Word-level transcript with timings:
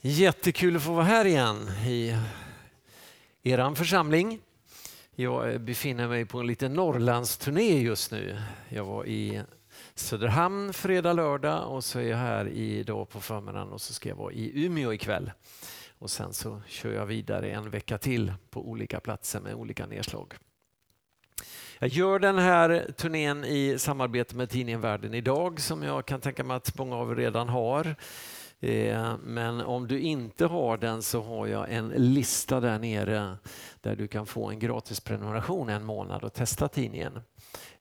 Jättekul 0.00 0.76
att 0.76 0.82
få 0.82 0.92
vara 0.92 1.04
här 1.04 1.24
igen 1.24 1.70
i 1.86 2.16
er 3.42 3.74
församling. 3.74 4.40
Jag 5.14 5.60
befinner 5.60 6.08
mig 6.08 6.26
på 6.26 6.40
en 6.40 6.46
liten 6.46 6.72
Norrlandsturné 6.72 7.80
just 7.80 8.10
nu. 8.10 8.38
Jag 8.68 8.84
var 8.84 9.06
i 9.06 9.42
Söderhamn 9.94 10.72
fredag, 10.72 11.12
lördag 11.12 11.68
och 11.68 11.84
så 11.84 11.98
är 11.98 12.02
jag 12.02 12.16
här 12.16 12.48
idag 12.48 13.08
på 13.08 13.20
förmiddagen 13.20 13.68
och 13.68 13.80
så 13.80 13.94
ska 13.94 14.08
jag 14.08 14.16
vara 14.16 14.32
i 14.32 14.64
Umeå 14.64 14.92
ikväll. 14.92 15.32
Och 15.98 16.10
sen 16.10 16.32
så 16.32 16.62
kör 16.66 16.92
jag 16.92 17.06
vidare 17.06 17.50
en 17.50 17.70
vecka 17.70 17.98
till 17.98 18.32
på 18.50 18.68
olika 18.68 19.00
platser 19.00 19.40
med 19.40 19.54
olika 19.54 19.86
nedslag. 19.86 20.34
Jag 21.78 21.88
gör 21.88 22.18
den 22.18 22.38
här 22.38 22.92
turnén 22.96 23.44
i 23.44 23.78
samarbete 23.78 24.36
med 24.36 24.50
tidningen 24.50 24.80
Världen 24.80 25.14
idag 25.14 25.60
som 25.60 25.82
jag 25.82 26.06
kan 26.06 26.20
tänka 26.20 26.44
mig 26.44 26.56
att 26.56 26.78
många 26.78 26.96
av 26.96 27.12
er 27.12 27.16
redan 27.16 27.48
har. 27.48 27.96
Eh, 28.60 29.16
men 29.22 29.60
om 29.60 29.86
du 29.86 30.00
inte 30.00 30.46
har 30.46 30.76
den 30.76 31.02
så 31.02 31.22
har 31.22 31.46
jag 31.46 31.72
en 31.72 31.88
lista 31.88 32.60
där 32.60 32.78
nere 32.78 33.36
där 33.80 33.96
du 33.96 34.08
kan 34.08 34.26
få 34.26 34.50
en 34.50 34.58
gratis 34.58 35.00
prenumeration 35.00 35.68
en 35.68 35.84
månad 35.84 36.24
och 36.24 36.32
testa 36.32 36.68
tidningen. 36.68 37.20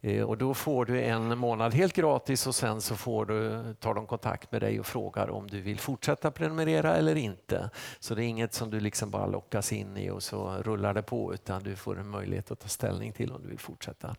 Eh, 0.02 0.24
och 0.24 0.38
då 0.38 0.54
får 0.54 0.86
du 0.86 1.02
en 1.02 1.38
månad 1.38 1.74
helt 1.74 1.94
gratis 1.94 2.48
och 2.48 2.56
sen 2.56 2.82
så 2.82 2.96
får 2.96 3.26
du, 3.26 3.74
tar 3.80 3.94
de 3.94 4.08
kontakt 4.08 4.52
med 4.52 4.62
dig 4.62 4.80
och 4.80 4.86
frågar 4.86 5.30
om 5.30 5.48
du 5.48 5.62
vill 5.62 5.80
fortsätta 5.80 6.32
prenumerera 6.32 6.96
eller 6.96 7.16
inte. 7.16 7.70
Så 8.00 8.16
det 8.16 8.24
är 8.24 8.28
inget 8.28 8.54
som 8.54 8.70
du 8.70 8.80
liksom 8.80 9.10
bara 9.10 9.26
lockas 9.26 9.74
in 9.74 9.98
i 9.98 10.10
och 10.10 10.24
så 10.24 10.58
rullar 10.62 10.94
det 10.94 11.04
på 11.04 11.34
utan 11.34 11.64
du 11.64 11.76
får 11.76 12.00
en 12.00 12.10
möjlighet 12.10 12.52
att 12.52 12.60
ta 12.60 12.68
ställning 12.68 13.14
till 13.14 13.32
om 13.32 13.42
du 13.42 13.50
vill 13.50 13.60
fortsätta. 13.60 14.16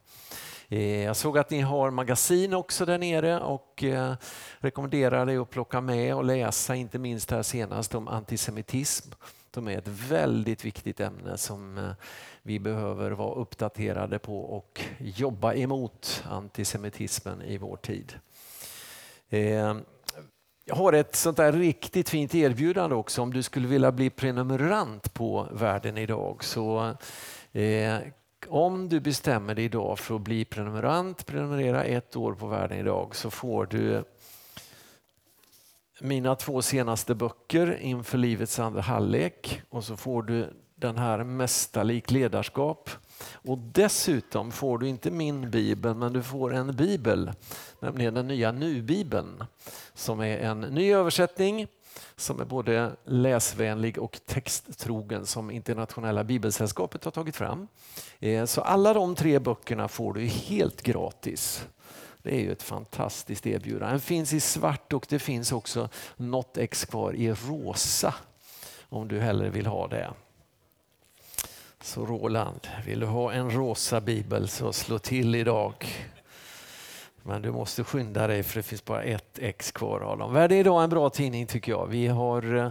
Eh, 0.71 1.05
jag 1.05 1.17
såg 1.17 1.39
att 1.39 1.51
ni 1.51 1.61
har 1.61 1.91
magasin 1.91 2.55
också 2.55 2.85
där 2.85 2.99
nere 2.99 3.41
och 3.41 3.85
eh, 3.85 4.15
rekommenderar 4.59 5.27
dig 5.27 5.37
att 5.37 5.51
plocka 5.51 5.81
med 5.81 6.15
och 6.15 6.25
läsa 6.25 6.75
inte 6.75 6.99
minst 6.99 7.31
här 7.31 7.43
senast 7.43 7.95
om 7.95 8.09
antisemitism. 8.09 9.11
De 9.51 9.69
är 9.69 9.79
ett 9.79 9.89
väldigt 9.89 10.65
viktigt 10.65 11.01
ämne 11.01 11.39
som 11.39 11.79
eh, 11.79 11.91
vi 12.43 12.59
behöver 12.59 13.11
vara 13.11 13.35
uppdaterade 13.35 14.19
på 14.19 14.41
och 14.41 14.81
jobba 14.99 15.55
emot 15.55 16.25
antisemitismen 16.31 17.43
i 17.43 17.59
vår 17.59 17.77
tid. 17.77 18.15
Jag 20.65 20.75
har 20.75 20.93
ett 20.93 21.17
sånt 21.17 21.37
där 21.37 21.53
riktigt 21.53 22.09
fint 22.09 22.35
erbjudande 22.35 22.97
också 22.97 23.23
om 23.23 23.33
du 23.33 23.43
skulle 23.43 23.69
vilja 23.69 23.93
bli 23.93 24.11
prenumerant 24.11 25.15
på 25.15 25.49
Världen 25.53 25.99
idag 25.99 26.45
så 26.45 26.95
om 28.49 28.89
du 28.89 29.01
bestämmer 29.01 29.55
dig 29.55 29.65
idag 29.65 29.99
för 29.99 30.15
att 30.15 30.21
bli 30.21 30.45
prenumerant, 30.45 31.27
prenumerera 31.27 31.85
ett 31.85 32.17
år 32.17 32.35
på 32.35 32.47
Världen 32.47 32.79
idag 32.79 33.17
så 33.17 33.31
får 33.31 33.67
du 33.67 34.05
mina 36.01 36.35
två 36.35 36.63
senaste 36.63 37.15
böcker 37.15 37.79
inför 37.81 38.19
livets 38.19 38.59
andra 38.59 38.81
halvlek 38.81 39.63
och 39.71 39.85
så 39.85 39.97
får 39.97 40.23
du 40.23 40.55
den 40.75 40.99
här 40.99 41.25
Mästarlik 41.25 42.11
ledarskap. 42.11 42.91
Och 43.33 43.59
dessutom 43.59 44.53
får 44.53 44.79
du 44.79 44.89
inte 44.89 45.11
min 45.11 45.51
bibel 45.51 45.95
men 45.95 46.13
du 46.13 46.23
får 46.23 46.55
en 46.55 46.77
bibel, 46.77 47.33
nämligen 47.81 48.15
den 48.15 48.29
nya 48.29 48.53
Nu-bibeln 48.53 49.45
som 49.95 50.21
är 50.21 50.39
en 50.39 50.61
ny 50.61 50.93
översättning 50.93 51.67
som 52.19 52.41
är 52.41 52.45
både 52.45 52.93
läsvänlig 53.05 53.99
och 53.99 54.21
texttrogen 54.27 55.27
som 55.27 55.51
Internationella 55.51 56.25
bibelsällskapet 56.25 57.05
har 57.05 57.11
tagit 57.11 57.37
fram. 57.37 57.69
Eh, 58.21 58.45
så 58.45 58.61
alla 58.61 58.95
de 58.95 59.15
tre 59.15 59.39
böckerna 59.39 59.89
får 59.89 60.13
du 60.13 60.27
helt 60.27 60.83
gratis. 60.83 61.67
Det 62.23 62.35
är 62.35 62.41
ju 62.41 62.53
ett 62.53 62.63
fantastiskt 62.63 63.47
erbjudande. 63.47 63.93
Den 63.93 64.01
finns 64.01 64.33
i 64.33 64.41
svart 64.41 64.93
och 64.93 65.07
det 65.09 65.19
finns 65.19 65.53
också 65.53 65.89
något 66.17 66.59
ex 66.59 66.85
kvar 66.85 67.13
i 67.13 67.33
rosa 67.33 68.15
om 68.89 69.09
du 69.09 69.21
hellre 69.21 69.51
vill 69.51 69.67
ha 69.67 69.89
det. 69.89 70.11
Så 71.81 72.07
Roland, 72.07 72.69
vill 72.87 73.01
du 73.01 73.07
ha 73.07 73.33
en 73.33 73.51
rosa 73.51 74.01
bibel 74.01 74.49
så 74.49 74.73
slå 74.73 74.99
till 74.99 75.35
idag. 75.35 75.87
Men 77.23 77.43
du 77.43 77.53
måste 77.53 77.85
skynda 77.85 78.27
dig 78.27 78.43
för 78.43 78.59
det 78.59 78.63
finns 78.63 78.85
bara 78.85 79.03
ett 79.03 79.39
ex 79.39 79.73
kvar 79.73 80.01
av 80.01 80.19
dem. 80.19 80.33
Världen 80.33 80.59
idag 80.59 80.81
är 80.81 80.85
en 80.85 80.91
bra 80.91 81.11
tidning 81.11 81.47
tycker 81.47 81.73
jag. 81.73 81.87
Vi 81.87 82.07
har 82.07 82.57
eh, 82.57 82.71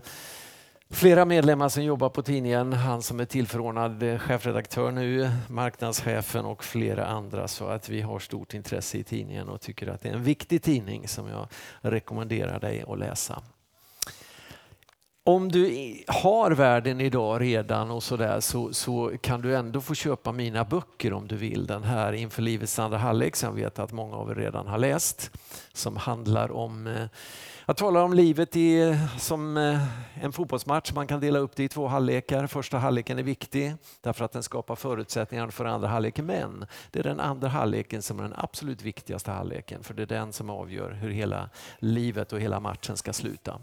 flera 0.89 1.25
medlemmar 1.25 1.69
som 1.69 1.83
jobbar 1.83 2.09
på 2.09 2.21
tidningen. 2.21 2.73
Han 2.73 3.01
som 3.01 3.19
är 3.19 3.25
tillförordnad 3.25 4.03
eh, 4.03 4.17
chefredaktör 4.17 4.91
nu, 4.91 5.31
marknadschefen 5.49 6.45
och 6.45 6.63
flera 6.63 7.05
andra. 7.05 7.47
Så 7.47 7.65
att 7.67 7.89
vi 7.89 8.01
har 8.01 8.19
stort 8.19 8.53
intresse 8.53 8.97
i 8.97 9.03
tidningen 9.03 9.49
och 9.49 9.61
tycker 9.61 9.87
att 9.87 10.01
det 10.01 10.09
är 10.09 10.13
en 10.13 10.23
viktig 10.23 10.63
tidning 10.63 11.07
som 11.07 11.27
jag 11.27 11.47
rekommenderar 11.81 12.59
dig 12.59 12.83
att 12.87 12.99
läsa 12.99 13.41
om 15.27 15.51
du 15.51 15.95
har 16.07 16.51
världen 16.51 17.01
idag 17.01 17.41
redan 17.41 17.91
och 17.91 18.03
sådär 18.03 18.39
så, 18.39 18.73
så 18.73 19.11
kan 19.21 19.41
du 19.41 19.55
ändå 19.55 19.81
få 19.81 19.95
köpa 19.95 20.31
mina 20.31 20.65
böcker 20.65 21.13
om 21.13 21.27
du 21.27 21.35
vill. 21.35 21.67
Den 21.67 21.83
här 21.83 22.13
Inför 22.13 22.41
livets 22.41 22.79
andra 22.79 22.97
halvlek 22.97 23.35
som 23.35 23.49
jag 23.49 23.63
vet 23.63 23.79
att 23.79 23.91
många 23.91 24.15
av 24.15 24.31
er 24.31 24.35
redan 24.35 24.67
har 24.67 24.77
läst. 24.77 25.31
Som 25.73 25.97
handlar 25.97 26.51
om 26.51 26.88
eh, 26.88 27.05
jag 27.65 27.77
talar 27.77 28.01
om 28.01 28.13
livet 28.13 28.55
i, 28.55 28.97
som 29.19 29.57
eh, 29.57 29.83
en 30.23 30.31
fotbollsmatch. 30.31 30.93
Man 30.93 31.07
kan 31.07 31.19
dela 31.19 31.39
upp 31.39 31.55
det 31.55 31.63
i 31.63 31.69
två 31.69 31.88
halvlekar. 31.88 32.47
Första 32.47 32.77
halvleken 32.77 33.19
är 33.19 33.23
viktig 33.23 33.75
därför 34.01 34.25
att 34.25 34.31
den 34.31 34.44
skapar 34.44 34.75
förutsättningar 34.75 35.49
för 35.49 35.65
andra 35.65 35.88
halvleken. 35.88 36.25
Men 36.25 36.65
det 36.91 36.99
är 36.99 37.03
den 37.03 37.19
andra 37.19 37.47
halvleken 37.47 38.01
som 38.01 38.19
är 38.19 38.23
den 38.23 38.33
absolut 38.38 38.81
viktigaste 38.81 39.31
halvleken 39.31 39.83
för 39.83 39.94
det 39.94 40.01
är 40.01 40.07
den 40.07 40.33
som 40.33 40.49
avgör 40.49 40.91
hur 40.91 41.09
hela 41.09 41.49
livet 41.79 42.33
och 42.33 42.39
hela 42.39 42.59
matchen 42.59 42.97
ska 42.97 43.13
sluta. 43.13 43.59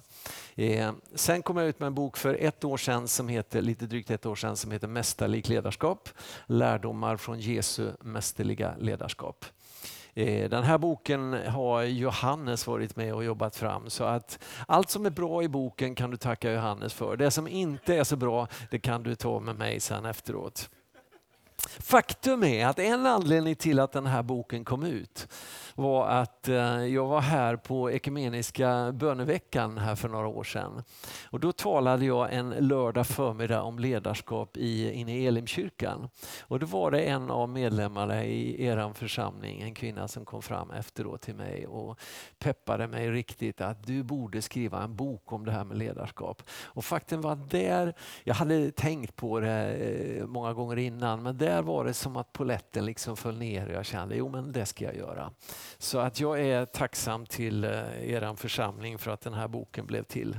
Eh, 0.54 0.92
sen 1.14 1.42
kom 1.42 1.56
jag 1.56 1.68
ut 1.68 1.80
med 1.80 1.86
en 1.86 1.94
bok 1.94 2.16
för 2.16 2.34
ett 2.40 2.64
år 2.64 2.76
sedan 2.76 3.08
som 3.08 3.28
heter, 3.28 3.62
lite 3.62 3.86
drygt 3.86 4.10
ett 4.10 4.26
år 4.26 4.34
sedan 4.34 4.56
som 4.56 4.70
heter 4.70 4.88
Mästerlik 4.88 5.48
ledarskap. 5.48 6.08
Lärdomar 6.46 7.16
från 7.16 7.40
Jesu 7.40 7.90
mästerliga 8.00 8.74
ledarskap. 8.78 9.44
Eh, 10.14 10.50
den 10.50 10.64
här 10.64 10.78
boken 10.78 11.32
har 11.32 11.82
Johannes 11.82 12.66
varit 12.66 12.96
med 12.96 13.14
och 13.14 13.24
jobbat 13.24 13.56
fram 13.56 13.90
så 13.90 14.04
att 14.04 14.38
allt 14.68 14.90
som 14.90 15.06
är 15.06 15.10
bra 15.10 15.42
i 15.42 15.48
boken 15.48 15.94
kan 15.94 16.10
du 16.10 16.16
tacka 16.16 16.52
Johannes 16.52 16.94
för. 16.94 17.16
Det 17.16 17.30
som 17.30 17.48
inte 17.48 17.94
är 17.94 18.04
så 18.04 18.16
bra 18.16 18.48
det 18.70 18.78
kan 18.78 19.02
du 19.02 19.14
ta 19.14 19.40
med 19.40 19.56
mig 19.56 19.80
sen 19.80 20.04
efteråt. 20.04 20.70
Faktum 21.78 22.44
är 22.44 22.66
att 22.66 22.78
en 22.78 23.06
anledning 23.06 23.56
till 23.56 23.80
att 23.80 23.92
den 23.92 24.06
här 24.06 24.22
boken 24.22 24.64
kom 24.64 24.82
ut 24.82 25.28
var 25.74 26.08
att 26.08 26.48
eh, 26.48 26.84
jag 26.86 27.06
var 27.06 27.20
här 27.20 27.56
på 27.56 27.90
ekumeniska 27.90 28.92
böneveckan 28.92 29.78
här 29.78 29.94
för 29.94 30.08
några 30.08 30.26
år 30.26 30.44
sedan. 30.44 30.82
Och 31.30 31.40
då 31.40 31.52
talade 31.52 32.04
jag 32.04 32.34
en 32.34 32.50
lördag 32.50 33.06
förmiddag 33.06 33.62
om 33.62 33.78
ledarskap 33.78 34.56
i, 34.56 34.92
inne 34.92 35.18
i 35.18 35.26
Elimkyrkan. 35.26 36.08
Och 36.40 36.58
då 36.58 36.66
var 36.66 36.90
det 36.90 37.00
en 37.00 37.30
av 37.30 37.48
medlemmarna 37.48 38.24
i 38.24 38.66
er 38.66 38.92
församling, 38.94 39.62
en 39.62 39.74
kvinna 39.74 40.08
som 40.08 40.24
kom 40.24 40.42
fram 40.42 40.70
efteråt 40.70 41.20
till 41.20 41.34
mig 41.34 41.66
och 41.66 42.00
peppade 42.38 42.86
mig 42.86 43.10
riktigt 43.10 43.60
att 43.60 43.86
du 43.86 44.02
borde 44.02 44.42
skriva 44.42 44.82
en 44.82 44.96
bok 44.96 45.32
om 45.32 45.44
det 45.44 45.52
här 45.52 45.64
med 45.64 45.78
ledarskap. 45.78 46.42
Och 46.64 46.84
faktum 46.84 47.20
var 47.20 47.36
där, 47.36 47.94
jag 48.24 48.34
hade 48.34 48.70
tänkt 48.70 49.16
på 49.16 49.40
det 49.40 49.74
eh, 49.74 50.26
många 50.26 50.52
gånger 50.52 50.76
innan, 50.76 51.22
men 51.22 51.38
där 51.38 51.62
var 51.62 51.84
det 51.84 51.94
som 51.94 52.16
att 52.16 52.32
poletten 52.32 52.84
liksom 52.84 53.16
föll 53.16 53.38
ner 53.38 53.66
och 53.68 53.74
jag 53.74 53.86
kände, 53.86 54.16
jo 54.16 54.28
men 54.28 54.52
det 54.52 54.66
ska 54.66 54.84
jag 54.84 54.96
göra. 54.96 55.30
Så 55.78 55.98
att 55.98 56.20
jag 56.20 56.40
är 56.40 56.64
tacksam 56.64 57.26
till 57.26 57.64
eh, 57.64 58.10
er 58.12 58.36
församling 58.36 58.98
för 58.98 59.10
att 59.10 59.20
den 59.20 59.34
här 59.34 59.48
boken 59.48 59.86
blev 59.86 60.02
till. 60.02 60.38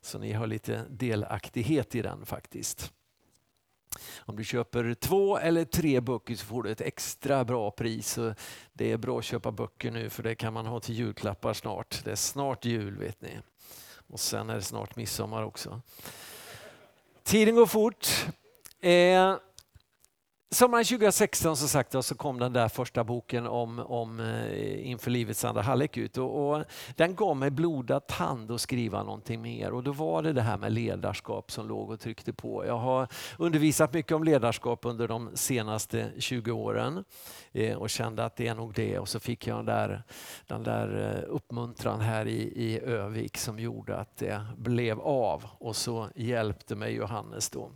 Så 0.00 0.18
ni 0.18 0.32
har 0.32 0.46
lite 0.46 0.84
delaktighet 0.90 1.94
i 1.94 2.02
den 2.02 2.26
faktiskt. 2.26 2.92
Om 4.18 4.36
du 4.36 4.44
köper 4.44 4.94
två 4.94 5.38
eller 5.38 5.64
tre 5.64 6.00
böcker 6.00 6.34
så 6.34 6.46
får 6.46 6.62
du 6.62 6.70
ett 6.70 6.80
extra 6.80 7.44
bra 7.44 7.70
pris. 7.70 8.18
Det 8.72 8.92
är 8.92 8.96
bra 8.96 9.18
att 9.18 9.24
köpa 9.24 9.52
böcker 9.52 9.90
nu 9.90 10.10
för 10.10 10.22
det 10.22 10.34
kan 10.34 10.52
man 10.52 10.66
ha 10.66 10.80
till 10.80 10.94
julklappar 10.94 11.52
snart. 11.52 12.04
Det 12.04 12.10
är 12.10 12.16
snart 12.16 12.64
jul 12.64 12.98
vet 12.98 13.22
ni. 13.22 13.38
Och 14.08 14.20
sen 14.20 14.50
är 14.50 14.54
det 14.54 14.62
snart 14.62 14.96
midsommar 14.96 15.42
också. 15.42 15.82
Tiden 17.22 17.54
går 17.54 17.66
fort. 17.66 18.26
Eh, 18.80 19.36
Sommaren 20.52 20.84
2016 20.84 21.56
som 21.56 21.68
sagt 21.68 22.04
så 22.04 22.14
kom 22.14 22.38
den 22.38 22.52
där 22.52 22.68
första 22.68 23.04
boken 23.04 23.46
om, 23.46 23.78
om 23.78 24.20
eh, 24.20 24.88
Inför 24.88 25.10
livets 25.10 25.44
andra 25.44 25.62
halvlek 25.62 25.96
ut 25.96 26.18
och, 26.18 26.50
och, 26.50 26.64
den 26.96 27.14
gav 27.14 27.36
mig 27.36 27.50
blodad 27.50 28.06
tand 28.06 28.50
att 28.50 28.60
skriva 28.60 29.02
någonting 29.02 29.42
mer 29.42 29.72
och 29.72 29.82
då 29.82 29.92
var 29.92 30.22
det 30.22 30.32
det 30.32 30.42
här 30.42 30.58
med 30.58 30.72
ledarskap 30.72 31.50
som 31.50 31.68
låg 31.68 31.90
och 31.90 32.00
tryckte 32.00 32.32
på. 32.32 32.66
Jag 32.66 32.78
har 32.78 33.08
undervisat 33.38 33.92
mycket 33.92 34.12
om 34.12 34.24
ledarskap 34.24 34.84
under 34.84 35.08
de 35.08 35.30
senaste 35.34 36.10
20 36.18 36.52
åren 36.52 37.04
eh, 37.52 37.76
och 37.76 37.90
kände 37.90 38.24
att 38.24 38.36
det 38.36 38.46
är 38.46 38.54
nog 38.54 38.74
det 38.74 38.98
och 38.98 39.08
så 39.08 39.20
fick 39.20 39.46
jag 39.46 39.58
den 39.58 39.66
där, 39.66 40.02
den 40.46 40.62
där 40.62 41.16
eh, 41.16 41.34
uppmuntran 41.34 42.00
här 42.00 42.26
i, 42.26 42.40
i 42.40 42.80
Övik 42.80 43.36
som 43.36 43.58
gjorde 43.58 43.96
att 43.96 44.16
det 44.16 44.46
blev 44.56 45.00
av 45.00 45.44
och 45.58 45.76
så 45.76 46.08
hjälpte 46.14 46.76
mig 46.76 46.94
Johannes 46.94 47.50
då. 47.50 47.70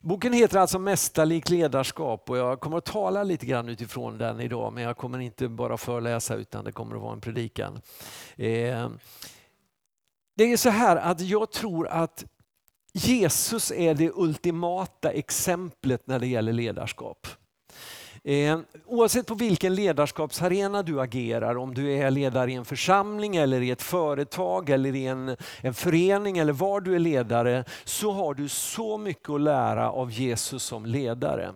Boken 0.00 0.32
heter 0.32 0.58
alltså 0.58 0.78
Mästarlikt 0.78 1.50
ledarskap 1.50 2.30
och 2.30 2.36
jag 2.38 2.60
kommer 2.60 2.78
att 2.78 2.84
tala 2.84 3.22
lite 3.22 3.46
grann 3.46 3.68
utifrån 3.68 4.18
den 4.18 4.40
idag 4.40 4.72
men 4.72 4.82
jag 4.82 4.96
kommer 4.96 5.18
inte 5.18 5.48
bara 5.48 5.76
föreläsa 5.76 6.34
utan 6.34 6.64
det 6.64 6.72
kommer 6.72 6.96
att 6.96 7.02
vara 7.02 7.12
en 7.12 7.20
predikan. 7.20 7.80
Eh, 8.36 8.88
Det 10.36 10.44
är 10.52 10.56
så 10.56 10.70
här 10.70 10.96
att 10.96 11.20
jag 11.20 11.52
tror 11.52 11.88
att 11.88 12.24
Jesus 12.92 13.70
är 13.70 13.94
det 13.94 14.10
ultimata 14.14 15.10
exemplet 15.10 16.06
när 16.06 16.18
det 16.18 16.26
gäller 16.26 16.52
ledarskap. 16.52 17.26
Eh, 18.28 18.58
oavsett 18.86 19.26
på 19.26 19.34
vilken 19.34 19.74
ledarskapsarena 19.74 20.82
du 20.82 21.00
agerar, 21.00 21.56
om 21.56 21.74
du 21.74 21.92
är 21.92 22.10
ledare 22.10 22.52
i 22.52 22.54
en 22.54 22.64
församling 22.64 23.36
eller 23.36 23.60
i 23.60 23.70
ett 23.70 23.82
företag 23.82 24.70
eller 24.70 24.94
i 24.94 25.06
en, 25.06 25.36
en 25.60 25.74
förening 25.74 26.38
eller 26.38 26.52
var 26.52 26.80
du 26.80 26.94
är 26.94 26.98
ledare, 26.98 27.64
så 27.84 28.12
har 28.12 28.34
du 28.34 28.48
så 28.48 28.98
mycket 28.98 29.30
att 29.30 29.40
lära 29.40 29.90
av 29.90 30.10
Jesus 30.10 30.62
som 30.62 30.86
ledare. 30.86 31.52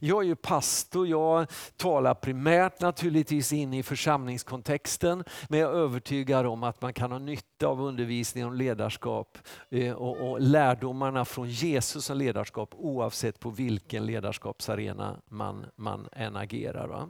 Jag 0.00 0.22
är 0.22 0.26
ju 0.26 0.36
pastor, 0.36 1.08
jag 1.08 1.46
talar 1.76 2.14
primärt 2.14 2.80
naturligtvis 2.80 3.52
in 3.52 3.74
i 3.74 3.82
församlingskontexten, 3.82 5.24
men 5.48 5.60
jag 5.60 5.70
är 5.70 5.74
övertygad 5.74 6.46
om 6.46 6.62
att 6.62 6.82
man 6.82 6.92
kan 6.92 7.12
ha 7.12 7.18
nytta 7.18 7.66
av 7.66 7.82
undervisning 7.82 8.46
om 8.46 8.54
ledarskap 8.54 9.38
eh, 9.70 9.92
och, 9.92 10.30
och 10.30 10.40
lärdomarna 10.40 11.24
från 11.24 11.48
Jesus 11.48 12.04
som 12.04 12.18
ledarskap 12.18 12.74
oavsett 12.76 13.40
på 13.40 13.50
vilken 13.50 14.06
ledarskapsarena 14.06 15.16
man, 15.28 15.66
man 15.76 16.08
än 16.12 16.36
agerar. 16.36 16.88
Va? 16.88 17.08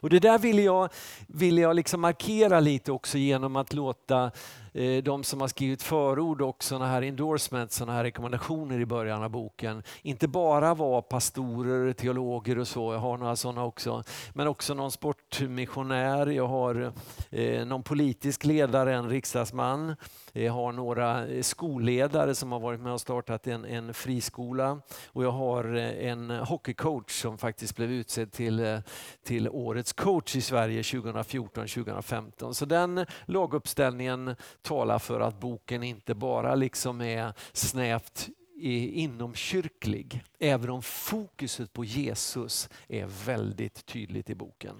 Och 0.00 0.10
Det 0.10 0.18
där 0.18 0.38
vill 0.38 0.58
jag, 0.58 0.88
vill 1.26 1.58
jag 1.58 1.76
liksom 1.76 2.00
markera 2.00 2.60
lite 2.60 2.92
också 2.92 3.18
genom 3.18 3.56
att 3.56 3.72
låta 3.72 4.24
Eh, 4.24 4.30
Eh, 4.74 5.02
de 5.02 5.24
som 5.24 5.40
har 5.40 5.48
skrivit 5.48 5.82
förord 5.82 6.42
och 6.42 6.64
sådana 6.64 6.86
här 6.86 7.02
endorsements, 7.02 7.76
sådana 7.76 7.92
här 7.92 8.04
rekommendationer 8.04 8.80
i 8.80 8.86
början 8.86 9.22
av 9.22 9.30
boken, 9.30 9.82
inte 10.02 10.28
bara 10.28 10.74
var 10.74 11.02
pastorer, 11.02 11.92
teologer 11.92 12.58
och 12.58 12.68
så, 12.68 12.92
jag 12.92 13.00
har 13.00 13.18
några 13.18 13.36
sådana 13.36 13.64
också, 13.64 14.04
men 14.34 14.48
också 14.48 14.74
någon 14.74 14.92
sportmissionär, 14.92 16.26
jag 16.26 16.46
har 16.46 16.92
eh, 17.30 17.66
någon 17.66 17.82
politisk 17.82 18.44
ledare, 18.44 18.94
en 18.94 19.08
riksdagsman, 19.08 19.96
jag 20.32 20.52
har 20.52 20.72
några 20.72 21.26
eh, 21.26 21.42
skolledare 21.42 22.34
som 22.34 22.52
har 22.52 22.60
varit 22.60 22.80
med 22.80 22.92
och 22.92 23.00
startat 23.00 23.46
en, 23.46 23.64
en 23.64 23.94
friskola. 23.94 24.80
Och 25.06 25.24
jag 25.24 25.30
har 25.30 25.64
en 25.74 26.30
hockeycoach 26.30 27.20
som 27.22 27.38
faktiskt 27.38 27.76
blev 27.76 27.90
utsedd 27.92 28.32
till, 28.32 28.80
till 29.24 29.48
årets 29.48 29.92
coach 29.92 30.36
i 30.36 30.40
Sverige 30.40 30.82
2014-2015. 30.82 32.52
Så 32.52 32.64
den 32.64 33.06
laguppställningen 33.26 34.36
talar 34.62 34.98
för 34.98 35.20
att 35.20 35.40
boken 35.40 35.82
inte 35.82 36.14
bara 36.14 36.54
liksom 36.54 37.00
är 37.00 37.32
snävt 37.52 38.28
inomkyrklig, 38.62 40.24
även 40.38 40.70
om 40.70 40.82
fokuset 40.82 41.72
på 41.72 41.84
Jesus 41.84 42.68
är 42.88 43.06
väldigt 43.26 43.86
tydligt 43.86 44.30
i 44.30 44.34
boken. 44.34 44.76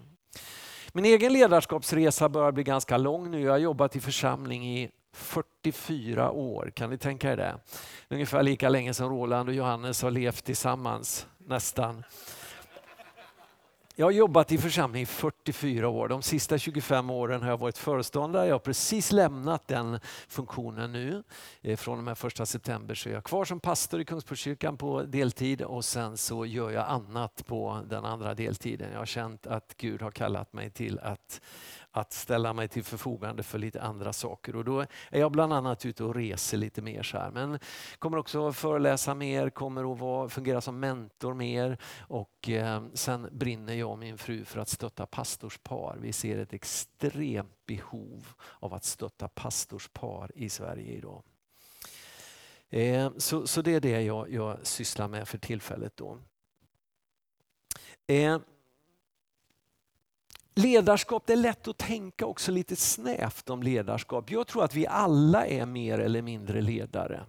Min 0.93 1.05
egen 1.05 1.33
ledarskapsresa 1.33 2.29
börjar 2.29 2.53
bli 2.53 2.63
ganska 2.63 2.97
lång 2.97 3.31
nu. 3.31 3.41
Jag 3.41 3.53
har 3.53 3.59
jobbat 3.59 3.97
i 3.97 4.01
församling 4.01 4.79
i 4.79 4.91
44 5.13 6.31
år, 6.31 6.73
kan 6.75 6.91
ni 6.91 6.99
tänka 6.99 7.33
er 7.33 7.37
det? 7.37 7.55
Ungefär 8.09 8.43
lika 8.43 8.69
länge 8.69 8.95
som 8.95 9.11
Roland 9.11 9.49
och 9.49 9.55
Johannes 9.55 10.03
har 10.03 10.11
levt 10.11 10.45
tillsammans, 10.45 11.27
nästan. 11.39 12.05
Jag 13.95 14.07
har 14.07 14.11
jobbat 14.11 14.53
i 14.53 14.59
församling 14.59 15.03
i 15.03 15.07
44 15.07 15.89
år. 15.89 16.09
De 16.09 16.23
sista 16.23 16.59
25 16.59 17.11
åren 17.11 17.43
har 17.43 17.49
jag 17.49 17.59
varit 17.59 17.79
föreståndare. 17.79 18.47
Jag 18.47 18.55
har 18.55 18.59
precis 18.59 19.13
lämnat 19.13 19.69
den 19.69 20.01
funktionen 20.29 20.93
nu. 20.93 21.23
Eh, 21.63 21.77
från 21.77 21.99
och 21.99 22.05
med 22.05 22.17
1 22.25 22.49
september 22.49 22.95
så 22.95 23.09
är 23.09 23.13
jag 23.13 23.25
kvar 23.25 23.45
som 23.45 23.61
pastor 23.61 24.01
i 24.01 24.05
Kungsportskyrkan 24.05 24.77
på 24.77 25.03
deltid 25.03 25.63
och 25.63 25.85
sen 25.85 26.17
så 26.17 26.47
gör 26.47 26.71
jag 26.71 26.89
annat 26.89 27.47
på 27.47 27.83
den 27.91 28.05
andra 28.05 28.35
deltiden. 28.35 28.93
Jag 28.93 28.99
har 28.99 29.07
känt 29.07 29.47
att 29.47 29.75
Gud 29.77 30.03
har 30.03 30.11
kallat 30.11 30.53
mig 30.53 30.71
till 30.71 30.99
att 30.99 31.41
att 31.93 32.13
ställa 32.13 32.53
mig 32.53 32.69
till 32.69 32.85
förfogande 32.85 33.43
för 33.43 33.59
lite 33.59 33.83
andra 33.83 34.13
saker. 34.13 34.57
Och 34.57 34.65
då 34.65 34.81
är 35.11 35.21
jag 35.21 35.33
bland 35.33 35.53
annat 35.53 35.87
ute 35.87 36.05
och 36.05 36.15
reser 36.15 36.59
lite 36.59 36.83
mer. 36.83 37.03
så 37.03 37.19
här. 37.19 37.31
Men 37.31 37.59
kommer 37.99 38.19
också 38.19 38.49
att 38.49 38.57
föreläsa 38.57 39.15
mer, 39.15 39.51
kommer 39.51 39.93
att 39.93 39.99
vara, 39.99 40.29
fungera 40.29 40.61
som 40.61 40.81
mentor 40.81 41.35
mer 41.35 41.79
och 41.99 42.49
eh, 42.49 42.83
sen 42.95 43.29
brinner 43.33 43.75
jag 43.75 43.91
och 43.91 43.99
min 43.99 44.19
fru 44.19 44.45
för 44.45 44.61
att 44.61 44.69
stötta 44.69 45.07
pastorspar. 45.07 45.97
Vi 46.01 46.13
ser 46.13 46.39
ett 46.39 46.53
extremt 46.53 47.67
behov 47.67 48.27
av 48.61 48.75
att 48.75 48.85
stötta 48.85 49.29
pastorspar 49.29 50.31
i 50.35 50.49
Sverige 50.49 50.93
idag. 50.93 51.23
Eh, 52.69 53.11
så, 53.17 53.47
så 53.47 53.63
det 53.63 53.75
är 53.75 53.81
det 53.81 54.03
jag, 54.03 54.31
jag 54.31 54.59
sysslar 54.67 55.09
med 55.09 55.29
för 55.29 55.39
tillfället. 55.39 55.97
då. 55.97 56.19
Eh, 58.07 58.39
Ledarskap, 60.55 61.27
det 61.27 61.33
är 61.33 61.37
lätt 61.37 61.69
att 61.69 61.79
tänka 61.79 62.27
också 62.27 62.53
lite 62.53 62.77
snävt 62.77 63.51
om 63.51 63.63
ledarskap. 63.63 64.31
Jag 64.31 64.47
tror 64.47 64.65
att 64.65 64.75
vi 64.75 64.87
alla 64.87 65.47
är 65.47 65.67
mer 65.67 65.99
eller 65.99 66.23
mindre 66.23 66.61
ledare. 66.61 67.25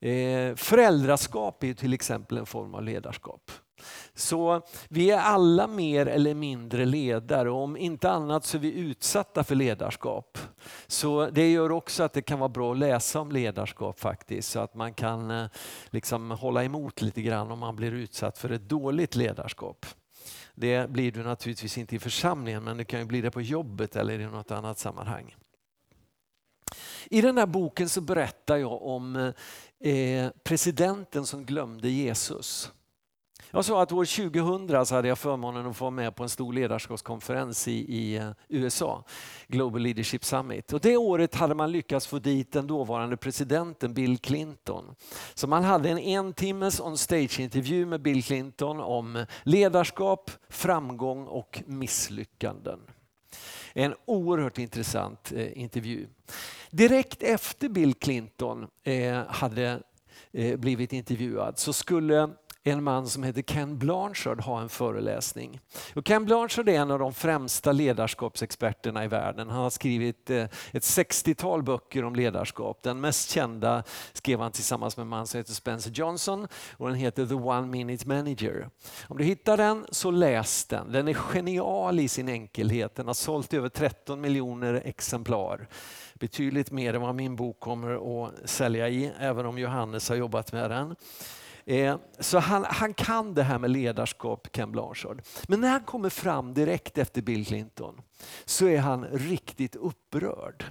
Eh, 0.00 0.54
föräldraskap 0.54 1.64
är 1.64 1.74
till 1.74 1.92
exempel 1.92 2.38
en 2.38 2.46
form 2.46 2.74
av 2.74 2.82
ledarskap. 2.82 3.50
Så 4.14 4.62
vi 4.88 5.10
är 5.10 5.18
alla 5.18 5.66
mer 5.66 6.06
eller 6.06 6.34
mindre 6.34 6.84
ledare 6.84 7.50
och 7.50 7.62
om 7.62 7.76
inte 7.76 8.10
annat 8.10 8.44
så 8.44 8.56
är 8.56 8.60
vi 8.60 8.72
utsatta 8.72 9.44
för 9.44 9.54
ledarskap. 9.54 10.38
Så 10.86 11.30
det 11.30 11.52
gör 11.52 11.72
också 11.72 12.02
att 12.02 12.12
det 12.12 12.22
kan 12.22 12.38
vara 12.38 12.48
bra 12.48 12.72
att 12.72 12.78
läsa 12.78 13.20
om 13.20 13.32
ledarskap 13.32 14.00
faktiskt 14.00 14.50
så 14.50 14.60
att 14.60 14.74
man 14.74 14.94
kan 14.94 15.30
eh, 15.30 15.46
liksom 15.90 16.30
hålla 16.30 16.64
emot 16.64 17.02
lite 17.02 17.22
grann 17.22 17.50
om 17.50 17.58
man 17.58 17.76
blir 17.76 17.92
utsatt 17.92 18.38
för 18.38 18.50
ett 18.50 18.68
dåligt 18.68 19.16
ledarskap. 19.16 19.86
Det 20.58 20.90
blir 20.90 21.12
du 21.12 21.22
naturligtvis 21.22 21.78
inte 21.78 21.96
i 21.96 21.98
församlingen 21.98 22.64
men 22.64 22.76
det 22.76 22.84
kan 22.84 23.00
ju 23.00 23.06
bli 23.06 23.20
det 23.20 23.30
på 23.30 23.40
jobbet 23.40 23.96
eller 23.96 24.20
i 24.20 24.26
något 24.26 24.50
annat 24.50 24.78
sammanhang. 24.78 25.36
I 27.10 27.20
den 27.20 27.38
här 27.38 27.46
boken 27.46 27.88
så 27.88 28.00
berättar 28.00 28.56
jag 28.56 28.82
om 28.82 29.32
eh, 29.80 30.30
presidenten 30.42 31.26
som 31.26 31.44
glömde 31.44 31.88
Jesus. 31.88 32.72
Jag 33.50 33.64
sa 33.64 33.82
att 33.82 33.92
år 33.92 34.30
2000 34.30 34.86
så 34.86 34.94
hade 34.94 35.08
jag 35.08 35.18
förmånen 35.18 35.66
att 35.66 35.76
få 35.76 35.84
vara 35.84 35.90
med 35.90 36.16
på 36.16 36.22
en 36.22 36.28
stor 36.28 36.52
ledarskapskonferens 36.52 37.68
i, 37.68 37.72
i 37.72 38.16
eh, 38.16 38.30
USA, 38.48 39.04
Global 39.48 39.82
Leadership 39.82 40.24
Summit. 40.24 40.72
Och 40.72 40.80
det 40.80 40.96
året 40.96 41.34
hade 41.34 41.54
man 41.54 41.72
lyckats 41.72 42.06
få 42.06 42.18
dit 42.18 42.52
den 42.52 42.66
dåvarande 42.66 43.16
presidenten 43.16 43.94
Bill 43.94 44.18
Clinton. 44.18 44.94
Så 45.34 45.46
man 45.46 45.64
hade 45.64 45.88
en 45.88 45.98
en 45.98 46.32
timmes 46.32 46.80
on 46.80 46.98
stage-intervju 46.98 47.86
med 47.86 48.02
Bill 48.02 48.22
Clinton 48.22 48.80
om 48.80 49.26
ledarskap, 49.42 50.30
framgång 50.48 51.26
och 51.26 51.62
misslyckanden. 51.66 52.80
En 53.72 53.94
oerhört 54.04 54.58
intressant 54.58 55.32
eh, 55.32 55.58
intervju. 55.62 56.06
Direkt 56.70 57.22
efter 57.22 57.68
Bill 57.68 57.94
Clinton 57.94 58.66
eh, 58.82 59.22
hade 59.28 59.82
eh, 60.32 60.56
blivit 60.56 60.92
intervjuad 60.92 61.58
så 61.58 61.72
skulle 61.72 62.30
en 62.72 62.84
man 62.84 63.06
som 63.08 63.22
heter 63.22 63.42
Ken 63.42 63.78
Blanchard 63.78 64.40
ha 64.40 64.60
en 64.60 64.68
föreläsning. 64.68 65.60
Och 65.94 66.06
Ken 66.06 66.24
Blanchard 66.24 66.68
är 66.68 66.72
en 66.72 66.90
av 66.90 66.98
de 66.98 67.14
främsta 67.14 67.72
ledarskapsexperterna 67.72 69.04
i 69.04 69.08
världen. 69.08 69.50
Han 69.50 69.62
har 69.62 69.70
skrivit 69.70 70.30
eh, 70.30 70.44
ett 70.72 70.82
60-tal 70.82 71.62
böcker 71.62 72.04
om 72.04 72.14
ledarskap. 72.14 72.82
Den 72.82 73.00
mest 73.00 73.30
kända 73.30 73.82
skrev 74.12 74.40
han 74.40 74.52
tillsammans 74.52 74.96
med 74.96 75.02
en 75.02 75.08
man 75.08 75.26
som 75.26 75.38
heter 75.38 75.52
Spencer 75.52 75.90
Johnson 75.90 76.48
och 76.76 76.88
den 76.88 76.96
heter 76.96 77.26
The 77.26 77.34
One 77.34 77.66
Minute 77.66 78.08
Manager. 78.08 78.68
Om 79.08 79.18
du 79.18 79.24
hittar 79.24 79.56
den 79.56 79.86
så 79.90 80.10
läs 80.10 80.64
den. 80.64 80.92
Den 80.92 81.08
är 81.08 81.14
genial 81.14 82.00
i 82.00 82.08
sin 82.08 82.28
enkelhet. 82.28 82.94
Den 82.94 83.06
har 83.06 83.14
sålt 83.14 83.54
över 83.54 83.68
13 83.68 84.20
miljoner 84.20 84.82
exemplar 84.84 85.68
betydligt 86.18 86.70
mer 86.70 86.94
än 86.94 87.00
vad 87.00 87.14
min 87.14 87.36
bok 87.36 87.60
kommer 87.60 88.24
att 88.24 88.50
sälja 88.50 88.88
i, 88.88 89.12
även 89.18 89.46
om 89.46 89.58
Johannes 89.58 90.08
har 90.08 90.16
jobbat 90.16 90.52
med 90.52 90.70
den. 90.70 90.96
Eh, 91.66 91.96
så 92.18 92.38
han, 92.38 92.64
han 92.68 92.94
kan 92.94 93.34
det 93.34 93.42
här 93.42 93.58
med 93.58 93.70
ledarskap, 93.70 94.48
Ken 94.52 94.72
Blanchard. 94.72 95.22
Men 95.48 95.60
när 95.60 95.68
han 95.68 95.80
kommer 95.80 96.08
fram 96.08 96.54
direkt 96.54 96.98
efter 96.98 97.22
Bill 97.22 97.46
Clinton 97.46 98.00
så 98.44 98.66
är 98.66 98.78
han 98.78 99.04
riktigt 99.04 99.76
upprörd. 99.76 100.64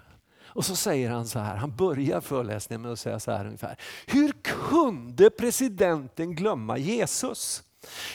Och 0.56 0.66
så 0.66 0.76
säger 0.76 1.10
han 1.10 1.28
så 1.28 1.40
här, 1.40 1.56
han 1.56 1.76
börjar 1.76 2.22
föreläsningen 2.22 2.82
med 2.82 2.92
att 2.92 3.00
säga 3.00 3.20
så 3.20 3.32
här 3.32 3.46
ungefär. 3.46 3.78
Hur 4.06 4.32
kunde 4.70 5.30
presidenten 5.30 6.36
glömma 6.36 6.78
Jesus? 6.78 7.64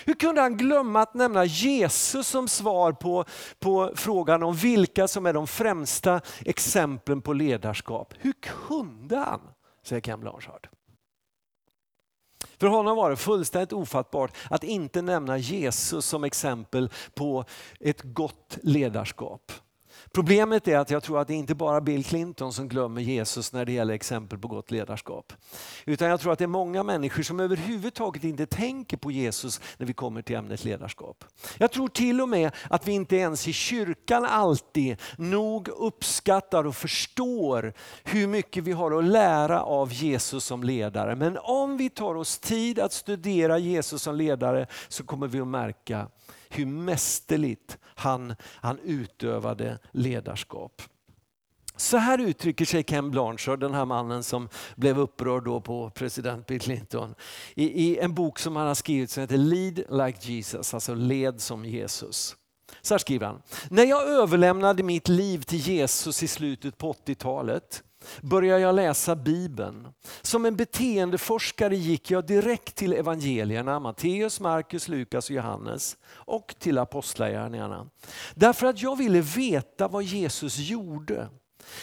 Hur 0.05 0.15
kunde 0.15 0.41
han 0.41 0.57
glömma 0.57 1.03
att 1.03 1.15
nämna 1.15 1.45
Jesus 1.45 2.29
som 2.29 2.49
svar 2.49 2.93
på, 2.93 3.25
på 3.59 3.93
frågan 3.95 4.43
om 4.43 4.55
vilka 4.55 5.09
som 5.09 5.27
är 5.27 5.33
de 5.33 5.47
främsta 5.47 6.21
exemplen 6.45 7.23
på 7.23 7.33
ledarskap? 7.33 8.15
Hur 8.19 8.35
kunde 8.69 9.17
han? 9.17 9.41
Säger 9.83 10.01
Ken 10.01 10.21
Blanchard. 10.21 10.69
För 12.61 12.67
honom 12.67 12.97
var 12.97 13.11
det 13.11 13.17
fullständigt 13.17 13.73
ofattbart 13.73 14.37
att 14.51 14.65
inte 14.65 15.03
nämna 15.03 15.39
Jesus 15.39 16.07
som 16.07 16.25
exempel 16.25 16.91
på 17.15 17.45
ett 17.81 18.03
gott 18.03 18.59
ledarskap. 18.63 19.53
Problemet 20.13 20.69
är 20.69 20.79
att 20.79 20.91
jag 20.91 21.03
tror 21.03 21.21
att 21.21 21.29
det 21.29 21.35
inte 21.35 21.55
bara 21.55 21.77
är 21.77 21.81
Bill 21.81 22.05
Clinton 22.05 22.53
som 22.53 22.69
glömmer 22.69 23.01
Jesus 23.01 23.53
när 23.53 23.65
det 23.65 23.73
gäller 23.73 23.95
exempel 23.95 24.39
på 24.39 24.49
gott 24.49 24.71
ledarskap. 24.71 25.33
Utan 25.85 26.09
jag 26.09 26.21
tror 26.21 26.33
att 26.33 26.39
det 26.39 26.45
är 26.45 26.49
många 26.49 26.83
människor 26.83 27.23
som 27.23 27.41
överhuvudtaget 27.41 28.25
inte 28.25 28.47
tänker 28.47 28.97
på 28.97 29.11
Jesus 29.11 29.61
när 29.77 29.87
vi 29.87 29.93
kommer 29.93 30.23
till 30.23 30.37
ämnet 30.37 30.65
ledarskap. 30.65 31.25
Jag 31.59 31.73
tror 31.73 31.89
till 31.89 32.21
och 32.21 32.29
med 32.29 32.51
att 32.71 32.89
vi 32.89 32.93
inte 32.93 33.17
ens 33.17 33.49
i 33.49 33.53
kyrkan 33.53 34.25
alltid 34.25 34.97
nog 35.17 35.69
uppskattar 35.69 36.67
och 36.67 36.77
förstår 36.77 37.73
hur 38.05 38.27
mycket 38.27 38.65
vi 38.65 38.73
har 38.73 38.99
att 38.99 39.05
lära 39.05 39.63
av 39.63 39.93
Jesus 39.93 40.45
som 40.45 40.65
ledare. 40.65 41.17
Men 41.17 41.39
om 41.39 41.77
vi 41.77 41.91
tar 41.91 42.15
oss 42.15 42.39
tid 42.39 42.79
att 42.79 42.93
studera 42.93 43.59
Jesus 43.59 44.03
som 44.03 44.15
ledare 44.15 44.67
så 44.89 45.05
kommer 45.05 45.27
vi 45.27 45.41
att 45.41 45.49
märka 45.49 46.09
hur 46.51 46.67
mästerligt 46.67 47.79
han, 47.83 48.35
han 48.43 48.79
utövade 48.79 49.79
ledarskap. 49.91 50.83
Så 51.77 51.97
här 51.97 52.19
uttrycker 52.19 52.65
sig 52.65 52.83
Ken 52.83 53.11
Blanchard, 53.11 53.61
den 53.61 53.75
här 53.75 53.85
mannen 53.85 54.23
som 54.23 54.49
blev 54.77 54.99
upprörd 54.99 55.45
då 55.45 55.61
på 55.61 55.91
president 55.91 56.47
Bill 56.47 56.61
Clinton, 56.61 57.15
i, 57.55 57.65
i 57.65 57.99
en 57.99 58.15
bok 58.15 58.39
som 58.39 58.57
han 58.57 58.67
har 58.67 58.75
skrivit 58.75 59.11
som 59.11 59.21
heter 59.21 59.37
Lead 59.37 59.77
like 59.77 60.33
Jesus, 60.33 60.75
alltså 60.75 60.95
led 60.95 61.41
som 61.41 61.65
Jesus. 61.65 62.37
Så 62.83 62.95
här 62.95 62.99
skriver 62.99 63.27
han. 63.27 63.43
När 63.71 63.85
jag 63.85 64.09
överlämnade 64.09 64.83
mitt 64.83 65.09
liv 65.09 65.43
till 65.43 65.59
Jesus 65.59 66.23
i 66.23 66.29
slutet 66.29 66.79
på 66.79 66.93
80-talet 66.93 67.83
började 68.21 68.61
jag 68.61 68.75
läsa 68.75 69.17
Bibeln. 69.17 69.89
Som 70.23 70.45
en 70.45 70.57
beteendeforskare 70.57 71.77
gick 71.77 72.11
jag 72.11 72.27
direkt 72.27 72.75
till 72.75 72.93
evangelierna, 72.93 73.81
Matteus, 73.81 74.41
Markus, 74.41 74.89
Lukas 74.89 75.31
och 75.31 75.37
Johannes 75.37 75.97
och 76.13 76.55
till 76.59 76.79
apostlagärningarna. 76.79 77.91
Därför 78.35 78.67
att 78.67 78.83
jag 78.83 78.97
ville 78.97 79.21
veta 79.21 79.89
vad 79.89 80.03
Jesus 80.03 80.59
gjorde. 80.59 81.29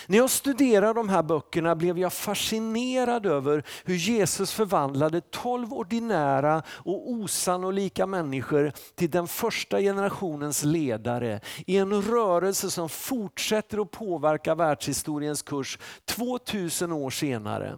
När 0.07 0.17
jag 0.17 0.29
studerade 0.29 0.93
de 0.93 1.09
här 1.09 1.23
böckerna 1.23 1.75
blev 1.75 1.99
jag 1.99 2.13
fascinerad 2.13 3.25
över 3.25 3.63
hur 3.85 3.95
Jesus 3.95 4.51
förvandlade 4.51 5.21
tolv 5.21 5.73
ordinära 5.73 6.63
och 6.69 7.11
osannolika 7.11 8.05
människor 8.05 8.71
till 8.95 9.09
den 9.09 9.27
första 9.27 9.79
generationens 9.79 10.63
ledare 10.63 11.41
i 11.65 11.77
en 11.77 12.01
rörelse 12.01 12.71
som 12.71 12.89
fortsätter 12.89 13.81
att 13.81 13.91
påverka 13.91 14.55
världshistoriens 14.55 15.41
kurs 15.41 15.79
2000 16.05 16.91
år 16.91 17.09
senare. 17.09 17.77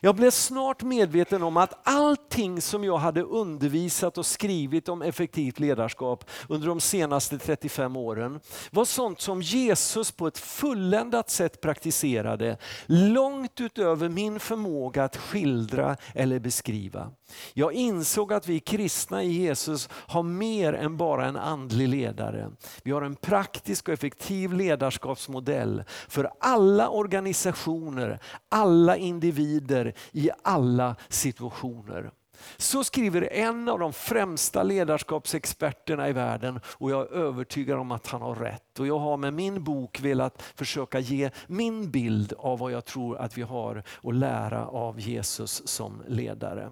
Jag 0.00 0.16
blev 0.16 0.30
snart 0.30 0.82
medveten 0.82 1.42
om 1.42 1.56
att 1.56 1.80
allting 1.82 2.60
som 2.60 2.84
jag 2.84 2.98
hade 2.98 3.22
undervisat 3.22 4.18
och 4.18 4.26
skrivit 4.26 4.88
om 4.88 5.02
effektivt 5.02 5.58
ledarskap 5.58 6.24
under 6.48 6.68
de 6.68 6.80
senaste 6.80 7.38
35 7.38 7.96
åren 7.96 8.40
var 8.70 8.84
sånt 8.84 9.20
som 9.20 9.42
Jesus 9.42 10.12
på 10.12 10.26
ett 10.26 10.38
fulländat 10.38 11.30
sätt 11.30 11.60
praktiserade 11.60 12.58
långt 12.86 13.60
utöver 13.60 14.08
min 14.08 14.40
förmåga 14.40 15.04
att 15.04 15.16
skildra 15.16 15.96
eller 16.14 16.38
beskriva. 16.38 17.10
Jag 17.54 17.72
insåg 17.72 18.32
att 18.32 18.48
vi 18.48 18.60
kristna 18.60 19.22
i 19.22 19.32
Jesus 19.32 19.88
har 19.92 20.22
mer 20.22 20.72
än 20.72 20.96
bara 20.96 21.26
en 21.26 21.36
andlig 21.36 21.88
ledare. 21.88 22.50
Vi 22.82 22.90
har 22.90 23.02
en 23.02 23.16
praktisk 23.16 23.88
och 23.88 23.94
effektiv 23.94 24.52
ledarskapsmodell 24.52 25.82
för 26.08 26.30
alla 26.40 26.88
organisationer, 26.88 28.18
alla 28.48 28.96
individer 28.96 29.94
i 30.12 30.30
alla 30.42 30.96
situationer. 31.08 32.10
Så 32.56 32.84
skriver 32.84 33.32
en 33.32 33.68
av 33.68 33.78
de 33.78 33.92
främsta 33.92 34.62
ledarskapsexperterna 34.62 36.08
i 36.08 36.12
världen 36.12 36.60
och 36.66 36.90
jag 36.90 37.00
är 37.00 37.12
övertygad 37.12 37.78
om 37.78 37.92
att 37.92 38.06
han 38.06 38.22
har 38.22 38.34
rätt. 38.34 38.80
Och 38.80 38.86
jag 38.86 38.98
har 38.98 39.16
med 39.16 39.34
min 39.34 39.64
bok 39.64 40.00
velat 40.00 40.42
försöka 40.42 40.98
ge 40.98 41.30
min 41.46 41.90
bild 41.90 42.32
av 42.38 42.58
vad 42.58 42.72
jag 42.72 42.84
tror 42.84 43.18
att 43.18 43.38
vi 43.38 43.42
har 43.42 43.82
att 44.02 44.14
lära 44.14 44.66
av 44.66 45.00
Jesus 45.00 45.68
som 45.68 46.02
ledare. 46.08 46.70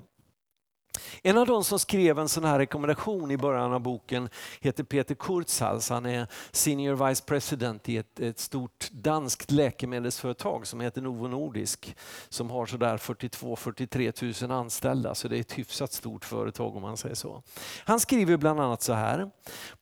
En 1.23 1.39
av 1.39 1.47
de 1.47 1.65
som 1.65 1.79
skrev 1.79 2.19
en 2.19 2.29
sån 2.29 2.45
här 2.45 2.59
rekommendation 2.59 3.31
i 3.31 3.37
början 3.37 3.73
av 3.73 3.81
boken 3.81 4.29
heter 4.61 4.85
Peter 4.85 5.15
Kurtzhals. 5.15 5.91
Han 5.91 6.07
är 6.07 6.27
Senior 6.51 7.09
Vice 7.09 7.25
President 7.25 7.89
i 7.89 7.97
ett, 7.97 8.21
ett 8.21 8.39
stort 8.39 8.89
danskt 8.91 9.51
läkemedelsföretag 9.51 10.67
som 10.67 10.81
heter 10.81 11.03
Novo 11.03 11.29
Nordisk. 11.29 11.97
Som 12.29 12.51
har 12.51 12.67
sådär 12.67 12.97
42-43 12.97 14.47
000 14.47 14.59
anställda, 14.59 15.15
så 15.15 15.29
det 15.29 15.37
är 15.37 15.41
ett 15.41 15.59
hyfsat 15.59 15.93
stort 15.93 16.25
företag 16.25 16.77
om 16.77 16.83
man 16.83 16.97
säger 16.97 17.15
så. 17.15 17.43
Han 17.85 18.01
skriver 18.01 18.37
bland 18.37 18.61
annat 18.61 18.83
så 18.83 18.93
här. 18.93 19.31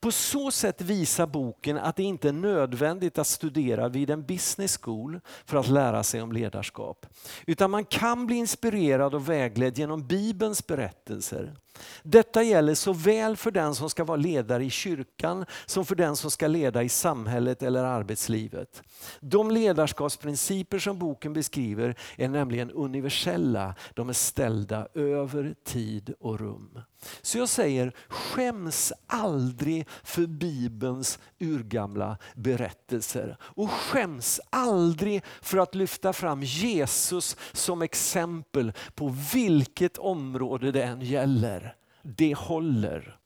På 0.01 0.13
så 0.13 0.51
sätt 0.51 0.81
visar 0.81 1.27
boken 1.27 1.79
att 1.79 1.97
det 1.97 2.03
inte 2.03 2.29
är 2.29 2.33
nödvändigt 2.33 3.19
att 3.19 3.27
studera 3.27 3.89
vid 3.89 4.11
en 4.11 4.27
business 4.27 4.79
school 4.83 5.21
för 5.45 5.57
att 5.57 5.69
lära 5.69 6.03
sig 6.03 6.23
om 6.23 6.33
ledarskap. 6.33 7.07
Utan 7.47 7.71
man 7.71 7.85
kan 7.85 8.27
bli 8.27 8.37
inspirerad 8.37 9.15
och 9.15 9.29
vägledd 9.29 9.79
genom 9.79 10.07
Bibelns 10.07 10.67
berättelse 10.67 11.06
berättelser. 11.07 11.55
Detta 12.03 12.43
gäller 12.43 12.75
såväl 12.75 13.37
för 13.37 13.51
den 13.51 13.75
som 13.75 13.91
ska 13.91 14.05
vara 14.05 14.17
ledare 14.17 14.65
i 14.65 14.71
kyrkan 14.71 15.45
som 15.67 15.85
för 15.85 15.95
den 15.95 16.17
som 16.17 16.31
ska 16.31 16.47
leda 16.47 16.83
i 16.83 16.89
samhället 16.89 17.63
eller 17.63 17.85
arbetslivet. 17.85 18.83
De 19.21 19.51
ledarskapsprinciper 19.51 20.79
som 20.79 20.99
boken 20.99 21.33
beskriver 21.33 21.95
är 22.17 22.29
nämligen 22.29 22.71
universella. 22.71 23.75
De 23.95 24.09
är 24.09 24.13
ställda 24.13 24.89
över 24.95 25.55
tid 25.65 26.15
och 26.21 26.41
rum. 26.41 26.81
Så 27.23 27.39
jag 27.39 27.49
säger, 27.49 27.93
skäms 28.09 28.93
aldrig 29.07 29.89
för 30.05 30.27
Bibelns 30.27 31.19
urgamla 31.41 32.19
berättelser. 32.35 33.37
Och 33.41 33.71
skäms 33.71 34.41
aldrig 34.51 35.23
för 35.43 35.59
att 35.59 35.75
lyfta 35.75 36.13
fram 36.13 36.43
Jesus 36.43 37.37
som 37.53 37.83
exempel 37.83 38.73
på 38.95 39.15
vilket 39.35 39.99
område 39.99 40.73
det 40.73 40.83
än 40.83 41.01
gäller. 41.01 41.66
Det 42.07 42.35
håller. 42.35 43.19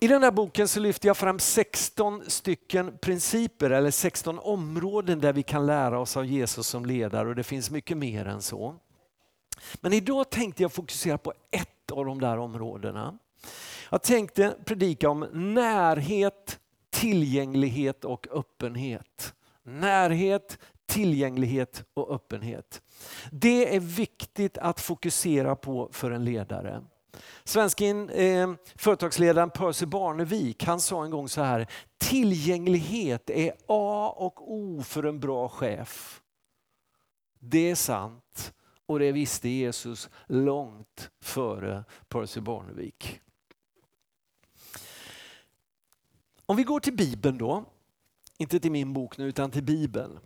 I 0.00 0.06
den 0.06 0.22
här 0.22 0.30
boken 0.30 0.68
så 0.68 0.80
lyfter 0.80 1.08
jag 1.08 1.16
fram 1.16 1.38
16 1.38 2.22
stycken 2.26 2.98
principer 2.98 3.70
eller 3.70 3.90
16 3.90 4.38
områden 4.38 5.20
där 5.20 5.32
vi 5.32 5.42
kan 5.42 5.66
lära 5.66 6.00
oss 6.00 6.16
av 6.16 6.26
Jesus 6.26 6.66
som 6.66 6.86
ledare 6.86 7.28
och 7.28 7.34
det 7.34 7.42
finns 7.42 7.70
mycket 7.70 7.96
mer 7.96 8.26
än 8.26 8.42
så. 8.42 8.76
Men 9.80 9.92
idag 9.92 10.30
tänkte 10.30 10.62
jag 10.62 10.72
fokusera 10.72 11.18
på 11.18 11.32
ett 11.50 11.90
av 11.92 12.04
de 12.04 12.20
där 12.20 12.38
områdena. 12.38 13.18
Jag 13.90 14.02
tänkte 14.02 14.56
predika 14.64 15.10
om 15.10 15.26
närhet, 15.32 16.60
tillgänglighet 16.90 18.04
och 18.04 18.26
öppenhet. 18.30 19.34
Närhet, 19.62 20.58
tillgänglighet 20.86 21.84
och 21.94 22.14
öppenhet. 22.14 22.82
Det 23.30 23.76
är 23.76 23.80
viktigt 23.80 24.58
att 24.58 24.80
fokusera 24.80 25.56
på 25.56 25.88
för 25.92 26.10
en 26.10 26.24
ledare. 26.24 26.82
Svensken, 27.44 28.10
eh, 28.10 28.52
företagsledaren 28.76 29.50
Percy 29.50 29.86
Barnevik 29.86 30.64
han 30.64 30.80
sa 30.80 31.04
en 31.04 31.10
gång 31.10 31.28
så 31.28 31.42
här, 31.42 31.66
tillgänglighet 31.98 33.30
är 33.30 33.52
A 33.66 34.14
och 34.16 34.52
O 34.52 34.82
för 34.82 35.02
en 35.02 35.20
bra 35.20 35.48
chef. 35.48 36.22
Det 37.38 37.70
är 37.70 37.74
sant 37.74 38.52
och 38.86 38.98
det 38.98 39.12
visste 39.12 39.48
Jesus 39.48 40.10
långt 40.26 41.10
före 41.20 41.84
Percy 42.08 42.40
Barnevik. 42.40 43.20
Om 46.46 46.56
vi 46.56 46.64
går 46.64 46.80
till 46.80 46.96
Bibeln 46.96 47.38
då, 47.38 47.64
inte 48.38 48.60
till 48.60 48.72
min 48.72 48.92
bok 48.92 49.18
nu 49.18 49.24
utan 49.24 49.50
till 49.50 49.62
Bibeln. 49.62 50.18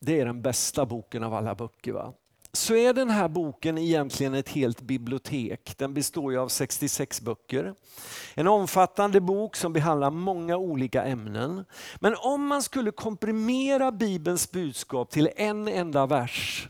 Det 0.00 0.20
är 0.20 0.26
den 0.26 0.42
bästa 0.42 0.86
boken 0.86 1.24
av 1.24 1.34
alla 1.34 1.54
böcker. 1.54 1.92
Va? 1.92 2.14
så 2.52 2.74
är 2.74 2.94
den 2.94 3.10
här 3.10 3.28
boken 3.28 3.78
egentligen 3.78 4.34
ett 4.34 4.48
helt 4.48 4.80
bibliotek. 4.80 5.74
Den 5.78 5.94
består 5.94 6.36
av 6.36 6.48
66 6.48 7.20
böcker. 7.20 7.74
En 8.34 8.48
omfattande 8.48 9.20
bok 9.20 9.56
som 9.56 9.72
behandlar 9.72 10.10
många 10.10 10.56
olika 10.56 11.04
ämnen. 11.04 11.64
Men 12.00 12.14
om 12.18 12.46
man 12.46 12.62
skulle 12.62 12.90
komprimera 12.90 13.92
Bibelns 13.92 14.52
budskap 14.52 15.10
till 15.10 15.30
en 15.36 15.68
enda 15.68 16.06
vers 16.06 16.68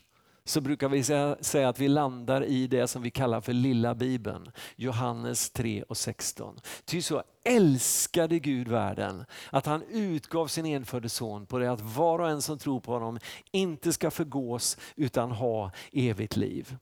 så 0.49 0.61
brukar 0.61 0.89
vi 0.89 1.05
säga 1.45 1.69
att 1.69 1.79
vi 1.79 1.89
landar 1.89 2.45
i 2.45 2.67
det 2.67 2.89
som 2.89 3.03
vi 3.03 3.11
kallar 3.11 3.41
för 3.41 3.53
lilla 3.53 3.95
bibeln. 3.95 4.51
Johannes 4.77 5.51
3 5.51 5.83
och 5.83 5.97
16. 5.97 6.61
Ty 6.85 7.03
så 7.03 7.23
älskade 7.45 8.39
Gud 8.39 8.69
världen 8.69 9.25
att 9.51 9.67
han 9.67 9.83
utgav 9.83 10.47
sin 10.47 10.67
enfödde 10.67 11.09
son 11.09 11.47
på 11.47 11.59
det 11.59 11.73
att 11.73 11.81
var 11.81 12.19
och 12.19 12.29
en 12.29 12.43
som 12.43 12.59
tror 12.59 12.81
på 12.81 12.93
honom 12.93 13.19
inte 13.51 13.93
ska 13.93 14.11
förgås 14.11 14.77
utan 14.97 15.31
ha 15.31 15.71
evigt 15.93 16.37
liv. 16.37 16.77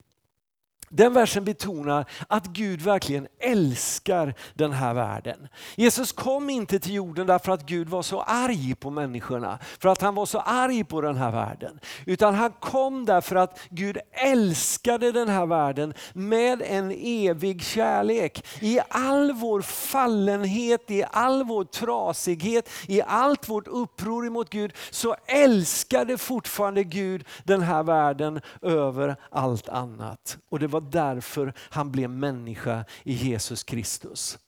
Den 0.88 1.12
versen 1.12 1.44
betonar 1.44 2.04
att 2.28 2.46
Gud 2.46 2.82
verkligen 2.82 3.26
älskar 3.38 4.34
den 4.54 4.72
här 4.72 4.94
världen. 4.94 5.48
Jesus 5.76 6.12
kom 6.12 6.50
inte 6.50 6.78
till 6.78 6.94
jorden 6.94 7.26
därför 7.26 7.52
att 7.52 7.66
Gud 7.66 7.88
var 7.88 8.02
så 8.02 8.20
arg 8.22 8.74
på 8.74 8.90
människorna, 8.90 9.58
för 9.80 9.88
att 9.88 10.02
han 10.02 10.14
var 10.14 10.26
så 10.26 10.38
arg 10.38 10.84
på 10.84 11.00
den 11.00 11.16
här 11.16 11.30
världen. 11.30 11.80
Utan 12.06 12.34
han 12.34 12.52
kom 12.52 13.04
därför 13.04 13.36
att 13.36 13.60
Gud 13.70 13.98
älskade 14.10 15.12
den 15.12 15.28
här 15.28 15.46
världen 15.46 15.94
med 16.12 16.62
en 16.62 16.90
evig 16.90 17.62
kärlek. 17.62 18.46
I 18.60 18.80
all 18.88 19.32
vår 19.32 19.60
fallenhet, 19.62 20.90
i 20.90 21.04
all 21.10 21.44
vår 21.44 21.64
trasighet, 21.64 22.70
i 22.86 23.02
allt 23.02 23.48
vårt 23.48 23.68
uppror 23.68 24.26
emot 24.26 24.50
Gud 24.50 24.72
så 24.90 25.16
älskade 25.26 26.18
fortfarande 26.18 26.84
Gud 26.84 27.24
den 27.44 27.62
här 27.62 27.82
världen 27.82 28.40
över 28.62 29.16
allt 29.30 29.68
annat. 29.68 30.38
Och 30.50 30.58
det 30.58 30.68
var 30.80 30.90
därför 30.90 31.52
han 31.58 31.90
blev 31.90 32.10
människa 32.10 32.84
i 33.04 33.12
Jesus 33.12 33.62
Kristus. 33.62 34.38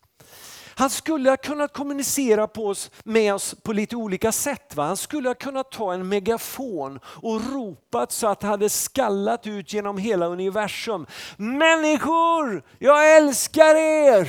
Han 0.79 0.91
skulle 0.91 1.31
ha 1.31 1.37
kunnat 1.37 1.73
kommunicera 1.73 2.47
på 2.47 2.67
oss, 2.67 2.91
med 3.05 3.35
oss 3.35 3.55
på 3.63 3.73
lite 3.73 3.97
olika 3.97 4.33
sätt. 4.33 4.77
Va? 4.77 4.85
Han 4.85 4.97
skulle 4.97 5.29
ha 5.29 5.35
kunnat 5.35 5.71
ta 5.71 5.95
en 5.95 6.09
megafon 6.09 7.01
och 7.05 7.53
ropat 7.53 8.13
så 8.13 8.27
att 8.27 8.41
det 8.41 8.47
hade 8.47 8.69
skallat 8.69 9.47
ut 9.47 9.73
genom 9.73 9.99
hela 9.99 10.27
universum. 10.27 11.07
Människor, 11.37 12.63
jag 12.79 13.17
älskar 13.17 13.75
er! 13.75 14.29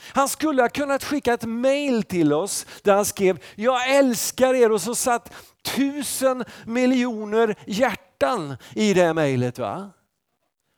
Han 0.00 0.28
skulle 0.28 0.62
ha 0.62 0.68
kunnat 0.68 1.04
skicka 1.04 1.34
ett 1.34 1.44
mail 1.44 2.02
till 2.02 2.32
oss 2.32 2.66
där 2.82 2.94
han 2.94 3.04
skrev 3.04 3.44
jag 3.54 3.96
älskar 3.96 4.54
er 4.54 4.72
och 4.72 4.82
så 4.82 4.94
satt 4.94 5.32
tusen 5.76 6.44
miljoner 6.66 7.56
hjärtan 7.66 8.56
i 8.74 8.94
det 8.94 9.14
mejlet. 9.14 9.58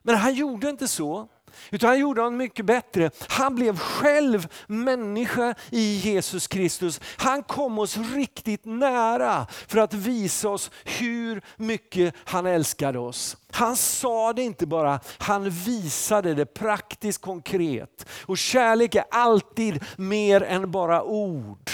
Men 0.03 0.15
han 0.15 0.35
gjorde 0.35 0.71
inte 0.71 0.89
så. 0.89 1.29
Utan 1.71 1.89
han 1.89 1.99
gjorde 1.99 2.23
något 2.23 2.33
mycket 2.33 2.67
bättre. 2.67 3.11
Han 3.29 3.55
blev 3.55 3.79
själv 3.79 4.49
människa 4.67 5.55
i 5.71 5.81
Jesus 5.81 6.47
Kristus. 6.47 7.01
Han 7.17 7.43
kom 7.43 7.79
oss 7.79 7.97
riktigt 8.15 8.65
nära 8.65 9.47
för 9.69 9.79
att 9.79 9.95
visa 9.95 10.49
oss 10.49 10.71
hur 10.85 11.43
mycket 11.57 12.15
han 12.25 12.47
älskade 12.47 12.99
oss. 12.99 13.37
Han 13.53 13.77
sa 13.77 14.33
det 14.33 14.43
inte 14.43 14.67
bara, 14.67 15.01
han 15.19 15.51
visade 15.51 16.35
det 16.35 16.47
praktiskt 16.47 17.21
konkret. 17.21 18.07
Och 18.27 18.39
kärlek 18.39 18.95
är 18.95 19.05
alltid 19.11 19.85
mer 19.97 20.43
än 20.43 20.71
bara 20.71 21.03
ord. 21.03 21.70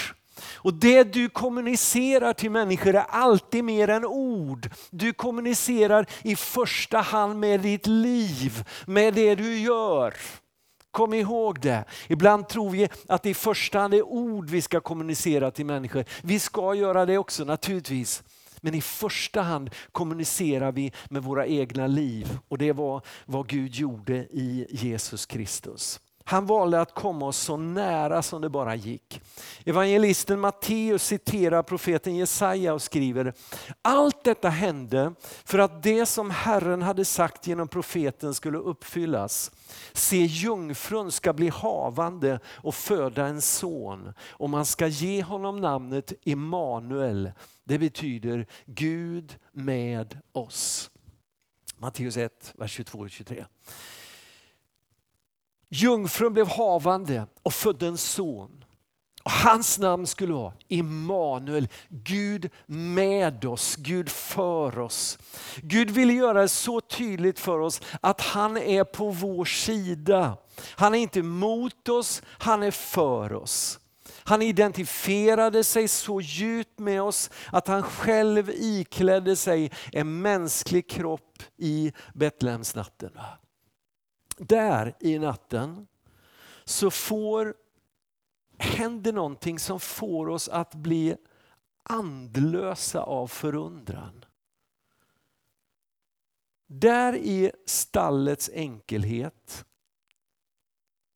Och 0.57 0.73
det 0.73 1.03
du 1.03 1.29
kommunicerar 1.29 2.33
till 2.33 2.51
människor 2.51 2.95
är 2.95 3.05
alltid 3.09 3.63
mer 3.63 3.89
än 3.89 4.05
ord. 4.05 4.69
Du 4.89 5.13
kommunicerar 5.13 6.05
i 6.23 6.35
första 6.35 6.97
hand 6.97 7.39
med 7.39 7.59
ditt 7.59 7.87
liv, 7.87 8.63
med 8.85 9.13
det 9.13 9.35
du 9.35 9.59
gör. 9.59 10.13
Kom 10.91 11.13
ihåg 11.13 11.59
det. 11.59 11.85
Ibland 12.07 12.47
tror 12.47 12.69
vi 12.69 12.89
att 13.07 13.23
det 13.23 13.29
i 13.29 13.33
första 13.33 13.79
hand 13.79 13.93
är 13.93 14.03
ord 14.03 14.49
vi 14.49 14.61
ska 14.61 14.79
kommunicera 14.79 15.51
till 15.51 15.65
människor. 15.65 16.05
Vi 16.23 16.39
ska 16.39 16.75
göra 16.75 17.05
det 17.05 17.17
också 17.17 17.43
naturligtvis. 17.43 18.23
Men 18.61 18.73
i 18.73 18.81
första 18.81 19.41
hand 19.41 19.69
kommunicerar 19.91 20.71
vi 20.71 20.91
med 21.09 21.23
våra 21.23 21.47
egna 21.47 21.87
liv 21.87 22.37
och 22.47 22.57
det 22.57 22.71
var 22.71 23.01
vad 23.25 23.47
Gud 23.47 23.75
gjorde 23.75 24.15
i 24.15 24.67
Jesus 24.69 25.25
Kristus. 25.25 25.99
Han 26.29 26.45
valde 26.45 26.81
att 26.81 26.93
komma 26.93 27.25
oss 27.25 27.37
så 27.37 27.57
nära 27.57 28.21
som 28.21 28.41
det 28.41 28.49
bara 28.49 28.75
gick. 28.75 29.21
Evangelisten 29.65 30.39
Matteus 30.39 31.03
citerar 31.03 31.63
profeten 31.63 32.15
Jesaja 32.15 32.73
och 32.73 32.81
skriver 32.81 33.33
Allt 33.81 34.23
detta 34.23 34.49
hände 34.49 35.13
för 35.45 35.59
att 35.59 35.83
det 35.83 36.05
som 36.05 36.31
Herren 36.31 36.81
hade 36.81 37.05
sagt 37.05 37.47
genom 37.47 37.67
profeten 37.67 38.33
skulle 38.33 38.57
uppfyllas. 38.57 39.51
Se 39.93 40.25
jungfrun 40.25 41.11
ska 41.11 41.33
bli 41.33 41.49
havande 41.49 42.39
och 42.47 42.75
föda 42.75 43.25
en 43.25 43.41
son 43.41 44.13
och 44.29 44.49
man 44.49 44.65
ska 44.65 44.87
ge 44.87 45.23
honom 45.23 45.61
namnet 45.61 46.13
Immanuel. 46.23 47.31
Det 47.63 47.79
betyder 47.79 48.47
Gud 48.65 49.35
med 49.51 50.19
oss. 50.31 50.91
Matteus 51.77 52.17
1, 52.17 52.53
vers 52.57 52.79
22-23. 52.79 53.45
Jungfrun 55.69 56.33
blev 56.33 56.47
havande 56.47 57.27
och 57.43 57.53
födde 57.53 57.87
en 57.87 57.97
son. 57.97 58.63
Och 59.23 59.31
hans 59.31 59.79
namn 59.79 60.07
skulle 60.07 60.33
vara 60.33 60.53
Immanuel, 60.67 61.67
Gud 61.89 62.49
med 62.65 63.45
oss, 63.45 63.75
Gud 63.75 64.09
för 64.09 64.79
oss. 64.79 65.19
Gud 65.55 65.89
vill 65.89 66.17
göra 66.17 66.41
det 66.41 66.49
så 66.49 66.81
tydligt 66.81 67.39
för 67.39 67.59
oss 67.59 67.81
att 68.01 68.21
han 68.21 68.57
är 68.57 68.83
på 68.83 69.09
vår 69.09 69.45
sida. 69.45 70.37
Han 70.75 70.95
är 70.95 70.99
inte 70.99 71.23
mot 71.23 71.89
oss, 71.89 72.21
han 72.27 72.63
är 72.63 72.71
för 72.71 73.33
oss. 73.33 73.79
Han 74.23 74.41
identifierade 74.41 75.63
sig 75.63 75.87
så 75.87 76.21
djupt 76.21 76.79
med 76.79 77.01
oss 77.01 77.29
att 77.51 77.67
han 77.67 77.83
själv 77.83 78.49
iklädde 78.49 79.35
sig 79.35 79.71
en 79.91 80.21
mänsklig 80.21 80.89
kropp 80.89 81.43
i 81.57 81.93
Betlehemsnatten 82.13 83.11
där 84.37 84.95
i 84.99 85.19
natten 85.19 85.87
så 86.63 86.91
får, 86.91 87.55
händer 88.57 89.13
någonting 89.13 89.59
som 89.59 89.79
får 89.79 90.29
oss 90.29 90.49
att 90.49 90.75
bli 90.75 91.17
andlösa 91.83 93.01
av 93.01 93.27
förundran. 93.27 94.25
Där 96.67 97.15
i 97.15 97.51
stallets 97.65 98.49
enkelhet 98.53 99.65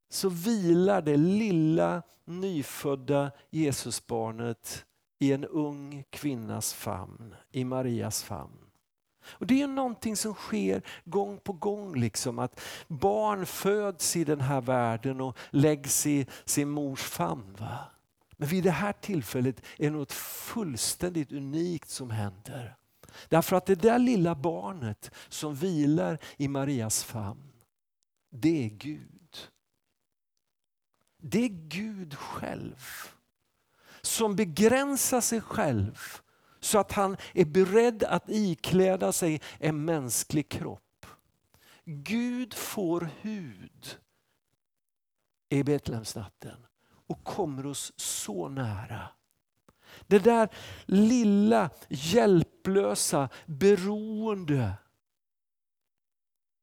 så 0.10 0.30
vilar 0.30 1.02
det 1.02 1.18
lilla 1.18 2.04
nyfödda 2.26 3.32
Jesusbarnet 3.50 4.86
i 5.20 5.34
en 5.34 5.46
ung 5.46 6.04
kvinnas 6.10 6.74
famn, 6.74 7.36
i 7.52 7.64
Marias 7.64 8.24
famn. 8.24 8.71
Och 9.26 9.48
Det 9.48 9.62
är 9.62 9.68
någonting 9.68 10.16
som 10.16 10.34
sker 10.34 10.82
gång 11.06 11.38
på 11.38 11.54
gång. 11.54 11.96
Liksom, 11.96 12.40
att 12.40 12.62
Barn 12.88 13.46
föds 13.46 14.16
i 14.16 14.24
den 14.24 14.42
här 14.42 14.62
världen 14.62 15.22
och 15.22 15.38
läggs 15.50 16.06
i 16.06 16.26
sin 16.46 16.70
mors 16.70 17.02
famn. 17.02 17.56
Va? 17.60 17.78
Men 18.38 18.48
vid 18.48 18.64
det 18.64 18.72
här 18.72 18.94
tillfället 18.94 19.62
är 19.78 19.84
det 19.84 19.90
något 19.90 20.12
fullständigt 20.12 21.32
unikt 21.32 21.90
som 21.90 22.10
händer. 22.10 22.76
Därför 23.30 23.56
att 23.56 23.66
det 23.66 23.76
där 23.76 24.00
lilla 24.00 24.36
barnet 24.36 25.12
som 25.30 25.56
vilar 25.56 26.18
i 26.38 26.48
Marias 26.48 27.04
famn, 27.04 27.52
det 28.30 28.66
är 28.66 28.70
Gud. 28.70 29.38
Det 31.18 31.46
är 31.46 31.50
Gud 31.50 32.16
själv 32.18 32.78
som 34.02 34.36
begränsar 34.36 35.22
sig 35.22 35.42
själv 35.42 36.21
så 36.62 36.80
att 36.80 36.92
han 36.92 37.18
är 37.34 37.46
beredd 37.46 38.04
att 38.04 38.30
ikläda 38.30 39.12
sig 39.12 39.42
en 39.60 39.86
mänsklig 39.86 40.50
kropp. 40.50 41.06
Gud 41.86 42.54
får 42.54 43.10
hud 43.22 43.98
i 45.50 45.64
Betlehemsnatten 45.64 46.66
och 47.08 47.24
kommer 47.24 47.66
oss 47.66 47.94
så 47.96 48.50
nära. 48.50 49.10
Det 50.08 50.20
där 50.20 50.50
lilla, 50.86 51.70
hjälplösa, 51.90 53.30
beroende 53.46 54.74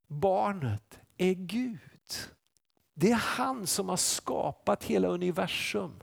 barnet 0.08 1.00
är 1.16 1.34
Gud. 1.34 1.78
Det 2.94 3.10
är 3.10 3.16
han 3.16 3.66
som 3.66 3.88
har 3.88 3.96
skapat 3.96 4.84
hela 4.84 5.08
universum. 5.08 6.00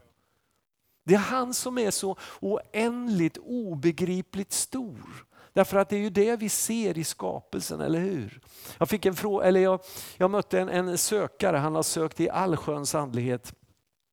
Det 1.05 1.13
är 1.13 1.19
han 1.19 1.53
som 1.53 1.77
är 1.77 1.91
så 1.91 2.17
oändligt 2.39 3.37
obegripligt 3.37 4.53
stor. 4.53 5.25
Därför 5.53 5.77
att 5.77 5.89
det 5.89 5.95
är 5.95 5.99
ju 5.99 6.09
det 6.09 6.35
vi 6.35 6.49
ser 6.49 6.97
i 6.97 7.03
skapelsen, 7.03 7.81
eller 7.81 7.99
hur? 7.99 8.39
Jag, 8.77 8.89
fick 8.89 9.05
en 9.05 9.15
fråga, 9.15 9.45
eller 9.45 9.59
jag, 9.59 9.79
jag 10.17 10.31
mötte 10.31 10.59
en, 10.59 10.69
en 10.69 10.97
sökare, 10.97 11.57
han 11.57 11.75
har 11.75 11.83
sökt 11.83 12.19
i 12.19 12.29
allsköns 12.29 12.95
andlighet. 12.95 13.53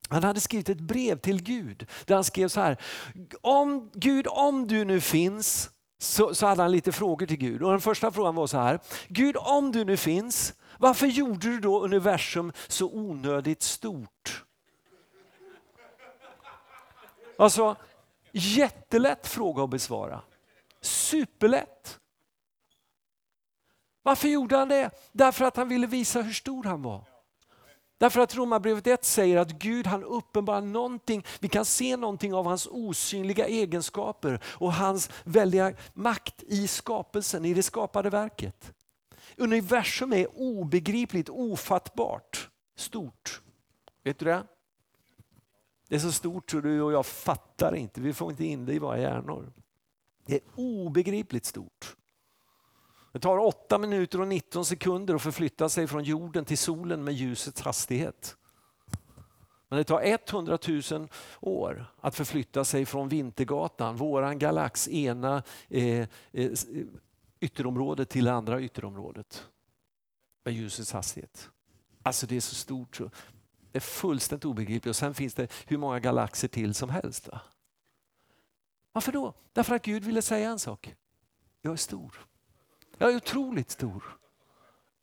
Han 0.08 0.24
hade 0.24 0.40
skrivit 0.40 0.68
ett 0.68 0.80
brev 0.80 1.18
till 1.18 1.42
Gud 1.42 1.86
där 2.04 2.14
han 2.14 2.24
skrev 2.24 2.48
så 2.48 2.60
här. 2.60 2.76
Om, 3.40 3.90
Gud, 3.94 4.26
om 4.30 4.66
du 4.66 4.84
nu 4.84 5.00
finns, 5.00 5.70
så, 5.98 6.34
så 6.34 6.46
hade 6.46 6.62
han 6.62 6.72
lite 6.72 6.92
frågor 6.92 7.26
till 7.26 7.36
Gud. 7.36 7.62
Och 7.62 7.70
Den 7.70 7.80
första 7.80 8.10
frågan 8.10 8.34
var 8.34 8.46
så 8.46 8.58
här. 8.58 8.80
Gud, 9.08 9.36
om 9.36 9.72
du 9.72 9.84
nu 9.84 9.96
finns, 9.96 10.54
varför 10.78 11.06
gjorde 11.06 11.48
du 11.48 11.60
då 11.60 11.84
universum 11.84 12.52
så 12.68 12.90
onödigt 12.92 13.62
stort? 13.62 14.44
Alltså, 17.42 17.76
jättelätt 18.32 19.26
fråga 19.26 19.64
att 19.64 19.70
besvara. 19.70 20.22
Superlätt. 20.80 22.00
Varför 24.02 24.28
gjorde 24.28 24.56
han 24.56 24.68
det? 24.68 24.90
Därför 25.12 25.44
att 25.44 25.56
han 25.56 25.68
ville 25.68 25.86
visa 25.86 26.22
hur 26.22 26.32
stor 26.32 26.64
han 26.64 26.82
var. 26.82 27.04
Därför 27.98 28.20
att 28.20 28.36
Romarbrevet 28.36 28.86
1 28.86 29.04
säger 29.04 29.36
att 29.36 29.50
Gud 29.50 29.86
han 29.86 30.04
uppenbarar 30.04 30.60
någonting, 30.60 31.24
vi 31.40 31.48
kan 31.48 31.64
se 31.64 31.96
någonting 31.96 32.34
av 32.34 32.46
hans 32.46 32.66
osynliga 32.70 33.46
egenskaper 33.46 34.40
och 34.44 34.72
hans 34.72 35.10
väldiga 35.24 35.74
makt 35.94 36.42
i 36.42 36.68
skapelsen, 36.68 37.44
i 37.44 37.54
det 37.54 37.62
skapade 37.62 38.10
verket. 38.10 38.72
Universum 39.36 40.12
är 40.12 40.40
obegripligt, 40.40 41.28
ofattbart, 41.28 42.50
stort. 42.76 43.40
Vet 44.04 44.18
du 44.18 44.24
det? 44.24 44.42
Det 45.92 45.96
är 45.96 46.00
så 46.00 46.12
stort 46.12 46.50
så 46.50 46.60
du 46.60 46.82
och 46.82 46.92
jag 46.92 47.06
fattar 47.06 47.74
inte, 47.74 48.00
vi 48.00 48.12
får 48.12 48.30
inte 48.30 48.44
in 48.44 48.66
det 48.66 48.74
i 48.74 48.78
våra 48.78 48.98
hjärnor. 48.98 49.52
Det 50.26 50.34
är 50.34 50.40
obegripligt 50.54 51.44
stort. 51.44 51.96
Det 53.12 53.18
tar 53.18 53.38
8 53.38 53.78
minuter 53.78 54.20
och 54.20 54.28
19 54.28 54.64
sekunder 54.64 55.14
att 55.14 55.22
förflytta 55.22 55.68
sig 55.68 55.86
från 55.86 56.04
jorden 56.04 56.44
till 56.44 56.58
solen 56.58 57.04
med 57.04 57.14
ljusets 57.14 57.60
hastighet. 57.60 58.36
Men 59.68 59.76
det 59.76 59.84
tar 59.84 60.02
100 60.04 60.58
000 60.90 61.08
år 61.40 61.86
att 62.00 62.14
förflytta 62.14 62.64
sig 62.64 62.86
från 62.86 63.08
Vintergatan, 63.08 63.96
våran 63.96 64.38
galax, 64.38 64.88
ena 64.88 65.42
eh, 65.68 65.84
eh, 65.88 66.06
eh 66.32 66.50
ytterområdet 67.40 68.08
till 68.08 68.24
det 68.24 68.32
andra 68.32 68.60
ytterområdet. 68.60 69.46
Med 70.44 70.54
ljusets 70.54 70.92
hastighet. 70.92 71.50
Alltså 72.02 72.26
det 72.26 72.36
är 72.36 72.40
så 72.40 72.54
stort. 72.54 73.00
Det 73.72 73.78
är 73.78 73.80
fullständigt 73.80 74.44
obegripligt. 74.44 74.86
Och 74.86 74.96
sen 74.96 75.14
finns 75.14 75.34
det 75.34 75.52
hur 75.66 75.78
många 75.78 76.00
galaxer 76.00 76.48
till 76.48 76.74
som 76.74 76.90
helst. 76.90 77.28
Va? 77.28 77.40
Varför 78.92 79.12
då? 79.12 79.34
Därför 79.52 79.74
att 79.74 79.82
Gud 79.82 80.04
ville 80.04 80.22
säga 80.22 80.50
en 80.50 80.58
sak. 80.58 80.94
Jag 81.62 81.72
är 81.72 81.76
stor. 81.76 82.26
Jag 82.98 83.12
är 83.12 83.16
otroligt 83.16 83.70
stor. 83.70 84.18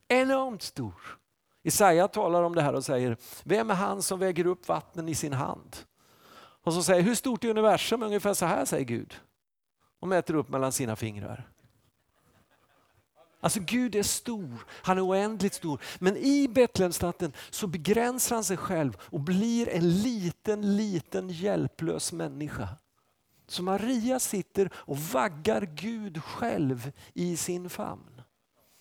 Enormt 0.07 0.61
stor. 0.61 1.19
Jesaja 1.63 2.07
talar 2.07 2.43
om 2.43 2.55
det 2.55 2.61
här 2.61 2.73
och 2.73 2.85
säger, 2.85 3.17
vem 3.43 3.69
är 3.69 3.75
han 3.75 4.01
som 4.01 4.19
väger 4.19 4.47
upp 4.47 4.67
vattnen 4.67 5.09
i 5.09 5.15
sin 5.15 5.33
hand? 5.33 5.77
Och 6.63 6.73
så 6.73 6.83
säger 6.83 7.01
hur 7.01 7.15
stort 7.15 7.43
är 7.43 7.49
universum? 7.49 8.03
Ungefär 8.03 8.33
så 8.33 8.45
här 8.45 8.65
säger 8.65 8.85
Gud. 8.85 9.19
Och 9.99 10.07
mäter 10.07 10.33
upp 10.33 10.49
mellan 10.49 10.71
sina 10.71 10.95
fingrar. 10.95 11.49
Alltså 13.39 13.59
Gud 13.59 13.95
är 13.95 14.03
stor, 14.03 14.65
han 14.69 14.97
är 14.97 15.07
oändligt 15.07 15.53
stor. 15.53 15.81
Men 15.99 16.17
i 16.17 16.47
Betlehemsnatten 16.47 17.33
så 17.49 17.67
begränsar 17.67 18.35
han 18.35 18.43
sig 18.43 18.57
själv 18.57 18.97
och 19.01 19.19
blir 19.19 19.69
en 19.69 20.01
liten, 20.01 20.77
liten 20.77 21.29
hjälplös 21.29 22.13
människa. 22.13 22.67
Så 23.47 23.63
Maria 23.63 24.19
sitter 24.19 24.69
och 24.75 24.97
vaggar 24.97 25.61
Gud 25.75 26.23
själv 26.23 26.91
i 27.13 27.37
sin 27.37 27.69
famn. 27.69 28.21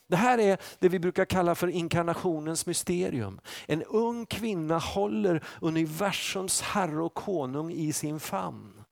Det 0.08 0.16
här 0.16 0.38
är 0.38 0.58
det 0.78 0.88
vi 0.88 0.98
brukar 0.98 1.24
kalla 1.24 1.54
för 1.54 1.68
inkarnationens 1.68 2.66
mysterium. 2.66 3.40
En 3.66 3.82
ung 3.82 4.26
kvinna 4.26 4.78
håller 4.78 5.44
universums 5.60 6.60
herre 6.60 7.02
och 7.02 7.14
konung 7.14 7.72
i 7.72 7.92
sin 7.92 8.20
famn. 8.20 8.84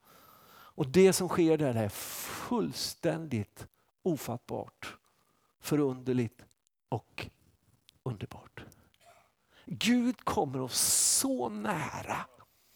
Och 0.49 0.87
det 0.87 1.13
som 1.13 1.29
sker 1.29 1.57
där 1.57 1.75
är 1.75 1.89
fullständigt 1.89 3.67
ofattbart, 4.03 4.97
förunderligt 5.67 6.45
och 6.89 7.27
underbart. 8.03 8.65
Gud 9.65 10.25
kommer 10.25 10.61
oss 10.61 10.79
så 11.19 11.49
nära 11.49 12.25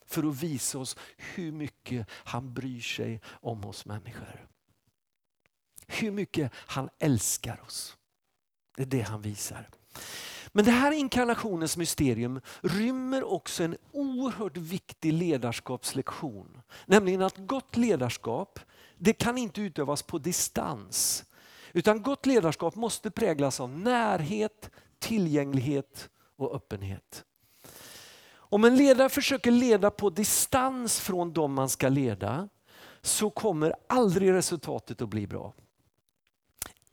för 0.06 0.30
att 0.30 0.44
visa 0.44 0.80
oss 0.80 0.98
hur 1.18 1.52
mycket 1.52 2.08
han 2.12 2.54
bryr 2.54 2.82
sig 2.82 3.22
om 3.26 3.66
oss 3.66 3.86
människor. 3.86 4.48
Hur 5.88 6.12
mycket 6.12 6.52
han 6.56 6.90
älskar 7.00 7.62
oss. 7.62 7.98
Det 8.76 8.82
är 8.82 8.88
det 8.88 9.02
han 9.02 9.22
visar. 9.22 9.70
Men 10.48 10.66
det 10.66 10.72
här 10.72 10.92
inkarnationens 10.92 11.78
mysterium 11.78 12.42
rymmer 12.62 13.24
också 13.24 13.64
en 13.64 13.78
oerhört 13.92 14.58
viktig 14.58 15.14
ledarskapslektion. 15.14 16.62
Nämligen 16.86 17.22
att 17.22 17.38
gott 17.38 17.78
ledarskap 17.78 18.60
det 18.98 19.14
kan 19.14 19.38
inte 19.38 19.62
utövas 19.62 20.04
på 20.04 20.18
distans. 20.18 21.26
Utan 21.74 22.02
gott 22.02 22.26
ledarskap 22.26 22.76
måste 22.76 23.12
präglas 23.12 23.60
av 23.60 23.70
närhet, 23.70 24.70
tillgänglighet 25.00 26.10
och 26.36 26.56
öppenhet. 26.56 27.26
Om 28.34 28.64
en 28.64 28.76
ledare 28.76 29.10
försöker 29.10 29.52
leda 29.52 29.92
på 29.92 30.10
distans 30.10 31.00
från 31.00 31.34
dem 31.34 31.54
man 31.54 31.70
ska 31.70 31.90
leda 31.90 32.50
så 33.02 33.30
kommer 33.30 33.76
aldrig 33.90 34.32
resultatet 34.34 35.02
att 35.02 35.10
bli 35.10 35.28
bra. 35.28 35.54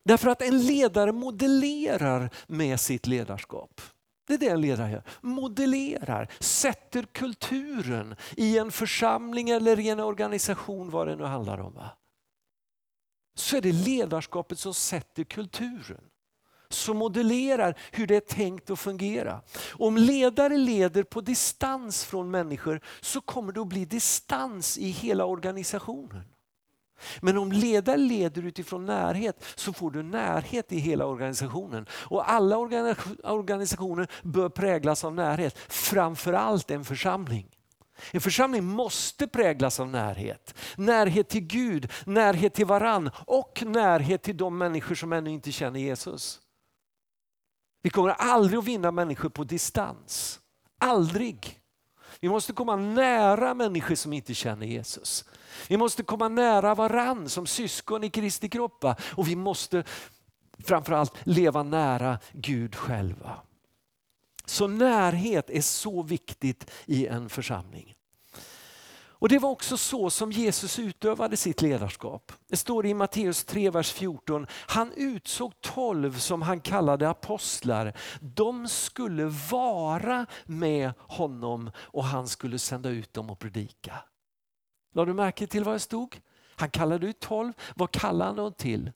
Därför 0.03 0.29
att 0.29 0.41
en 0.41 0.65
ledare 0.65 1.11
modellerar 1.11 2.29
med 2.47 2.79
sitt 2.79 3.07
ledarskap. 3.07 3.81
Det 4.27 4.33
är 4.33 4.37
det 4.37 4.47
en 4.47 4.61
ledare 4.61 4.91
gör. 4.91 5.03
Modellerar, 5.21 6.27
sätter 6.39 7.03
kulturen 7.03 8.15
i 8.37 8.57
en 8.57 8.71
församling 8.71 9.49
eller 9.49 9.79
i 9.79 9.89
en 9.89 9.99
organisation, 9.99 10.89
vad 10.89 11.07
det 11.07 11.15
nu 11.15 11.23
handlar 11.23 11.57
om. 11.57 11.73
Va? 11.73 11.89
Så 13.39 13.57
är 13.57 13.61
det 13.61 13.71
ledarskapet 13.71 14.59
som 14.59 14.73
sätter 14.73 15.23
kulturen 15.23 16.01
som 16.69 16.97
modellerar 16.97 17.77
hur 17.91 18.07
det 18.07 18.15
är 18.15 18.35
tänkt 18.35 18.69
att 18.69 18.79
fungera. 18.79 19.41
Om 19.71 19.97
ledare 19.97 20.57
leder 20.57 21.03
på 21.03 21.21
distans 21.21 22.05
från 22.05 22.31
människor 22.31 22.81
så 23.01 23.21
kommer 23.21 23.53
det 23.53 23.61
att 23.61 23.67
bli 23.67 23.85
distans 23.85 24.77
i 24.77 24.89
hela 24.89 25.25
organisationen. 25.25 26.23
Men 27.21 27.37
om 27.37 27.51
ledare 27.51 27.97
leder 27.97 28.45
utifrån 28.45 28.85
närhet 28.85 29.43
så 29.55 29.73
får 29.73 29.91
du 29.91 30.03
närhet 30.03 30.71
i 30.71 30.77
hela 30.77 31.05
organisationen. 31.05 31.85
Och 31.91 32.31
alla 32.31 32.57
organisationer 33.23 34.07
bör 34.23 34.49
präglas 34.49 35.03
av 35.03 35.15
närhet, 35.15 35.57
framförallt 35.67 36.71
en 36.71 36.85
församling. 36.85 37.47
En 38.11 38.21
församling 38.21 38.63
måste 38.63 39.27
präglas 39.27 39.79
av 39.79 39.87
närhet. 39.87 40.55
Närhet 40.77 41.29
till 41.29 41.41
Gud, 41.41 41.91
närhet 42.05 42.53
till 42.53 42.65
varann 42.65 43.11
och 43.25 43.63
närhet 43.65 44.23
till 44.23 44.37
de 44.37 44.57
människor 44.57 44.95
som 44.95 45.13
ännu 45.13 45.29
inte 45.29 45.51
känner 45.51 45.79
Jesus. 45.79 46.39
Vi 47.81 47.89
kommer 47.89 48.09
aldrig 48.09 48.59
att 48.59 48.65
vinna 48.65 48.91
människor 48.91 49.29
på 49.29 49.43
distans. 49.43 50.39
Aldrig. 50.77 51.59
Vi 52.19 52.29
måste 52.29 52.53
komma 52.53 52.75
nära 52.75 53.53
människor 53.53 53.95
som 53.95 54.13
inte 54.13 54.33
känner 54.33 54.65
Jesus. 54.65 55.25
Vi 55.67 55.77
måste 55.77 56.03
komma 56.03 56.27
nära 56.27 56.75
varann 56.75 57.29
som 57.29 57.47
syskon 57.47 58.03
i 58.03 58.09
Kristi 58.09 58.49
kropp. 58.49 58.85
Och 59.01 59.27
vi 59.27 59.35
måste 59.35 59.83
framförallt 60.63 61.13
leva 61.23 61.63
nära 61.63 62.19
Gud 62.31 62.75
själva. 62.75 63.41
Så 64.59 64.67
närhet 64.67 65.49
är 65.49 65.61
så 65.61 66.01
viktigt 66.01 66.71
i 66.85 67.07
en 67.07 67.29
församling. 67.29 67.95
Och 68.91 69.29
Det 69.29 69.39
var 69.39 69.49
också 69.49 69.77
så 69.77 70.09
som 70.09 70.31
Jesus 70.31 70.79
utövade 70.79 71.37
sitt 71.37 71.61
ledarskap. 71.61 72.31
Det 72.47 72.57
står 72.57 72.85
i 72.85 72.93
Matteus 72.93 73.43
3, 73.43 73.69
vers 73.69 73.91
14. 73.91 74.47
Han 74.51 74.91
utsåg 74.95 75.61
tolv 75.61 76.17
som 76.17 76.41
han 76.41 76.61
kallade 76.61 77.09
apostlar. 77.09 77.93
De 78.21 78.67
skulle 78.67 79.25
vara 79.51 80.25
med 80.45 80.91
honom 80.97 81.71
och 81.77 82.03
han 82.03 82.27
skulle 82.27 82.59
sända 82.59 82.89
ut 82.89 83.13
dem 83.13 83.29
och 83.29 83.39
predika. 83.39 83.93
Lade 84.93 85.09
du 85.11 85.13
märke 85.13 85.47
till 85.47 85.63
vad 85.63 85.75
det 85.75 85.79
stod? 85.79 86.19
Han 86.55 86.69
kallade 86.69 87.07
ut 87.07 87.19
tolv. 87.19 87.53
Vad 87.75 87.91
kallade 87.91 88.25
han 88.25 88.35
dem 88.35 88.53
till? 88.53 88.91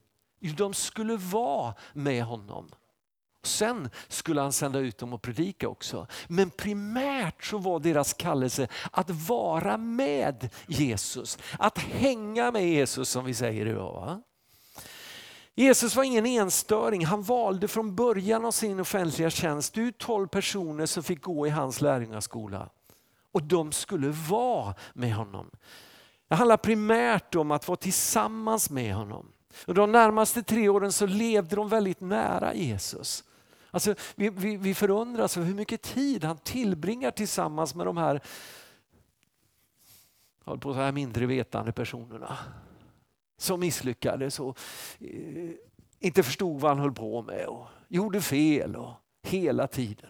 De 0.57 0.73
skulle 0.73 1.17
vara 1.17 1.75
med 1.93 2.23
honom. 2.23 2.69
Sen 3.43 3.89
skulle 4.07 4.41
han 4.41 4.51
sända 4.51 4.79
ut 4.79 4.97
dem 4.97 5.13
och 5.13 5.21
predika 5.21 5.67
också. 5.69 6.07
Men 6.27 6.49
primärt 6.49 7.43
så 7.43 7.57
var 7.57 7.79
deras 7.79 8.13
kallelse 8.13 8.67
att 8.91 9.09
vara 9.09 9.77
med 9.77 10.49
Jesus. 10.67 11.37
Att 11.59 11.77
hänga 11.77 12.51
med 12.51 12.69
Jesus 12.69 13.09
som 13.09 13.25
vi 13.25 13.33
säger 13.33 13.65
idag. 13.65 14.21
Jesus 15.55 15.95
var 15.95 16.03
ingen 16.03 16.25
enstöring. 16.25 17.05
Han 17.05 17.23
valde 17.23 17.67
från 17.67 17.95
början 17.95 18.45
av 18.45 18.51
sin 18.51 18.79
offentliga 18.79 19.29
tjänst 19.29 19.77
ut 19.77 19.97
tolv 19.97 20.27
personer 20.27 20.85
som 20.85 21.03
fick 21.03 21.21
gå 21.21 21.47
i 21.47 21.49
hans 21.49 21.81
lärjungaskola. 21.81 22.69
Och 23.31 23.43
de 23.43 23.71
skulle 23.71 24.09
vara 24.09 24.75
med 24.93 25.13
honom. 25.13 25.49
Det 26.27 26.35
handlar 26.35 26.57
primärt 26.57 27.35
om 27.35 27.51
att 27.51 27.67
vara 27.67 27.77
tillsammans 27.77 28.69
med 28.69 28.95
honom. 28.95 29.31
Och 29.67 29.73
de 29.73 29.91
närmaste 29.91 30.43
tre 30.43 30.69
åren 30.69 30.91
så 30.91 31.05
levde 31.05 31.55
de 31.55 31.69
väldigt 31.69 32.01
nära 32.01 32.53
Jesus. 32.53 33.23
Alltså, 33.73 33.95
vi, 34.15 34.29
vi, 34.29 34.57
vi 34.57 34.73
förundras 34.73 35.37
över 35.37 35.47
hur 35.47 35.55
mycket 35.55 35.81
tid 35.81 36.23
han 36.23 36.37
tillbringar 36.37 37.11
tillsammans 37.11 37.75
med 37.75 37.85
de 37.85 37.97
här, 37.97 38.21
på 40.43 40.73
så 40.73 40.73
här 40.73 40.91
mindre 40.91 41.25
vetande 41.25 41.71
personerna. 41.71 42.37
Som 43.37 43.59
misslyckades 43.59 44.39
och 44.39 44.59
eh, 44.99 45.49
inte 45.99 46.23
förstod 46.23 46.61
vad 46.61 46.71
han 46.71 46.79
höll 46.79 46.93
på 46.93 47.21
med 47.21 47.45
och 47.45 47.67
gjorde 47.87 48.21
fel 48.21 48.75
och 48.75 48.93
hela 49.23 49.67
tiden. 49.67 50.09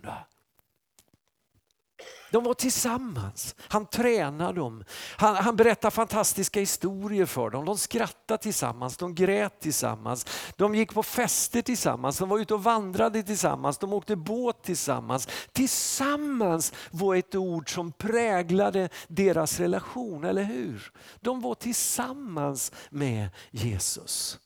De 2.33 2.43
var 2.43 2.53
tillsammans. 2.53 3.55
Han 3.59 3.85
tränade 3.85 4.59
dem. 4.59 4.83
Han, 5.17 5.35
han 5.35 5.55
berättade 5.55 5.91
fantastiska 5.91 6.59
historier 6.59 7.25
för 7.25 7.49
dem. 7.49 7.65
De 7.65 7.77
skrattade 7.77 8.43
tillsammans, 8.43 8.97
de 8.97 9.15
grät 9.15 9.59
tillsammans. 9.59 10.25
De 10.55 10.75
gick 10.75 10.93
på 10.93 11.03
fester 11.03 11.61
tillsammans, 11.61 12.17
de 12.17 12.29
var 12.29 12.39
ute 12.39 12.53
och 12.53 12.63
vandrade 12.63 13.23
tillsammans, 13.23 13.77
de 13.77 13.93
åkte 13.93 14.15
båt 14.15 14.63
tillsammans. 14.63 15.27
Tillsammans 15.51 16.73
var 16.91 17.15
ett 17.15 17.35
ord 17.35 17.73
som 17.73 17.91
präglade 17.91 18.89
deras 19.07 19.59
relation, 19.59 20.23
eller 20.23 20.43
hur? 20.43 20.91
De 21.21 21.41
var 21.41 21.55
tillsammans 21.55 22.71
med 22.89 23.29
Jesus. 23.51 24.39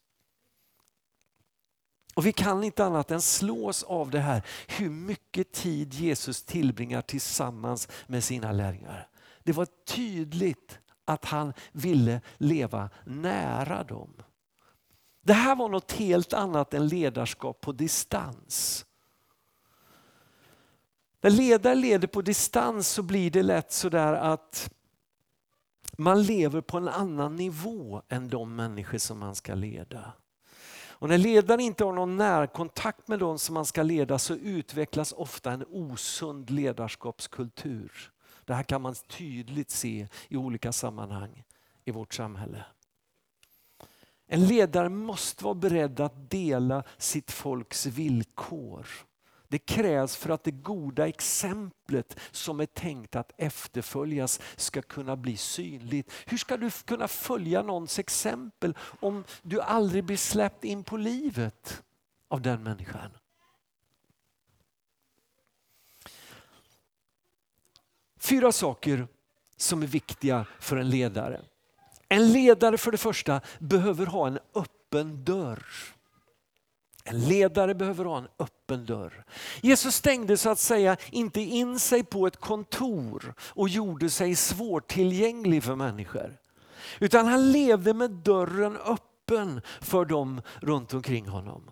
Och 2.17 2.25
Vi 2.25 2.34
kan 2.34 2.63
inte 2.63 2.86
annat 2.86 3.12
än 3.12 3.21
slås 3.21 3.84
av 3.84 4.12
det 4.12 4.19
här, 4.19 4.41
hur 4.67 4.89
mycket 4.89 5.51
tid 5.51 5.93
Jesus 5.93 6.43
tillbringar 6.43 7.01
tillsammans 7.01 7.88
med 8.08 8.23
sina 8.23 8.51
lärjungar. 8.51 9.08
Det 9.43 9.51
var 9.51 9.67
tydligt 9.86 10.80
att 11.06 11.25
han 11.25 11.53
ville 11.71 12.21
leva 12.38 12.89
nära 13.06 13.84
dem. 13.84 14.13
Det 15.21 15.34
här 15.34 15.56
var 15.56 15.69
något 15.69 15.91
helt 15.91 16.34
annat 16.34 16.73
än 16.73 16.88
ledarskap 16.88 17.62
på 17.62 17.71
distans. 17.71 18.86
När 21.21 21.30
ledare 21.30 21.75
leder 21.75 22.08
på 22.08 22.21
distans 22.21 22.88
så 22.88 23.03
blir 23.03 23.32
det 23.32 23.43
lätt 23.43 23.71
sådär 23.71 24.13
att 24.13 24.73
man 25.97 26.23
lever 26.23 26.62
på 26.62 26.77
en 26.77 26.88
annan 26.88 27.36
nivå 27.36 28.01
än 28.10 28.30
de 28.30 28.56
människor 28.56 28.97
som 28.97 29.19
man 29.19 29.36
ska 29.36 29.56
leda. 29.56 30.13
Och 31.00 31.10
när 31.10 31.18
ledaren 31.18 31.60
inte 31.60 31.84
har 31.84 31.94
någon 31.94 32.18
närkontakt 32.18 33.08
med 33.08 33.20
de 33.20 33.40
som 33.40 33.54
man 33.54 33.66
ska 33.66 33.84
leda 33.84 34.20
så 34.20 34.34
utvecklas 34.34 35.14
ofta 35.14 35.52
en 35.52 35.66
osund 35.70 36.50
ledarskapskultur. 36.50 38.12
Det 38.46 38.54
här 38.54 38.64
kan 38.64 38.82
man 38.82 38.96
tydligt 38.96 39.72
se 39.72 40.08
i 40.28 40.38
olika 40.38 40.72
sammanhang 40.72 41.44
i 41.86 41.92
vårt 41.92 42.14
samhälle. 42.14 42.66
En 44.28 44.46
ledare 44.48 44.90
måste 44.90 45.44
vara 45.44 45.56
beredd 45.56 46.00
att 46.00 46.30
dela 46.30 46.84
sitt 46.98 47.32
folks 47.32 47.86
villkor. 47.86 48.88
Det 49.48 49.58
krävs 49.58 50.16
för 50.16 50.30
att 50.30 50.44
det 50.44 50.52
goda 50.52 51.08
exemplet 51.08 52.20
som 52.32 52.60
är 52.60 52.66
tänkt 52.66 53.16
att 53.16 53.32
efterföljas 53.38 54.40
ska 54.56 54.82
kunna 54.82 55.16
bli 55.16 55.38
synligt. 55.38 56.12
Hur 56.26 56.38
ska 56.38 56.58
du 56.58 56.72
kunna 56.72 57.08
följa 57.08 57.62
någons 57.62 58.00
exempel 58.00 58.78
om 59.00 59.24
du 59.42 59.62
aldrig 59.62 60.04
blir 60.04 60.18
släppt 60.18 60.64
in 60.64 60.84
på 60.84 60.98
livet 60.98 61.84
av 62.28 62.42
den 62.42 62.64
människan? 62.64 63.12
Fyra 68.20 68.52
saker 68.52 69.08
som 69.58 69.84
är 69.84 69.88
viktiga 69.88 70.46
för 70.60 70.78
en 70.78 70.90
ledare. 70.90 71.42
En 72.10 72.32
ledare 72.32 72.78
för 72.78 72.92
det 72.92 72.98
första 72.98 73.42
behöver 73.60 74.06
ha 74.06 74.28
en 74.28 74.40
öppen 74.54 75.24
dörr. 75.24 75.66
En 77.10 77.20
ledare 77.20 77.76
behöver 77.76 78.06
ha 78.06 78.17
en 78.17 78.28
öppen 78.39 78.86
dörr. 78.86 79.24
Jesus 79.62 79.96
stängde 79.96 80.38
så 80.38 80.50
att 80.50 80.60
säga 80.60 80.98
inte 81.12 81.41
in 81.41 81.80
sig 81.80 82.04
på 82.04 82.28
ett 82.28 82.38
kontor 82.38 83.34
och 83.39 83.70
gjorde 83.70 84.10
sig 84.10 84.36
svårtillgänglig 84.36 85.63
för 85.63 85.76
människor. 85.76 86.38
Utan 87.00 87.26
han 87.26 87.52
levde 87.52 87.93
med 87.93 88.12
dörren 88.12 88.78
öppen 88.78 89.62
för 89.82 90.06
dem 90.06 90.41
runt 90.62 90.93
omkring 90.93 91.28
honom. 91.28 91.72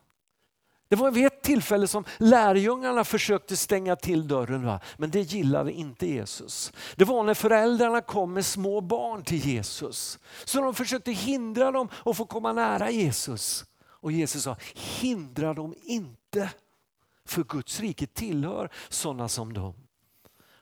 Det 0.88 0.96
var 0.96 1.12
vid 1.12 1.26
ett 1.26 1.44
tillfälle 1.44 1.88
som 1.88 2.06
lärjungarna 2.18 3.04
försökte 3.04 3.58
stänga 3.58 3.96
till 3.96 4.28
dörren, 4.28 4.66
va? 4.66 4.80
men 4.98 5.12
det 5.12 5.22
gillade 5.22 5.72
inte 5.72 6.08
Jesus. 6.08 6.74
Det 6.96 7.06
var 7.06 7.24
när 7.24 7.34
föräldrarna 7.34 8.02
kom 8.02 8.34
med 8.34 8.46
små 8.46 8.82
barn 8.82 9.24
till 9.24 9.46
Jesus. 9.46 10.20
Så 10.46 10.62
de 10.62 10.74
försökte 10.74 11.12
hindra 11.12 11.72
dem 11.72 11.90
att 12.06 12.18
få 12.18 12.26
komma 12.26 12.54
nära 12.54 12.92
Jesus. 12.92 13.66
Och 14.06 14.12
Jesus 14.12 14.44
sa, 14.44 14.56
hindra 14.76 15.54
dem 15.54 15.76
inte. 15.84 16.50
För 17.26 17.44
Guds 17.44 17.80
rike 17.80 18.08
tillhör 18.08 18.70
sådana 18.90 19.30
som 19.30 19.54
dem. 19.54 19.74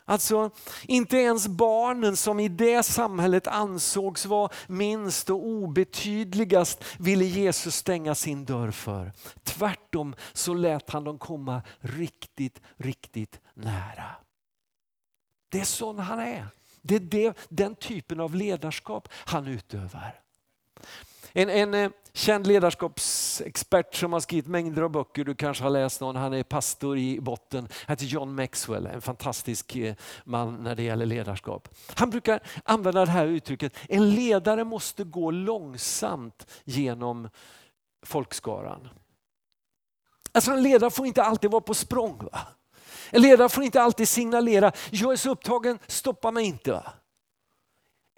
Alltså 0.06 0.52
inte 0.88 1.18
ens 1.18 1.48
barnen 1.48 2.18
som 2.18 2.40
i 2.40 2.48
det 2.48 2.84
samhället 2.84 3.48
ansågs 3.48 4.26
vara 4.26 4.50
minst 4.68 5.30
och 5.30 5.46
obetydligast 5.48 6.84
ville 7.00 7.26
Jesus 7.26 7.76
stänga 7.76 8.16
sin 8.16 8.46
dörr 8.46 8.72
för. 8.72 9.12
Tvärtom 9.44 10.16
så 10.34 10.54
lät 10.54 10.90
han 10.90 11.04
dem 11.04 11.18
komma 11.18 11.62
riktigt, 11.80 12.62
riktigt 12.78 13.40
nära. 13.54 14.16
Det 15.50 15.60
är 15.60 15.66
sån 15.66 16.00
han 16.00 16.20
är. 16.20 16.48
Det 16.82 16.96
är 16.96 17.00
det, 17.00 17.38
den 17.50 17.76
typen 17.76 18.20
av 18.20 18.36
ledarskap 18.36 19.08
han 19.12 19.48
utövar. 19.48 20.20
En, 21.36 21.50
en 21.50 21.74
eh, 21.74 21.92
känd 22.14 22.48
ledarskapsexpert 22.48 23.96
som 23.96 24.14
har 24.14 24.20
skrivit 24.20 24.48
mängder 24.48 24.82
av 24.82 24.90
böcker, 24.90 25.24
du 25.24 25.36
kanske 25.36 25.64
har 25.64 25.70
läst 25.70 26.02
någon, 26.02 26.16
han 26.16 26.34
är 26.34 26.44
pastor 26.44 26.98
i 26.98 27.20
botten, 27.22 27.68
Han 27.72 27.94
heter 27.94 28.06
John 28.06 28.36
Maxwell, 28.36 28.86
en 28.86 29.02
fantastisk 29.02 29.76
eh, 29.76 29.96
man 30.24 30.64
när 30.64 30.76
det 30.76 30.84
gäller 30.84 31.06
ledarskap. 31.06 31.70
Han 31.96 32.10
brukar 32.10 32.40
använda 32.64 33.06
det 33.06 33.12
här 33.12 33.26
uttrycket, 33.26 33.78
en 33.90 34.10
ledare 34.10 34.64
måste 34.64 35.04
gå 35.04 35.32
långsamt 35.32 36.48
genom 36.64 37.30
folkskaran. 38.06 38.90
Alltså 40.32 40.52
en 40.52 40.64
ledare 40.64 40.92
får 40.92 41.06
inte 41.06 41.24
alltid 41.24 41.52
vara 41.52 41.62
på 41.62 41.74
språng. 41.74 42.18
Va? 42.32 42.40
En 43.10 43.22
ledare 43.22 43.50
får 43.50 43.64
inte 43.64 43.82
alltid 43.82 44.08
signalera, 44.08 44.72
jag 44.92 45.12
är 45.12 45.16
så 45.16 45.30
upptagen, 45.30 45.80
stoppa 45.88 46.32
mig 46.32 46.46
inte. 46.46 46.72
Va? 46.72 46.94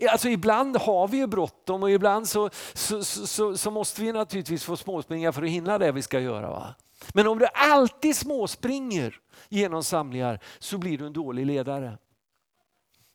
Alltså 0.10 0.30
ibland 0.30 0.78
har 0.78 1.08
vi 1.08 1.18
ju 1.18 1.28
bråttom 1.28 1.84
och 1.84 1.92
ibland 1.92 2.28
så, 2.28 2.50
så, 2.74 3.04
så, 3.04 3.58
så, 3.58 3.72
måste 3.72 4.02
vi 4.02 4.12
naturligtvis 4.12 4.64
få 4.64 4.78
småspringa 4.78 5.32
för 5.32 5.44
att 5.44 5.50
hinna 5.50 5.78
det 5.78 5.92
vi 5.92 6.02
ska 6.02 6.20
göra. 6.20 6.50
Va? 6.50 6.76
Men 7.14 7.28
om 7.28 7.40
du 7.40 7.48
alltid 7.54 8.16
småspringer 8.16 9.20
genom 9.50 9.84
samlingar 9.84 10.40
så 10.60 10.78
blir 10.78 10.98
du 10.98 11.06
en 11.06 11.14
dålig 11.14 11.46
ledare. 11.46 11.98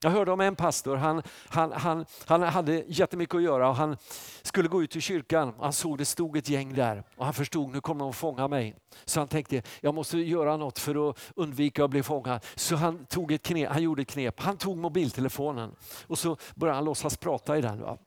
Jag 0.02 0.10
hörde 0.10 0.32
om 0.32 0.40
en 0.40 0.56
pastor, 0.56 0.96
han, 0.96 1.22
han, 1.48 1.72
han, 1.72 2.04
han 2.26 2.42
hade 2.42 2.84
jättemycket 2.86 3.34
att 3.34 3.42
göra 3.42 3.68
och 3.68 3.76
han 3.76 3.96
skulle 4.42 4.68
gå 4.68 4.82
ut 4.82 4.90
till 4.90 5.02
kyrkan. 5.02 5.54
Han 5.60 5.72
såg 5.72 5.98
det 5.98 6.04
stod 6.04 6.36
ett 6.36 6.48
gäng 6.48 6.74
där 6.74 7.04
och 7.16 7.24
han 7.24 7.34
förstod 7.34 7.72
nu 7.72 7.80
kommer 7.80 8.04
de 8.04 8.10
att 8.10 8.16
fånga 8.16 8.48
mig. 8.48 8.76
Så 9.04 9.20
han 9.20 9.28
tänkte 9.28 9.62
jag 9.80 9.94
måste 9.94 10.18
göra 10.18 10.56
något 10.56 10.78
för 10.78 11.10
att 11.10 11.18
undvika 11.36 11.84
att 11.84 11.90
bli 11.90 12.02
fångad. 12.02 12.44
Så 12.54 12.76
han, 12.76 13.06
tog 13.06 13.32
ett 13.32 13.42
knep, 13.42 13.70
han 13.70 13.82
gjorde 13.82 14.02
ett 14.02 14.08
knep. 14.08 14.40
Han 14.40 14.56
tog 14.56 14.78
mobiltelefonen 14.78 15.74
och 16.06 16.18
så 16.18 16.36
började 16.54 16.76
han 16.76 16.84
låtsas 16.84 17.16
prata 17.16 17.58
i 17.58 17.60
den. 17.60 17.80
Va? 17.80 17.98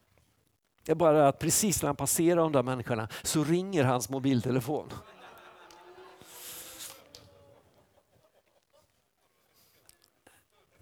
Det 0.85 0.91
är 0.91 0.95
bara 0.95 1.27
att 1.27 1.39
precis 1.39 1.81
när 1.81 1.87
han 1.87 1.95
passerar 1.95 2.35
de 2.35 2.51
där 2.51 2.63
människorna 2.63 3.07
så 3.23 3.43
ringer 3.43 3.83
hans 3.83 4.09
mobiltelefon. 4.09 4.89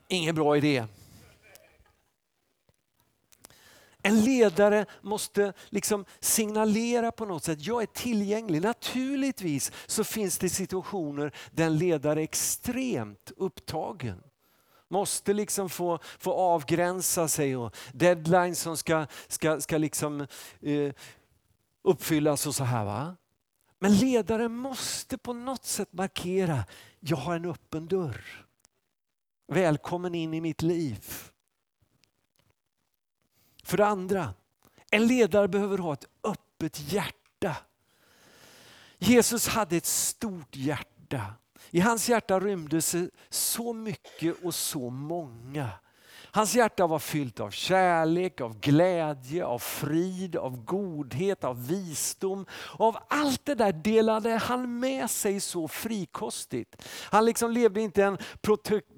Ingen 0.08 0.36
bra 0.36 0.58
idé. 0.58 0.86
En 4.04 4.22
ledare 4.22 4.86
måste 5.02 5.54
liksom 5.70 6.06
signalera 6.20 7.12
på 7.12 7.26
något 7.26 7.44
sätt, 7.44 7.66
jag 7.66 7.82
är 7.82 7.86
tillgänglig. 7.86 8.62
Naturligtvis 8.62 9.72
så 9.86 10.04
finns 10.04 10.38
det 10.38 10.50
situationer 10.50 11.32
där 11.52 11.66
en 11.66 11.78
ledare 11.78 12.20
är 12.20 12.24
extremt 12.24 13.32
upptagen. 13.38 14.24
Måste 14.88 15.34
liksom 15.34 15.70
få, 15.70 16.00
få 16.20 16.34
avgränsa 16.34 17.28
sig 17.28 17.56
och 17.58 17.76
deadlines 17.94 18.60
som 18.60 18.78
ska, 18.78 19.06
ska, 19.28 19.62
ska 19.62 19.78
liksom, 19.78 20.28
eh, 20.62 20.94
uppfyllas 21.84 22.48
och 22.48 22.56
så 22.56 22.64
här. 22.64 22.86
Va? 22.86 23.16
Men 23.80 23.96
ledaren 23.96 24.56
måste 24.56 25.18
på 25.18 25.34
något 25.34 25.66
sätt 25.66 25.94
markera, 25.94 26.64
jag 27.00 27.18
har 27.18 27.36
en 27.36 27.46
öppen 27.46 27.88
dörr. 27.88 28.46
Välkommen 29.48 30.16
in 30.16 30.34
i 30.34 30.42
mitt 30.42 30.62
liv. 30.62 31.31
För 33.64 33.78
det 33.78 33.86
andra, 33.86 34.34
en 34.92 35.08
ledare 35.08 35.48
behöver 35.48 35.78
ha 35.78 35.94
ett 35.94 36.06
öppet 36.24 36.80
hjärta. 36.94 37.56
Jesus 38.98 39.48
hade 39.48 39.78
ett 39.78 39.86
stort 39.86 40.56
hjärta. 40.56 41.22
I 41.70 41.80
hans 41.80 42.10
hjärta 42.10 42.40
rymdes 42.40 42.96
så 43.30 43.74
mycket 43.74 44.44
och 44.44 44.56
så 44.56 44.90
många. 44.90 45.70
Hans 46.34 46.56
hjärta 46.56 46.88
var 46.88 47.00
fyllt 47.00 47.40
av 47.40 47.50
kärlek, 47.50 48.42
av 48.42 48.60
glädje, 48.60 49.46
av 49.46 49.60
frid, 49.60 50.36
av 50.36 50.66
godhet, 50.66 51.44
av 51.44 51.68
visdom. 51.68 52.46
Och 52.52 52.88
av 52.88 52.98
allt 53.08 53.46
det 53.46 53.56
där 53.56 53.72
delade 53.74 54.30
han 54.30 54.80
med 54.80 55.10
sig 55.10 55.40
så 55.40 55.68
frikostigt. 55.68 56.90
Han 57.10 57.26
liksom 57.26 57.52
levde 57.52 57.82
inte 57.82 58.04
en 58.04 58.18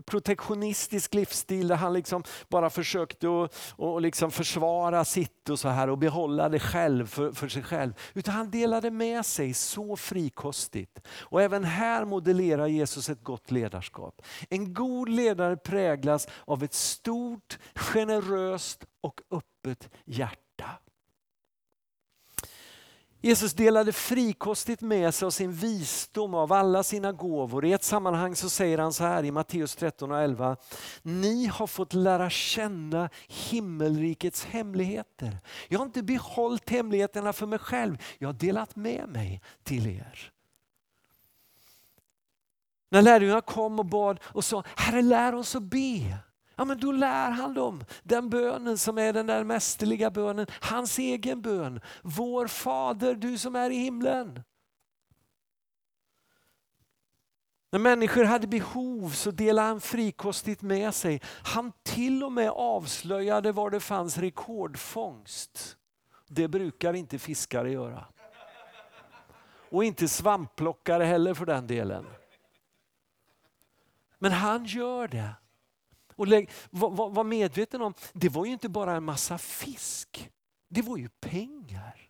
protektionistisk 0.05 1.13
livsstil 1.13 1.67
där 1.67 1.75
han 1.75 1.93
liksom 1.93 2.23
bara 2.49 2.69
försökte 2.69 3.27
att 3.27 3.73
och 3.75 4.01
liksom 4.01 4.31
försvara 4.31 5.05
sitt 5.05 5.49
och 5.49 5.59
så 5.59 5.69
här 5.69 5.89
och 5.89 5.97
behålla 5.97 6.49
det 6.49 6.59
själv 6.59 7.05
för, 7.05 7.31
för 7.31 7.47
sig 7.47 7.63
själv. 7.63 7.93
Utan 8.13 8.33
han 8.33 8.51
delade 8.51 8.91
med 8.91 9.25
sig 9.25 9.53
så 9.53 9.95
frikostigt. 9.95 10.99
Och 11.07 11.41
även 11.41 11.63
här 11.63 12.05
modellerar 12.05 12.67
Jesus 12.67 13.09
ett 13.09 13.23
gott 13.23 13.51
ledarskap. 13.51 14.21
En 14.49 14.73
god 14.73 15.09
ledare 15.09 15.57
präglas 15.57 16.27
av 16.45 16.63
ett 16.63 16.73
stort, 16.73 17.59
generöst 17.75 18.85
och 19.01 19.21
öppet 19.31 19.89
hjärta. 20.05 20.42
Jesus 23.25 23.53
delade 23.53 23.93
frikostigt 23.93 24.81
med 24.81 25.13
sig 25.13 25.25
av 25.25 25.31
sin 25.31 25.51
visdom 25.51 26.33
av 26.33 26.53
alla 26.53 26.83
sina 26.83 27.11
gåvor. 27.11 27.65
I 27.65 27.73
ett 27.73 27.83
sammanhang 27.83 28.35
så 28.35 28.49
säger 28.49 28.77
han 28.77 28.93
så 28.93 29.03
här 29.03 29.23
i 29.23 29.31
Matteus 29.31 29.75
13 29.75 30.11
och 30.11 30.21
11. 30.21 30.57
Ni 31.01 31.45
har 31.45 31.67
fått 31.67 31.93
lära 31.93 32.29
känna 32.29 33.09
himmelrikets 33.27 34.45
hemligheter. 34.45 35.37
Jag 35.67 35.79
har 35.79 35.85
inte 35.85 36.03
behållit 36.03 36.69
hemligheterna 36.69 37.33
för 37.33 37.45
mig 37.45 37.59
själv, 37.59 37.97
jag 38.17 38.27
har 38.27 38.33
delat 38.33 38.75
med 38.75 39.09
mig 39.09 39.41
till 39.63 39.87
er. 39.87 40.31
När 42.89 43.01
lärjungarna 43.01 43.41
kom 43.41 43.79
och 43.79 43.85
bad 43.85 44.19
och 44.23 44.45
sa, 44.45 44.63
Herre 44.75 45.01
lär 45.01 45.35
oss 45.35 45.55
att 45.55 45.63
be. 45.63 46.17
Ja, 46.55 46.65
men 46.65 46.79
då 46.79 46.91
lär 46.91 47.31
han 47.31 47.53
dem 47.53 47.85
den 48.03 48.29
bönen 48.29 48.77
som 48.77 48.97
är 48.97 49.13
den 49.13 49.27
där 49.27 49.43
mästerliga 49.43 50.11
bönen, 50.11 50.47
hans 50.61 50.99
egen 50.99 51.41
bön. 51.41 51.81
Vår 52.01 52.47
Fader, 52.47 53.15
du 53.15 53.37
som 53.37 53.55
är 53.55 53.69
i 53.69 53.75
himlen. 53.75 54.43
När 57.73 57.79
människor 57.79 58.23
hade 58.23 58.47
behov 58.47 59.09
så 59.09 59.31
delade 59.31 59.67
han 59.67 59.81
frikostigt 59.81 60.61
med 60.61 60.93
sig. 60.93 61.21
Han 61.43 61.71
till 61.83 62.23
och 62.23 62.31
med 62.31 62.49
avslöjade 62.49 63.51
var 63.51 63.69
det 63.69 63.79
fanns 63.79 64.17
rekordfångst. 64.17 65.77
Det 66.27 66.47
brukar 66.47 66.93
inte 66.93 67.19
fiskare 67.19 67.71
göra. 67.71 68.05
Och 69.69 69.83
inte 69.83 70.07
svampplockare 70.07 71.03
heller 71.03 71.33
för 71.33 71.45
den 71.45 71.67
delen. 71.67 72.05
Men 74.19 74.31
han 74.31 74.65
gör 74.65 75.07
det. 75.07 75.35
Och 76.23 76.27
lägg, 76.27 76.49
var, 76.69 76.89
var, 76.89 77.09
var 77.09 77.23
medveten 77.23 77.81
om, 77.81 77.93
det 78.13 78.29
var 78.29 78.45
ju 78.45 78.51
inte 78.51 78.69
bara 78.69 78.95
en 78.95 79.03
massa 79.03 79.37
fisk. 79.37 80.31
Det 80.69 80.81
var 80.81 80.97
ju 80.97 81.09
pengar. 81.09 82.09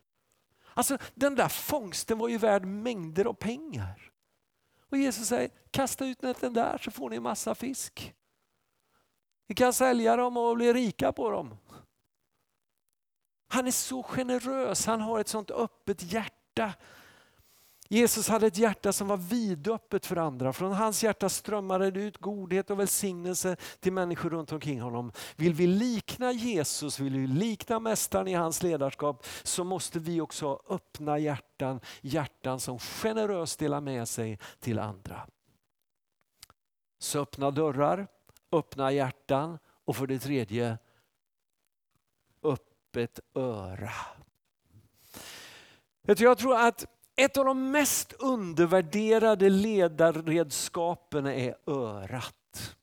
Alltså 0.74 0.98
den 1.16 1.36
där 1.36 1.48
fångsten 1.48 2.18
var 2.18 2.28
ju 2.28 2.38
värd 2.38 2.66
mängder 2.66 3.26
av 3.26 3.34
pengar. 3.34 4.12
Och 4.90 4.98
Jesus 4.98 5.28
säger, 5.28 5.52
kasta 5.72 6.06
ut 6.06 6.22
näten 6.22 6.54
där 6.54 6.78
så 6.78 6.92
får 6.92 7.10
ni 7.10 7.20
massa 7.20 7.56
fisk. 7.56 8.14
Ni 9.48 9.56
kan 9.56 9.74
sälja 9.74 10.16
dem 10.16 10.38
och 10.38 10.56
bli 10.56 10.74
rika 10.74 11.12
på 11.12 11.32
dem. 11.32 11.58
Han 13.48 13.68
är 13.68 13.72
så 13.72 14.04
generös, 14.04 14.86
han 14.86 15.02
har 15.02 15.20
ett 15.20 15.28
sånt 15.28 15.52
öppet 15.52 16.04
hjärta. 16.04 16.74
Jesus 17.94 18.28
hade 18.28 18.48
ett 18.48 18.58
hjärta 18.58 18.94
som 18.94 19.08
var 19.08 19.18
vidöppet 19.18 20.06
för 20.06 20.16
andra. 20.16 20.54
Från 20.54 20.72
hans 20.72 21.04
hjärta 21.04 21.30
strömmade 21.30 21.92
det 21.92 22.02
ut 22.02 22.18
godhet 22.18 22.70
och 22.70 22.80
välsignelse 22.80 23.56
till 23.80 23.94
människor 23.94 24.30
runt 24.30 24.52
omkring 24.52 24.82
honom. 24.82 25.12
Vill 25.36 25.54
vi 25.54 25.68
likna 25.68 26.32
Jesus, 26.32 27.00
vill 27.00 27.18
vi 27.18 27.28
likna 27.28 27.80
Mästaren 27.80 28.28
i 28.28 28.34
hans 28.34 28.64
ledarskap 28.64 29.26
så 29.44 29.64
måste 29.64 30.00
vi 30.00 30.22
också 30.22 30.48
ha 30.48 30.62
öppna 30.70 31.20
hjärtan, 31.20 31.80
hjärtan 32.02 32.60
som 32.60 32.80
generöst 32.80 33.60
delar 33.60 33.82
med 33.82 34.08
sig 34.08 34.40
till 34.60 34.80
andra. 34.80 35.28
Så 37.00 37.20
öppna 37.20 37.52
dörrar, 37.52 38.08
öppna 38.52 38.92
hjärtan 38.92 39.60
och 39.86 39.96
för 39.96 40.08
det 40.08 40.20
tredje 40.20 40.78
öppet 42.44 43.20
öra. 43.34 43.92
Jag 46.02 46.38
tror 46.38 46.56
att 46.56 46.86
ett 47.16 47.38
av 47.38 47.46
de 47.46 47.72
mest 47.72 48.14
undervärderade 48.14 49.50
ledarredskapen 49.50 51.26
är 51.26 51.56
örat. 51.68 52.76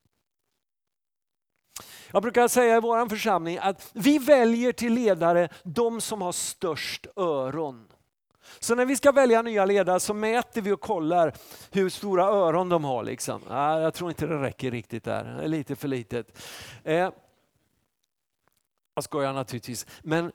Jag 2.13 2.23
brukar 2.23 2.49
säga 2.49 2.77
i 2.77 2.81
vår 2.81 3.09
församling 3.09 3.59
att 3.59 3.91
vi 3.93 4.19
väljer 4.19 4.73
till 4.73 4.93
ledare 4.93 5.49
de 5.63 6.01
som 6.01 6.23
har 6.23 6.33
störst 6.33 7.07
öron. 7.17 7.89
Så 8.59 8.75
när 8.75 8.85
vi 8.85 8.97
ska 8.97 9.13
välja 9.13 9.43
nya 9.43 9.65
ledare 9.65 10.01
så 10.01 10.15
mäter 10.15 10.61
vi 10.61 10.73
och 10.73 10.81
kollar 10.81 11.35
hur 11.71 11.89
stora 11.89 12.25
öron 12.25 12.69
de 12.69 12.85
har. 12.85 13.05
Liksom. 13.05 13.43
Ah, 13.49 13.81
jag 13.81 13.95
tror 13.95 14.11
inte 14.11 14.27
det 14.27 14.43
räcker 14.43 14.71
riktigt 14.71 15.05
där, 15.05 15.25
det 15.25 15.45
är 15.45 15.49
lite 15.49 15.77
för 15.77 15.89
litet. 15.89 16.39
Eh, 16.85 17.11
jag 18.95 19.05
skojar 19.05 19.33
naturligtvis, 19.33 19.87
men 20.03 20.33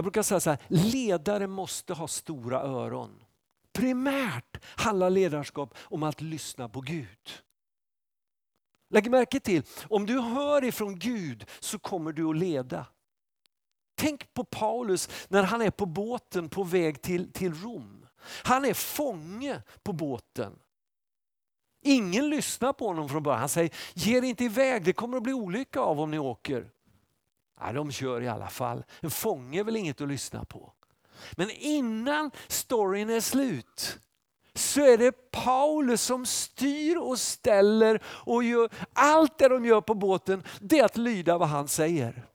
jag 0.00 0.04
brukar 0.04 0.22
säga 0.22 0.40
så 0.40 0.50
här, 0.50 0.58
ledare 0.68 1.46
måste 1.46 1.94
ha 1.94 2.08
stora 2.08 2.60
öron. 2.60 3.24
Primärt 3.72 4.64
handlar 4.64 5.10
ledarskap 5.10 5.74
om 5.80 6.02
att 6.02 6.20
lyssna 6.20 6.68
på 6.68 6.80
Gud. 6.80 7.30
Lägg 8.90 9.10
märke 9.10 9.40
till, 9.40 9.62
om 9.88 10.06
du 10.06 10.20
hör 10.20 10.64
ifrån 10.64 10.98
Gud 10.98 11.44
så 11.60 11.78
kommer 11.78 12.12
du 12.12 12.30
att 12.30 12.36
leda. 12.36 12.86
Tänk 13.94 14.34
på 14.34 14.44
Paulus 14.44 15.08
när 15.28 15.42
han 15.42 15.62
är 15.62 15.70
på 15.70 15.86
båten 15.86 16.48
på 16.48 16.64
väg 16.64 17.02
till, 17.02 17.32
till 17.32 17.54
Rom. 17.54 18.06
Han 18.44 18.64
är 18.64 18.74
fånge 18.74 19.62
på 19.82 19.92
båten. 19.92 20.58
Ingen 21.82 22.30
lyssnar 22.30 22.72
på 22.72 22.86
honom 22.86 23.08
från 23.08 23.22
början. 23.22 23.40
Han 23.40 23.48
säger, 23.48 23.74
ge 23.94 24.18
er 24.18 24.22
inte 24.22 24.44
iväg, 24.44 24.84
det 24.84 24.92
kommer 24.92 25.16
att 25.16 25.22
bli 25.22 25.32
olycka 25.32 25.80
av 25.80 26.00
om 26.00 26.10
ni 26.10 26.18
åker. 26.18 26.70
Ja, 27.60 27.72
de 27.72 27.92
kör 27.92 28.20
i 28.20 28.28
alla 28.28 28.48
fall. 28.48 28.84
En 29.00 29.10
fånge 29.10 29.60
är 29.60 29.64
väl 29.64 29.76
inget 29.76 30.00
att 30.00 30.08
lyssna 30.08 30.44
på. 30.44 30.72
Men 31.32 31.50
innan 31.50 32.30
storyn 32.48 33.10
är 33.10 33.20
slut 33.20 33.98
så 34.54 34.80
är 34.80 34.98
det 34.98 35.30
Paulus 35.30 36.02
som 36.02 36.26
styr 36.26 36.96
och 36.96 37.18
ställer 37.18 38.02
och 38.06 38.44
gör 38.44 38.70
allt 38.92 39.38
det 39.38 39.48
de 39.48 39.64
gör 39.64 39.80
på 39.80 39.94
båten, 39.94 40.42
det 40.60 40.78
är 40.78 40.84
att 40.84 40.96
lyda 40.96 41.38
vad 41.38 41.48
han 41.48 41.68
säger. 41.68 42.26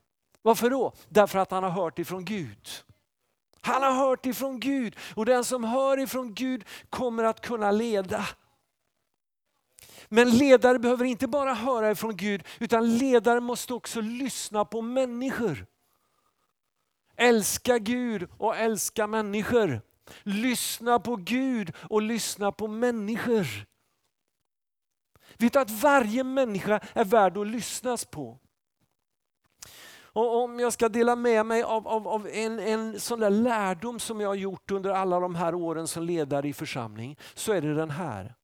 Varför 0.42 0.70
då? 0.70 0.94
Därför 1.10 1.40
att 1.40 1.52
han 1.52 1.64
har 1.64 1.70
hört 1.70 2.00
ifrån 2.00 2.26
Gud. 2.26 2.68
Han 3.62 3.84
har 3.84 3.92
hört 3.92 4.26
ifrån 4.26 4.60
Gud 4.60 4.96
och 5.16 5.26
den 5.26 5.44
som 5.44 5.64
hör 5.64 6.00
ifrån 6.00 6.34
Gud 6.34 6.66
kommer 6.90 7.24
att 7.24 7.42
kunna 7.42 7.72
leda. 7.72 8.26
Men 10.10 10.30
ledare 10.30 10.80
behöver 10.80 11.06
inte 11.06 11.28
bara 11.28 11.54
höra 11.54 11.92
ifrån 11.92 12.18
Gud 12.18 12.44
utan 12.60 12.98
ledare 12.98 13.40
måste 13.40 13.74
också 13.74 14.02
lyssna 14.02 14.66
på 14.66 14.82
människor. 14.82 15.66
Älska 17.16 17.78
Gud 17.78 18.30
och 18.38 18.58
älska 18.58 19.08
människor. 19.08 19.82
Lyssna 20.24 21.00
på 21.00 21.16
Gud 21.16 21.74
och 21.90 22.02
lyssna 22.02 22.52
på 22.52 22.68
människor. 22.68 23.66
Vet 25.38 25.54
du 25.54 25.60
att 25.60 25.72
varje 25.72 26.24
människa 26.24 26.80
är 26.94 27.06
värd 27.06 27.38
att 27.38 27.48
lyssnas 27.48 28.06
på? 28.06 28.40
Och 30.16 30.44
om 30.44 30.60
jag 30.60 30.74
ska 30.74 30.90
dela 30.90 31.16
med 31.16 31.46
mig 31.46 31.64
av, 31.64 31.88
av, 31.88 32.08
av, 32.08 32.28
en, 32.28 32.60
en 32.60 33.00
sån 33.00 33.20
där 33.20 33.30
lärdom 33.30 34.00
som 34.00 34.22
jag 34.22 34.30
har 34.30 34.36
gjort 34.36 34.72
under 34.72 34.90
alla 34.90 35.20
de 35.20 35.36
här 35.36 35.56
åren 35.56 35.88
som 35.88 36.04
ledare 36.04 36.48
i 36.48 36.54
församling, 36.54 37.18
så 37.34 37.54
är 37.54 37.62
det 37.62 37.74
den 37.74 37.90
här. 37.90 38.36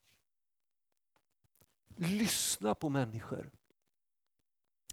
Lyssna 1.96 2.74
på 2.74 2.88
människor. 2.88 3.50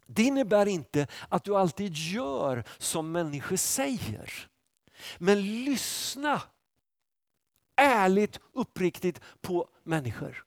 Det 0.05 0.23
innebär 0.23 0.65
inte 0.65 1.07
att 1.29 1.43
du 1.43 1.55
alltid 1.55 1.93
gör 1.95 2.63
som 2.77 3.11
människor 3.11 3.55
säger. 3.55 4.49
Men 5.17 5.63
lyssna 5.63 6.41
ärligt, 7.75 8.39
uppriktigt 8.53 9.21
på 9.41 9.69
människor. 9.83 10.45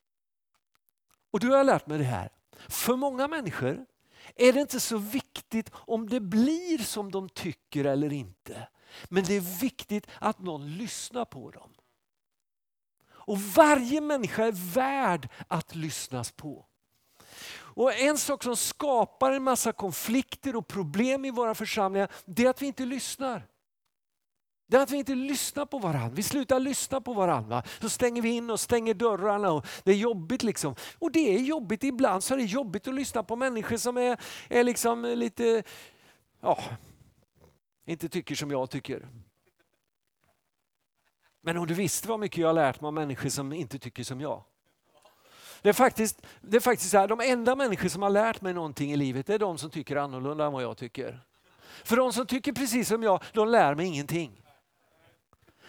Och 1.30 1.40
du 1.40 1.48
har 1.50 1.64
lärt 1.64 1.86
mig 1.86 1.98
det 1.98 2.04
här. 2.04 2.28
För 2.68 2.96
många 2.96 3.28
människor 3.28 3.86
är 4.36 4.52
det 4.52 4.60
inte 4.60 4.80
så 4.80 4.98
viktigt 4.98 5.70
om 5.74 6.08
det 6.08 6.20
blir 6.20 6.78
som 6.78 7.10
de 7.10 7.28
tycker 7.28 7.84
eller 7.84 8.12
inte. 8.12 8.68
Men 9.08 9.24
det 9.24 9.34
är 9.34 9.60
viktigt 9.60 10.06
att 10.18 10.38
någon 10.38 10.76
lyssnar 10.76 11.24
på 11.24 11.50
dem. 11.50 11.70
Och 13.26 13.38
varje 13.38 14.00
människa 14.00 14.44
är 14.44 14.74
värd 14.74 15.28
att 15.48 15.74
lyssnas 15.74 16.32
på. 16.32 16.66
Och 17.74 17.94
En 17.94 18.18
sak 18.18 18.42
som 18.42 18.56
skapar 18.56 19.32
en 19.32 19.42
massa 19.42 19.72
konflikter 19.72 20.56
och 20.56 20.68
problem 20.68 21.24
i 21.24 21.30
våra 21.30 21.54
församlingar, 21.54 22.08
det 22.24 22.44
är 22.44 22.50
att 22.50 22.62
vi 22.62 22.66
inte 22.66 22.84
lyssnar. 22.84 23.46
Det 24.66 24.76
är 24.76 24.82
att 24.82 24.90
vi 24.90 24.96
inte 24.96 25.14
lyssnar 25.14 25.66
på 25.66 25.78
varandra. 25.78 26.10
Vi 26.14 26.22
slutar 26.22 26.60
lyssna 26.60 27.00
på 27.00 27.12
varandra. 27.12 27.62
Så 27.80 27.88
stänger 27.88 28.22
vi 28.22 28.28
in 28.28 28.50
och 28.50 28.60
stänger 28.60 28.94
dörrarna. 28.94 29.50
Och 29.50 29.66
det 29.84 29.92
är 29.92 29.96
jobbigt. 29.96 30.42
liksom. 30.42 30.74
Och 30.98 31.12
det 31.12 31.34
är 31.34 31.38
jobbigt. 31.38 31.84
Ibland 31.84 32.24
så 32.24 32.34
är 32.34 32.38
det 32.38 32.44
jobbigt 32.44 32.88
att 32.88 32.94
lyssna 32.94 33.22
på 33.22 33.36
människor 33.36 33.76
som 33.76 33.96
är, 33.96 34.20
är 34.48 34.64
liksom 34.64 35.04
lite, 35.04 35.62
ja, 36.40 36.58
inte 37.86 38.08
tycker 38.08 38.34
som 38.34 38.50
jag 38.50 38.70
tycker. 38.70 39.08
Men 41.42 41.56
om 41.56 41.66
du 41.66 41.74
visste 41.74 42.08
vad 42.08 42.20
mycket 42.20 42.38
jag 42.38 42.48
har 42.48 42.54
lärt 42.54 42.80
mig 42.80 42.86
av 42.86 42.94
människor 42.94 43.28
som 43.28 43.52
inte 43.52 43.78
tycker 43.78 44.04
som 44.04 44.20
jag. 44.20 44.44
Det 45.62 45.68
är 45.68 45.72
faktiskt, 45.72 46.22
det 46.40 46.56
är 46.56 46.60
faktiskt 46.60 46.90
så 46.90 46.98
här, 46.98 47.08
de 47.08 47.20
enda 47.20 47.56
människor 47.56 47.88
som 47.88 48.02
har 48.02 48.10
lärt 48.10 48.40
mig 48.40 48.54
någonting 48.54 48.92
i 48.92 48.96
livet 48.96 49.30
är 49.30 49.38
de 49.38 49.58
som 49.58 49.70
tycker 49.70 49.96
annorlunda 49.96 50.46
än 50.46 50.52
vad 50.52 50.62
jag 50.62 50.76
tycker. 50.76 51.20
För 51.84 51.96
de 51.96 52.12
som 52.12 52.26
tycker 52.26 52.52
precis 52.52 52.88
som 52.88 53.02
jag, 53.02 53.22
de 53.32 53.48
lär 53.48 53.74
mig 53.74 53.86
ingenting. 53.86 54.42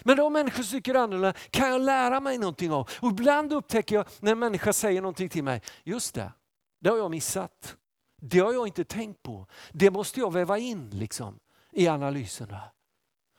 Men 0.01 0.17
de 0.17 0.33
människor 0.33 0.63
som 0.63 0.77
tycker 0.77 0.95
annorlunda 0.95 1.33
kan 1.49 1.69
jag 1.69 1.81
lära 1.81 2.19
mig 2.19 2.37
någonting 2.37 2.71
av. 2.71 2.89
Och 2.99 3.09
ibland 3.09 3.53
upptäcker 3.53 3.95
jag 3.95 4.05
när 4.19 4.31
en 4.31 4.39
människa 4.39 4.73
säger 4.73 5.01
någonting 5.01 5.29
till 5.29 5.43
mig, 5.43 5.61
just 5.83 6.15
det, 6.15 6.31
det 6.79 6.89
har 6.89 6.97
jag 6.97 7.11
missat. 7.11 7.77
Det 8.21 8.39
har 8.39 8.53
jag 8.53 8.67
inte 8.67 8.83
tänkt 8.85 9.23
på. 9.23 9.47
Det 9.71 9.91
måste 9.91 10.19
jag 10.19 10.33
väva 10.33 10.57
in 10.57 10.89
liksom, 10.89 11.39
i 11.71 11.87
analyserna. 11.87 12.61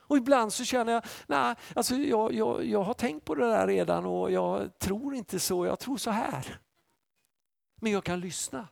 Och 0.06 0.16
ibland 0.16 0.52
så 0.52 0.64
känner 0.64 0.92
jag, 0.92 1.04
nej, 1.26 1.54
alltså 1.76 1.94
jag, 1.94 2.32
jag, 2.32 2.64
jag 2.64 2.82
har 2.82 2.94
tänkt 2.94 3.24
på 3.24 3.34
det 3.34 3.46
där 3.46 3.66
redan 3.66 4.06
och 4.06 4.30
jag 4.30 4.78
tror 4.78 5.14
inte 5.14 5.40
så, 5.40 5.66
jag 5.66 5.78
tror 5.78 5.96
så 5.96 6.10
här. 6.10 6.60
Men 7.80 7.92
jag 7.92 8.04
kan 8.04 8.20
lyssna. 8.20 8.68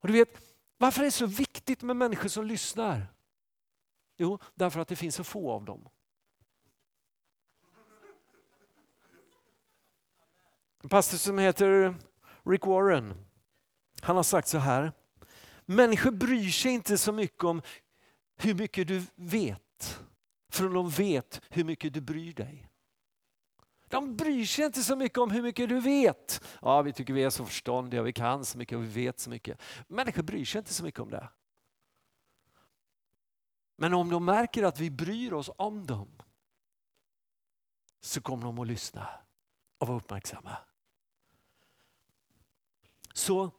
Och 0.00 0.08
du 0.08 0.12
vet, 0.12 0.28
varför 0.78 1.00
är 1.00 1.04
det 1.04 1.10
så 1.10 1.26
viktigt 1.26 1.82
med 1.82 1.96
människor 1.96 2.28
som 2.28 2.46
lyssnar? 2.46 3.06
Jo, 4.16 4.38
därför 4.54 4.80
att 4.80 4.88
det 4.88 4.96
finns 4.96 5.14
så 5.14 5.24
få 5.24 5.52
av 5.52 5.64
dem. 5.64 5.88
En 10.82 10.88
pastor 10.88 11.18
som 11.18 11.38
heter 11.38 11.94
Rick 12.44 12.66
Warren, 12.66 13.14
han 14.00 14.16
har 14.16 14.22
sagt 14.22 14.48
så 14.48 14.58
här. 14.58 14.92
Människor 15.66 16.10
bryr 16.10 16.50
sig 16.50 16.72
inte 16.72 16.98
så 16.98 17.12
mycket 17.12 17.44
om 17.44 17.62
hur 18.36 18.54
mycket 18.54 18.88
du 18.88 19.02
vet, 19.14 20.00
för 20.48 20.68
de 20.68 20.90
vet 20.90 21.40
hur 21.48 21.64
mycket 21.64 21.94
du 21.94 22.00
bryr 22.00 22.32
dig. 22.32 22.70
De 23.88 24.16
bryr 24.16 24.44
sig 24.46 24.64
inte 24.64 24.82
så 24.82 24.96
mycket 24.96 25.18
om 25.18 25.30
hur 25.30 25.42
mycket 25.42 25.68
du 25.68 25.80
vet. 25.80 26.44
Ja, 26.62 26.82
vi 26.82 26.92
tycker 26.92 27.14
vi 27.14 27.22
är 27.22 27.30
så 27.30 27.44
förståndiga, 27.44 28.02
vi 28.02 28.12
kan 28.12 28.44
så 28.44 28.58
mycket 28.58 28.76
och 28.76 28.84
vi 28.84 28.88
vet 28.88 29.20
så 29.20 29.30
mycket. 29.30 29.60
Människor 29.88 30.22
bryr 30.22 30.44
sig 30.44 30.58
inte 30.58 30.74
så 30.74 30.84
mycket 30.84 31.00
om 31.00 31.10
det. 31.10 31.28
Men 33.76 33.94
om 33.94 34.10
de 34.10 34.24
märker 34.24 34.62
att 34.62 34.80
vi 34.80 34.90
bryr 34.90 35.32
oss 35.32 35.50
om 35.56 35.86
dem 35.86 36.22
så 38.00 38.20
kommer 38.20 38.44
de 38.44 38.58
att 38.58 38.66
lyssna 38.66 39.08
och 39.78 39.88
vara 39.88 39.98
uppmärksamma. 39.98 40.56
Så 43.12 43.50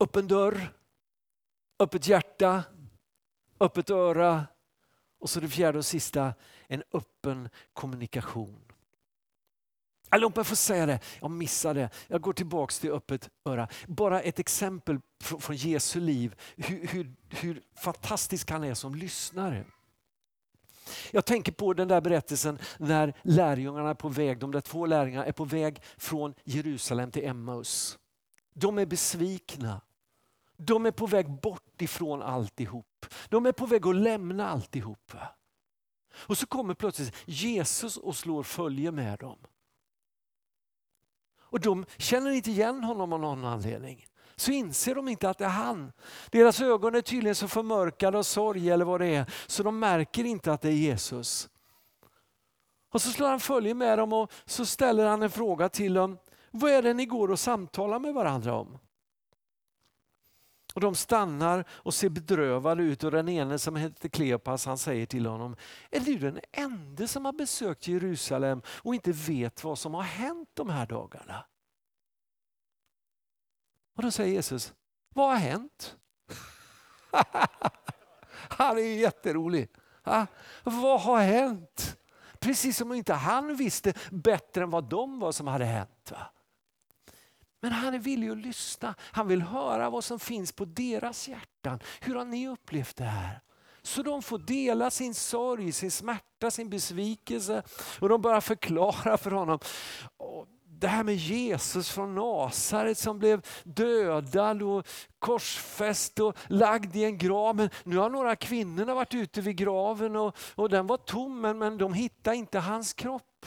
öppen 0.00 0.28
dörr, 0.28 0.78
öppet 1.78 2.06
hjärta, 2.06 2.64
öppet 3.60 3.90
öra 3.90 4.46
och 5.20 5.30
så 5.30 5.40
det 5.40 5.48
fjärde 5.48 5.78
och 5.78 5.86
sista, 5.86 6.34
en 6.66 6.82
öppen 6.92 7.48
kommunikation. 7.72 8.64
Låt 10.16 10.36
jag 10.36 10.46
får 10.46 10.56
säga 10.56 10.86
det, 10.86 11.00
jag 11.20 11.30
missade. 11.30 11.90
Jag 12.06 12.20
går 12.20 12.32
tillbaka 12.32 12.72
till 12.72 12.90
öppet 12.90 13.30
öra. 13.44 13.68
Bara 13.86 14.20
ett 14.20 14.38
exempel 14.38 14.98
från 15.20 15.56
Jesu 15.56 16.00
liv, 16.00 16.34
hur, 16.56 16.86
hur, 16.86 17.14
hur 17.28 17.62
fantastisk 17.74 18.50
han 18.50 18.64
är 18.64 18.74
som 18.74 18.94
lyssnare. 18.94 19.64
Jag 21.10 21.24
tänker 21.24 21.52
på 21.52 21.74
den 21.74 21.88
där 21.88 22.00
berättelsen 22.00 22.58
när 22.78 23.14
lärjungarna 23.22 23.90
är 23.90 23.94
på 23.94 24.08
väg, 24.08 24.38
de 24.38 24.52
där 24.52 24.60
två 24.60 24.86
lärjungarna 24.86 25.26
är 25.26 25.32
på 25.32 25.44
väg 25.44 25.82
från 25.96 26.34
Jerusalem 26.44 27.10
till 27.10 27.24
Emmaus. 27.24 27.98
De 28.54 28.78
är 28.78 28.86
besvikna. 28.86 29.80
De 30.58 30.86
är 30.86 30.90
på 30.90 31.06
väg 31.06 31.30
bort 31.40 31.82
ifrån 31.82 32.22
alltihop. 32.22 33.06
De 33.28 33.46
är 33.46 33.52
på 33.52 33.66
väg 33.66 33.86
att 33.86 33.96
lämna 33.96 34.48
alltihop. 34.48 35.12
Och 36.14 36.38
så 36.38 36.46
kommer 36.46 36.74
plötsligt 36.74 37.14
Jesus 37.24 37.96
och 37.96 38.16
slår 38.16 38.42
följe 38.42 38.92
med 38.92 39.18
dem. 39.18 39.38
Och 41.40 41.60
de 41.60 41.86
känner 41.96 42.30
inte 42.30 42.50
igen 42.50 42.84
honom 42.84 43.12
av 43.12 43.20
någon 43.20 43.44
anledning. 43.44 44.06
Så 44.36 44.50
inser 44.50 44.94
de 44.94 45.08
inte 45.08 45.30
att 45.30 45.38
det 45.38 45.44
är 45.44 45.48
han. 45.48 45.92
Deras 46.30 46.60
ögon 46.60 46.94
är 46.94 47.00
tydligen 47.00 47.34
så 47.34 47.48
förmörkade 47.48 48.18
av 48.18 48.22
sorg 48.22 48.70
eller 48.70 48.84
vad 48.84 49.00
det 49.00 49.06
är, 49.06 49.32
så 49.46 49.62
de 49.62 49.78
märker 49.78 50.24
inte 50.24 50.52
att 50.52 50.60
det 50.60 50.68
är 50.68 50.72
Jesus. 50.72 51.48
Och 52.90 53.02
så 53.02 53.10
slår 53.10 53.28
han 53.28 53.40
följe 53.40 53.74
med 53.74 53.98
dem 53.98 54.12
och 54.12 54.32
så 54.44 54.66
ställer 54.66 55.06
han 55.06 55.22
en 55.22 55.30
fråga 55.30 55.68
till 55.68 55.94
dem. 55.94 56.18
Vad 56.50 56.70
är 56.70 56.82
det 56.82 56.94
ni 56.94 57.06
går 57.06 57.30
och 57.30 57.38
samtalar 57.38 57.98
med 57.98 58.14
varandra 58.14 58.54
om? 58.54 58.78
Och 60.78 60.82
De 60.82 60.94
stannar 60.94 61.64
och 61.70 61.94
ser 61.94 62.08
bedrövade 62.08 62.82
ut 62.82 63.04
och 63.04 63.10
den 63.10 63.28
ene 63.28 63.58
som 63.58 63.76
heter 63.76 64.08
Kleopas 64.08 64.66
han 64.66 64.78
säger 64.78 65.06
till 65.06 65.26
honom, 65.26 65.56
är 65.90 66.00
du 66.00 66.18
den 66.18 66.40
enda 66.52 67.06
som 67.06 67.24
har 67.24 67.32
besökt 67.32 67.88
Jerusalem 67.88 68.62
och 68.66 68.94
inte 68.94 69.12
vet 69.12 69.64
vad 69.64 69.78
som 69.78 69.94
har 69.94 70.02
hänt 70.02 70.48
de 70.54 70.68
här 70.68 70.86
dagarna? 70.86 71.44
Och 73.96 74.02
Då 74.02 74.10
säger 74.10 74.32
Jesus, 74.32 74.74
vad 75.14 75.30
har 75.30 75.36
hänt? 75.36 75.96
han 78.30 78.78
är 78.78 78.82
ju 78.82 78.94
jätterolig. 78.94 79.68
Ha? 80.04 80.26
Vad 80.64 81.00
har 81.00 81.20
hänt? 81.20 81.96
Precis 82.38 82.76
som 82.76 82.90
om 82.90 82.96
inte 82.96 83.14
han 83.14 83.56
visste 83.56 83.94
bättre 84.10 84.62
än 84.62 84.70
vad 84.70 84.84
de 84.84 85.20
var 85.20 85.32
som 85.32 85.46
hade 85.46 85.64
hänt. 85.64 86.10
Va? 86.10 86.30
Men 87.60 87.72
han 87.72 87.94
är 87.94 87.98
villig 87.98 88.30
att 88.30 88.38
lyssna. 88.38 88.94
Han 89.00 89.28
vill 89.28 89.42
höra 89.42 89.90
vad 89.90 90.04
som 90.04 90.18
finns 90.18 90.52
på 90.52 90.64
deras 90.64 91.28
hjärtan. 91.28 91.80
Hur 92.00 92.14
har 92.14 92.24
ni 92.24 92.48
upplevt 92.48 92.96
det 92.96 93.04
här? 93.04 93.40
Så 93.82 94.02
de 94.02 94.22
får 94.22 94.38
dela 94.38 94.90
sin 94.90 95.14
sorg, 95.14 95.72
sin 95.72 95.90
smärta, 95.90 96.50
sin 96.50 96.70
besvikelse 96.70 97.62
och 98.00 98.08
de 98.08 98.22
börjar 98.22 98.40
förklara 98.40 99.18
för 99.18 99.30
honom. 99.30 99.58
Det 100.64 100.88
här 100.88 101.04
med 101.04 101.14
Jesus 101.14 101.90
från 101.90 102.14
Nasaret 102.14 102.98
som 102.98 103.18
blev 103.18 103.46
dödad 103.64 104.62
och 104.62 104.86
korsfäst 105.18 106.20
och 106.20 106.36
lagd 106.46 106.96
i 106.96 107.04
en 107.04 107.18
grav. 107.18 107.56
Men 107.56 107.70
nu 107.84 107.96
har 107.96 108.10
några 108.10 108.36
kvinnor 108.36 108.94
varit 108.94 109.14
ute 109.14 109.40
vid 109.40 109.56
graven 109.56 110.16
och, 110.16 110.36
och 110.54 110.68
den 110.68 110.86
var 110.86 110.96
tom 110.96 111.40
men, 111.40 111.58
men 111.58 111.78
de 111.78 111.92
hittade 111.92 112.36
inte 112.36 112.58
hans 112.58 112.92
kropp. 112.92 113.46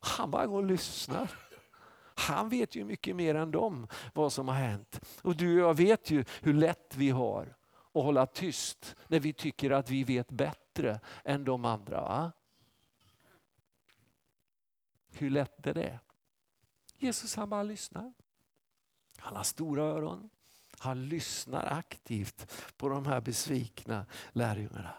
Han 0.00 0.30
bara 0.30 0.46
går 0.46 0.58
och 0.58 0.64
lyssnar. 0.64 1.45
Han 2.16 2.48
vet 2.48 2.74
ju 2.74 2.84
mycket 2.84 3.16
mer 3.16 3.34
än 3.34 3.50
dem 3.50 3.88
vad 4.14 4.32
som 4.32 4.48
har 4.48 4.54
hänt. 4.54 5.00
Och 5.22 5.36
du 5.36 5.62
och 5.62 5.68
jag 5.68 5.74
vet 5.74 6.10
ju 6.10 6.24
hur 6.42 6.54
lätt 6.54 6.96
vi 6.96 7.10
har 7.10 7.56
att 7.92 8.02
hålla 8.02 8.26
tyst 8.26 8.96
när 9.08 9.20
vi 9.20 9.32
tycker 9.32 9.70
att 9.70 9.90
vi 9.90 10.04
vet 10.04 10.30
bättre 10.30 11.00
än 11.24 11.44
de 11.44 11.64
andra. 11.64 12.00
Va? 12.00 12.32
Hur 15.12 15.30
lätt 15.30 15.66
är 15.66 15.74
det? 15.74 16.00
Jesus 16.98 17.36
han 17.36 17.50
bara 17.50 17.62
lyssnar. 17.62 18.12
Han 19.18 19.36
har 19.36 19.44
stora 19.44 19.82
öron. 19.82 20.30
Han 20.78 21.08
lyssnar 21.08 21.72
aktivt 21.72 22.52
på 22.76 22.88
de 22.88 23.06
här 23.06 23.20
besvikna 23.20 24.06
lärjungarna. 24.32 24.94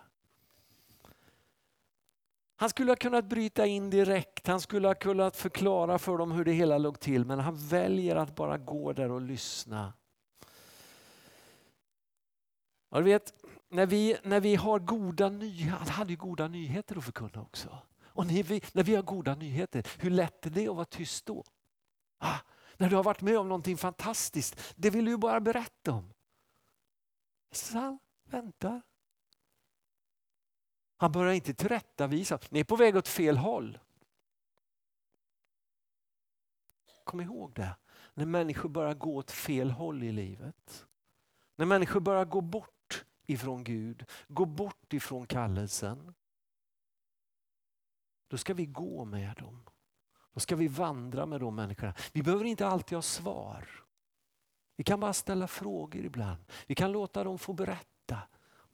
Han 2.59 2.69
skulle 2.69 2.91
ha 2.91 2.95
kunnat 2.95 3.25
bryta 3.25 3.65
in 3.65 3.89
direkt, 3.89 4.47
han 4.47 4.61
skulle 4.61 4.87
ha 4.87 4.95
kunnat 4.95 5.35
förklara 5.35 5.99
för 5.99 6.17
dem 6.17 6.31
hur 6.31 6.45
det 6.45 6.51
hela 6.51 6.77
låg 6.77 6.99
till 6.99 7.25
men 7.25 7.39
han 7.39 7.67
väljer 7.67 8.15
att 8.15 8.35
bara 8.35 8.57
gå 8.57 8.93
där 8.93 9.11
och 9.11 9.21
lyssna. 9.21 9.93
Ja, 12.89 12.97
du 12.97 13.03
vet, 13.03 13.33
när 13.69 13.85
vi, 13.85 14.17
när 14.23 14.39
vi 14.39 14.55
har 14.55 14.79
goda 14.79 15.29
nyheter, 15.29 15.77
han 15.77 15.87
hade 15.87 16.09
ju 16.09 16.17
goda 16.17 16.47
nyheter 16.47 16.97
att 16.97 17.03
förkunna 17.03 17.41
också. 17.41 17.77
Och 18.03 18.27
när 18.27 18.43
vi, 18.43 18.61
när 18.73 18.83
vi 18.83 18.95
har 18.95 19.03
goda 19.03 19.35
nyheter, 19.35 19.87
hur 19.99 20.09
lätt 20.09 20.45
är 20.45 20.49
det 20.49 20.67
att 20.67 20.75
vara 20.75 20.85
tyst 20.85 21.25
då? 21.25 21.43
Ah, 22.17 22.39
när 22.77 22.89
du 22.89 22.95
har 22.95 23.03
varit 23.03 23.21
med 23.21 23.37
om 23.37 23.47
någonting 23.47 23.77
fantastiskt, 23.77 24.73
det 24.75 24.89
vill 24.89 25.05
du 25.05 25.11
ju 25.11 25.17
bara 25.17 25.39
berätta 25.39 25.91
om. 25.91 26.13
Så 27.51 27.77
han 27.77 27.99
väntar 28.29 28.81
han 30.97 31.11
börjar 31.11 31.33
inte 31.33 31.53
tillrättavisa. 31.53 32.39
Ni 32.49 32.59
är 32.59 32.63
på 32.63 32.75
väg 32.75 32.95
åt 32.95 33.07
fel 33.07 33.37
håll. 33.37 33.79
Kom 37.03 37.21
ihåg 37.21 37.53
det. 37.53 37.75
När 38.13 38.25
människor 38.25 38.69
börjar 38.69 38.93
gå 38.93 39.15
åt 39.15 39.31
fel 39.31 39.71
håll 39.71 40.03
i 40.03 40.11
livet. 40.11 40.85
När 41.55 41.65
människor 41.65 41.99
börjar 41.99 42.25
gå 42.25 42.41
bort 42.41 43.05
ifrån 43.25 43.63
Gud, 43.63 44.05
gå 44.27 44.45
bort 44.45 44.93
ifrån 44.93 45.27
kallelsen. 45.27 46.13
Då 48.27 48.37
ska 48.37 48.53
vi 48.53 48.65
gå 48.65 49.05
med 49.05 49.35
dem. 49.37 49.69
Då 50.33 50.39
ska 50.39 50.55
vi 50.55 50.67
vandra 50.67 51.25
med 51.25 51.39
de 51.39 51.55
människorna. 51.55 51.93
Vi 52.13 52.23
behöver 52.23 52.45
inte 52.45 52.67
alltid 52.67 52.97
ha 52.97 53.01
svar. 53.01 53.83
Vi 54.75 54.83
kan 54.83 54.99
bara 54.99 55.13
ställa 55.13 55.47
frågor 55.47 56.05
ibland. 56.05 56.45
Vi 56.67 56.75
kan 56.75 56.91
låta 56.91 57.23
dem 57.23 57.39
få 57.39 57.53
berätta. 57.53 57.96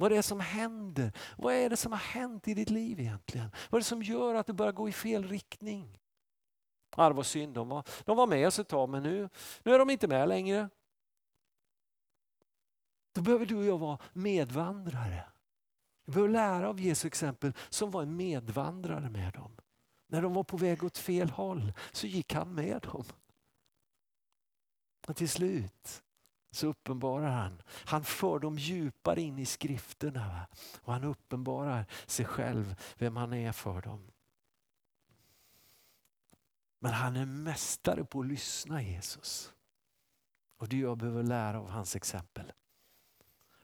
Vad 0.03 0.11
det 0.11 0.17
är 0.17 0.21
som 0.21 0.39
händer. 0.39 1.11
Vad 1.37 1.53
är 1.53 1.69
det 1.69 1.77
som 1.77 1.91
har 1.91 1.99
hänt 1.99 2.47
i 2.47 2.53
ditt 2.53 2.69
liv 2.69 2.99
egentligen? 2.99 3.51
Vad 3.69 3.79
är 3.79 3.81
det 3.81 3.87
som 3.87 4.03
gör 4.03 4.35
att 4.35 4.47
du 4.47 4.53
börjar 4.53 4.71
gå 4.71 4.89
i 4.89 4.91
fel 4.91 5.27
riktning? 5.27 5.99
Ja, 6.97 7.09
det 7.09 7.15
var 7.15 7.23
synd, 7.23 7.53
de 7.53 7.69
var, 7.69 7.83
de 8.05 8.17
var 8.17 8.27
med 8.27 8.47
oss 8.47 8.59
ett 8.59 8.67
tag 8.67 8.89
men 8.89 9.03
nu, 9.03 9.29
nu 9.63 9.73
är 9.73 9.79
de 9.79 9.89
inte 9.89 10.07
med 10.07 10.29
längre. 10.29 10.69
Då 13.13 13.21
behöver 13.21 13.45
du 13.45 13.55
och 13.55 13.65
jag 13.65 13.77
vara 13.77 13.99
medvandrare. 14.13 15.23
Vi 16.05 16.11
behöver 16.11 16.33
lära 16.33 16.69
av 16.69 16.79
Jesu 16.79 17.07
exempel 17.07 17.53
som 17.69 17.91
var 17.91 18.01
en 18.01 18.15
medvandrare 18.15 19.09
med 19.09 19.33
dem. 19.33 19.57
När 20.07 20.21
de 20.21 20.33
var 20.33 20.43
på 20.43 20.57
väg 20.57 20.83
åt 20.83 20.97
fel 20.97 21.29
håll 21.29 21.73
så 21.91 22.07
gick 22.07 22.33
han 22.33 22.55
med 22.55 22.81
dem. 22.81 23.05
Och 25.07 25.15
till 25.15 25.29
slut 25.29 26.03
så 26.53 26.67
uppenbarar 26.67 27.31
han. 27.31 27.61
Han 27.85 28.03
för 28.03 28.39
dem 28.39 28.57
djupare 28.57 29.21
in 29.21 29.39
i 29.39 29.45
skrifterna 29.45 30.47
och 30.81 30.93
han 30.93 31.03
uppenbarar 31.03 31.85
sig 32.05 32.25
själv, 32.25 32.75
vem 32.97 33.15
han 33.15 33.33
är 33.33 33.51
för 33.51 33.81
dem. 33.81 34.11
Men 36.79 36.93
han 36.93 37.15
är 37.15 37.25
mästare 37.25 38.03
på 38.05 38.19
att 38.19 38.27
lyssna 38.27 38.81
Jesus. 38.81 39.53
Och 40.57 40.69
du 40.69 40.83
och 40.85 40.89
jag 40.89 40.97
behöver 40.97 41.23
lära 41.23 41.59
av 41.59 41.69
hans 41.69 41.95
exempel. 41.95 42.51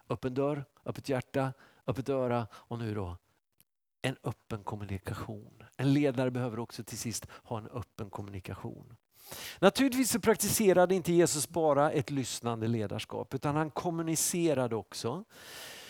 Öppen 0.09 0.33
dörr, 0.33 0.65
öppet 0.85 1.09
hjärta, 1.09 1.53
öppet 1.87 2.09
öra 2.09 2.47
och 2.53 2.79
nu 2.79 2.93
då 2.93 3.17
en 4.01 4.17
öppen 4.23 4.63
kommunikation. 4.63 5.63
En 5.77 5.93
ledare 5.93 6.31
behöver 6.31 6.59
också 6.59 6.83
till 6.83 6.97
sist 6.97 7.27
ha 7.31 7.57
en 7.57 7.67
öppen 7.67 8.09
kommunikation. 8.09 8.95
Naturligtvis 9.59 10.11
så 10.11 10.19
praktiserade 10.19 10.95
inte 10.95 11.13
Jesus 11.13 11.49
bara 11.49 11.91
ett 11.91 12.09
lyssnande 12.09 12.67
ledarskap 12.67 13.33
utan 13.33 13.55
han 13.55 13.71
kommunicerade 13.71 14.75
också. 14.75 15.23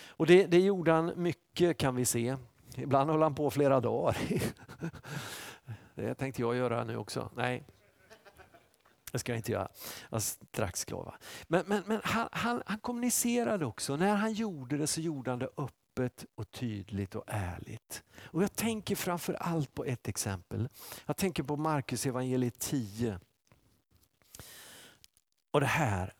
Och 0.07 0.25
det, 0.25 0.45
det 0.45 0.59
gjorde 0.59 0.91
han 0.91 1.11
mycket 1.15 1.77
kan 1.77 1.95
vi 1.95 2.05
se. 2.05 2.35
Ibland 2.75 3.09
höll 3.09 3.21
han 3.21 3.35
på 3.35 3.51
flera 3.51 3.79
dagar. 3.79 4.17
Det 5.95 6.15
tänkte 6.15 6.41
jag 6.41 6.55
göra 6.55 6.83
nu 6.83 6.97
också. 6.97 7.29
Nej, 7.35 7.65
det 9.11 9.19
ska 9.19 9.31
jag 9.31 9.39
inte 9.39 9.51
göra. 9.51 9.69
Jag 10.09 10.21
strax 10.21 10.85
klar. 10.85 11.17
Men, 11.47 11.63
men, 11.67 11.83
men 11.85 12.01
han, 12.03 12.29
han, 12.31 12.63
han 12.65 12.79
kommunicerade 12.79 13.65
också. 13.65 13.95
När 13.95 14.15
han 14.15 14.33
gjorde 14.33 14.77
det 14.77 14.87
så 14.87 15.01
gjorde 15.01 15.31
han 15.31 15.39
det 15.39 15.49
öppet 15.57 16.25
och 16.35 16.51
tydligt 16.51 17.15
och 17.15 17.23
ärligt. 17.27 18.03
Och 18.21 18.43
Jag 18.43 18.55
tänker 18.55 18.95
framför 18.95 19.33
allt 19.33 19.73
på 19.73 19.85
ett 19.85 20.07
exempel. 20.07 20.69
Jag 21.05 21.17
tänker 21.17 21.43
på 21.43 21.57
Markus 21.57 22.05
evangeliet 22.05 22.59
10. 22.59 23.19
Och 25.51 25.59
det 25.59 25.65
här 25.65 26.13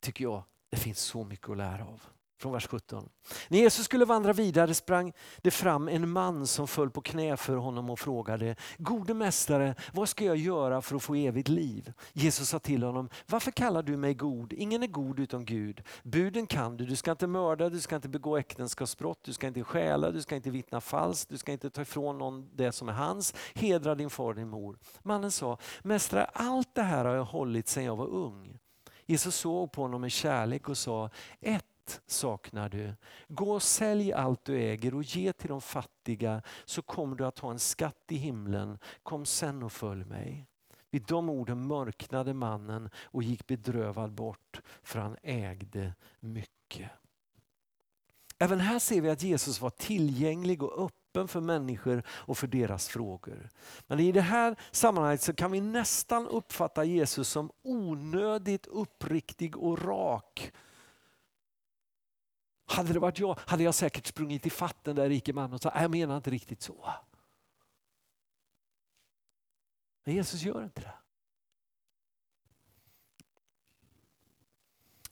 tycker 0.00 0.24
jag 0.24 0.42
det 0.70 0.76
finns 0.76 0.98
så 0.98 1.24
mycket 1.24 1.48
att 1.50 1.56
lära 1.56 1.84
av 1.84 2.02
från 2.38 2.52
vers 2.52 2.66
17. 2.66 3.08
När 3.48 3.58
Jesus 3.58 3.84
skulle 3.84 4.04
vandra 4.04 4.32
vidare 4.32 4.74
sprang 4.74 5.12
det 5.42 5.50
fram 5.50 5.88
en 5.88 6.08
man 6.08 6.46
som 6.46 6.68
föll 6.68 6.90
på 6.90 7.00
knä 7.00 7.36
för 7.36 7.56
honom 7.56 7.90
och 7.90 7.98
frågade, 7.98 8.56
Gode 8.78 9.14
mästare, 9.14 9.74
vad 9.92 10.08
ska 10.08 10.24
jag 10.24 10.36
göra 10.36 10.82
för 10.82 10.96
att 10.96 11.02
få 11.02 11.14
evigt 11.14 11.48
liv? 11.48 11.92
Jesus 12.12 12.48
sa 12.48 12.58
till 12.58 12.82
honom, 12.82 13.08
varför 13.26 13.50
kallar 13.50 13.82
du 13.82 13.96
mig 13.96 14.14
god? 14.14 14.52
Ingen 14.52 14.82
är 14.82 14.86
god 14.86 15.20
utom 15.20 15.44
Gud. 15.44 15.82
Buden 16.02 16.46
kan 16.46 16.76
du, 16.76 16.86
du 16.86 16.96
ska 16.96 17.10
inte 17.10 17.26
mörda, 17.26 17.68
du 17.68 17.80
ska 17.80 17.96
inte 17.96 18.08
begå 18.08 18.36
äktenskapsbrott, 18.36 19.18
du 19.24 19.32
ska 19.32 19.46
inte 19.46 19.64
stjäla, 19.64 20.10
du 20.10 20.22
ska 20.22 20.36
inte 20.36 20.50
vittna 20.50 20.80
falskt, 20.80 21.30
du 21.30 21.38
ska 21.38 21.52
inte 21.52 21.70
ta 21.70 21.82
ifrån 21.82 22.18
någon 22.18 22.48
det 22.56 22.72
som 22.72 22.88
är 22.88 22.92
hans. 22.92 23.34
Hedra 23.54 23.94
din 23.94 24.10
far 24.10 24.28
och 24.28 24.34
din 24.34 24.48
mor. 24.48 24.78
Mannen 25.02 25.30
sa, 25.30 25.58
mästare 25.82 26.24
allt 26.24 26.74
det 26.74 26.82
här 26.82 27.04
har 27.04 27.14
jag 27.14 27.24
hållit 27.24 27.68
sedan 27.68 27.84
jag 27.84 27.96
var 27.96 28.06
ung. 28.06 28.58
Jesus 29.06 29.36
såg 29.36 29.72
på 29.72 29.82
honom 29.82 30.00
med 30.00 30.12
kärlek 30.12 30.68
och 30.68 30.78
sa, 30.78 31.10
ett 31.40 31.64
saknar 32.06 32.68
du. 32.68 32.94
Gå 33.28 33.52
och 33.52 33.62
sälj 33.62 34.12
allt 34.12 34.44
du 34.44 34.56
äger 34.56 34.94
och 34.94 35.02
ge 35.02 35.32
till 35.32 35.48
de 35.48 35.60
fattiga 35.60 36.42
så 36.64 36.82
kommer 36.82 37.16
du 37.16 37.26
att 37.26 37.38
ha 37.38 37.50
en 37.50 37.58
skatt 37.58 38.04
i 38.08 38.16
himlen. 38.16 38.78
Kom 39.02 39.26
sen 39.26 39.62
och 39.62 39.72
följ 39.72 40.04
mig. 40.04 40.46
Vid 40.90 41.02
de 41.02 41.30
orden 41.30 41.66
mörknade 41.66 42.34
mannen 42.34 42.90
och 42.96 43.22
gick 43.22 43.46
bedrövad 43.46 44.12
bort 44.12 44.60
för 44.82 44.98
han 44.98 45.16
ägde 45.22 45.94
mycket. 46.20 46.90
Även 48.38 48.60
här 48.60 48.78
ser 48.78 49.00
vi 49.00 49.10
att 49.10 49.22
Jesus 49.22 49.60
var 49.60 49.70
tillgänglig 49.70 50.62
och 50.62 50.84
öppen 50.84 51.28
för 51.28 51.40
människor 51.40 52.02
och 52.08 52.38
för 52.38 52.46
deras 52.46 52.88
frågor. 52.88 53.50
Men 53.86 54.00
i 54.00 54.12
det 54.12 54.20
här 54.20 54.56
sammanhanget 54.70 55.22
så 55.22 55.34
kan 55.34 55.52
vi 55.52 55.60
nästan 55.60 56.28
uppfatta 56.28 56.84
Jesus 56.84 57.28
som 57.28 57.50
onödigt 57.62 58.66
uppriktig 58.66 59.56
och 59.56 59.84
rak 59.84 60.52
hade 62.66 62.92
det 62.92 62.98
varit 62.98 63.18
jag 63.18 63.38
hade 63.46 63.62
jag 63.62 63.74
säkert 63.74 64.06
sprungit 64.06 64.46
i 64.46 64.50
fatten 64.50 64.96
där 64.96 65.08
rike 65.08 65.32
mannen 65.32 65.52
och 65.52 65.62
sagt, 65.62 65.80
jag 65.80 65.90
menar 65.90 66.16
inte 66.16 66.30
riktigt 66.30 66.62
så. 66.62 66.90
Men 70.04 70.14
Jesus 70.14 70.42
gör 70.42 70.64
inte 70.64 70.80
det. 70.80 70.94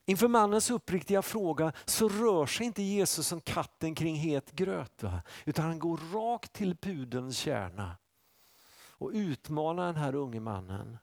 Inför 0.04 0.28
mannens 0.28 0.70
uppriktiga 0.70 1.22
fråga 1.22 1.72
så 1.84 2.08
rör 2.08 2.46
sig 2.46 2.66
inte 2.66 2.82
Jesus 2.82 3.26
som 3.26 3.40
katten 3.40 3.94
kring 3.94 4.16
het 4.16 4.52
gröt. 4.52 5.02
Va? 5.02 5.22
Utan 5.44 5.64
han 5.64 5.78
går 5.78 5.96
rakt 6.12 6.52
till 6.52 6.76
pudelns 6.76 7.36
kärna 7.36 7.96
och 9.02 9.10
utmanar 9.14 9.86
den 9.86 9.96
här 9.96 10.14
unge 10.14 10.40
mannen 10.40 10.98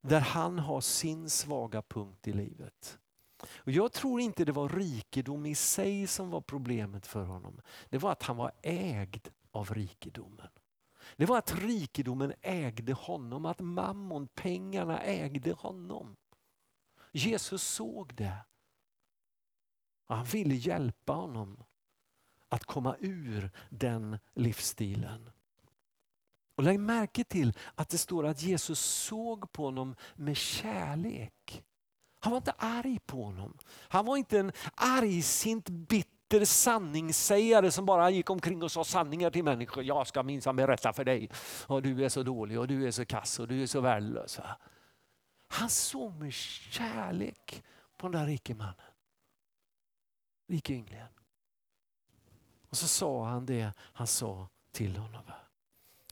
där 0.00 0.20
han 0.20 0.58
har 0.58 0.80
sin 0.80 1.30
svaga 1.30 1.82
punkt 1.82 2.28
i 2.28 2.32
livet. 2.32 2.98
Och 3.54 3.72
jag 3.72 3.92
tror 3.92 4.20
inte 4.20 4.44
det 4.44 4.52
var 4.52 4.68
rikedom 4.68 5.46
i 5.46 5.54
sig 5.54 6.06
som 6.06 6.30
var 6.30 6.40
problemet 6.40 7.06
för 7.06 7.24
honom. 7.24 7.60
Det 7.88 7.98
var 7.98 8.12
att 8.12 8.22
han 8.22 8.36
var 8.36 8.52
ägd 8.62 9.28
av 9.50 9.74
rikedomen. 9.74 10.48
Det 11.16 11.26
var 11.26 11.38
att 11.38 11.54
rikedomen 11.54 12.32
ägde 12.40 12.92
honom, 12.92 13.46
att 13.46 13.60
mammon, 13.60 14.28
pengarna 14.28 15.00
ägde 15.02 15.52
honom. 15.52 16.16
Jesus 17.12 17.62
såg 17.62 18.14
det. 18.14 18.36
Och 20.06 20.16
han 20.16 20.24
ville 20.24 20.54
hjälpa 20.54 21.12
honom 21.12 21.64
att 22.48 22.64
komma 22.64 22.96
ur 23.00 23.50
den 23.70 24.18
livsstilen. 24.34 25.30
Och 26.54 26.62
lägg 26.62 26.80
märke 26.80 27.24
till 27.24 27.52
att 27.74 27.88
det 27.88 27.98
står 27.98 28.26
att 28.26 28.42
Jesus 28.42 28.80
såg 28.80 29.52
på 29.52 29.64
honom 29.64 29.96
med 30.14 30.36
kärlek. 30.36 31.64
Han 32.26 32.30
var 32.30 32.36
inte 32.36 32.54
arg 32.58 32.98
på 33.06 33.24
honom. 33.24 33.58
Han 33.88 34.06
var 34.06 34.16
inte 34.16 34.38
en 34.38 34.52
argsint, 34.74 35.68
bitter 35.68 36.44
sanningssägare 36.44 37.70
som 37.70 37.86
bara 37.86 38.10
gick 38.10 38.30
omkring 38.30 38.62
och 38.62 38.72
sa 38.72 38.84
sanningar 38.84 39.30
till 39.30 39.44
människor. 39.44 39.84
Jag 39.84 40.06
ska 40.06 40.22
minsann 40.22 40.56
berätta 40.56 40.92
för 40.92 41.04
dig. 41.04 41.30
Och 41.66 41.82
du 41.82 42.04
är 42.04 42.08
så 42.08 42.22
dålig 42.22 42.58
och 42.60 42.68
du 42.68 42.86
är 42.86 42.90
så 42.90 43.04
kass 43.04 43.38
och 43.38 43.48
du 43.48 43.62
är 43.62 43.66
så 43.66 43.80
värdelös. 43.80 44.40
Han 45.48 45.68
såg 45.68 46.12
med 46.12 46.32
kärlek 46.32 47.64
på 47.96 48.08
den 48.08 48.20
där 48.20 48.26
rike 48.26 48.54
mannen. 48.54 48.74
Rike 50.48 50.72
ynglingen. 50.72 51.08
Och 52.70 52.76
så 52.76 52.88
sa 52.88 53.26
han 53.26 53.46
det 53.46 53.72
han 53.78 54.06
sa 54.06 54.48
till 54.72 54.96
honom. 54.96 55.22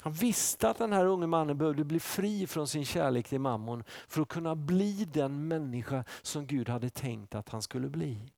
Han 0.05 0.13
visste 0.13 0.69
att 0.69 0.79
den 0.79 0.93
här 0.93 1.07
unge 1.07 1.27
mannen 1.27 1.59
behövde 1.59 1.85
bli 1.85 2.01
fri 2.01 2.47
från 2.47 2.69
sin 2.69 2.85
kärlek 2.85 3.29
till 3.29 3.41
mammon 3.41 3.85
för 4.09 4.23
att 4.23 4.29
kunna 4.29 4.55
bli 4.55 5.05
den 5.05 5.49
människa 5.49 6.05
som 6.23 6.47
Gud 6.47 6.69
hade 6.69 6.91
tänkt 6.91 7.35
att 7.35 7.49
han 7.49 7.63
skulle 7.63 7.89
bli. 7.89 8.33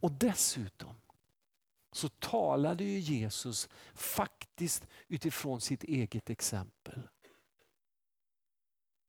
Och 0.00 0.12
dessutom 0.12 0.94
så 1.92 2.08
talade 2.08 2.84
ju 2.84 2.98
Jesus 2.98 3.68
faktiskt 3.94 4.86
utifrån 5.08 5.60
sitt 5.60 5.84
eget 5.84 6.30
exempel. 6.30 7.08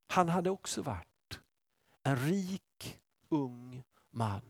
Han 0.08 0.30
hade 0.30 0.50
också 0.50 0.82
varit 0.82 1.40
en 2.04 2.16
rik 2.16 3.00
ung 3.30 3.84
man 4.10 4.42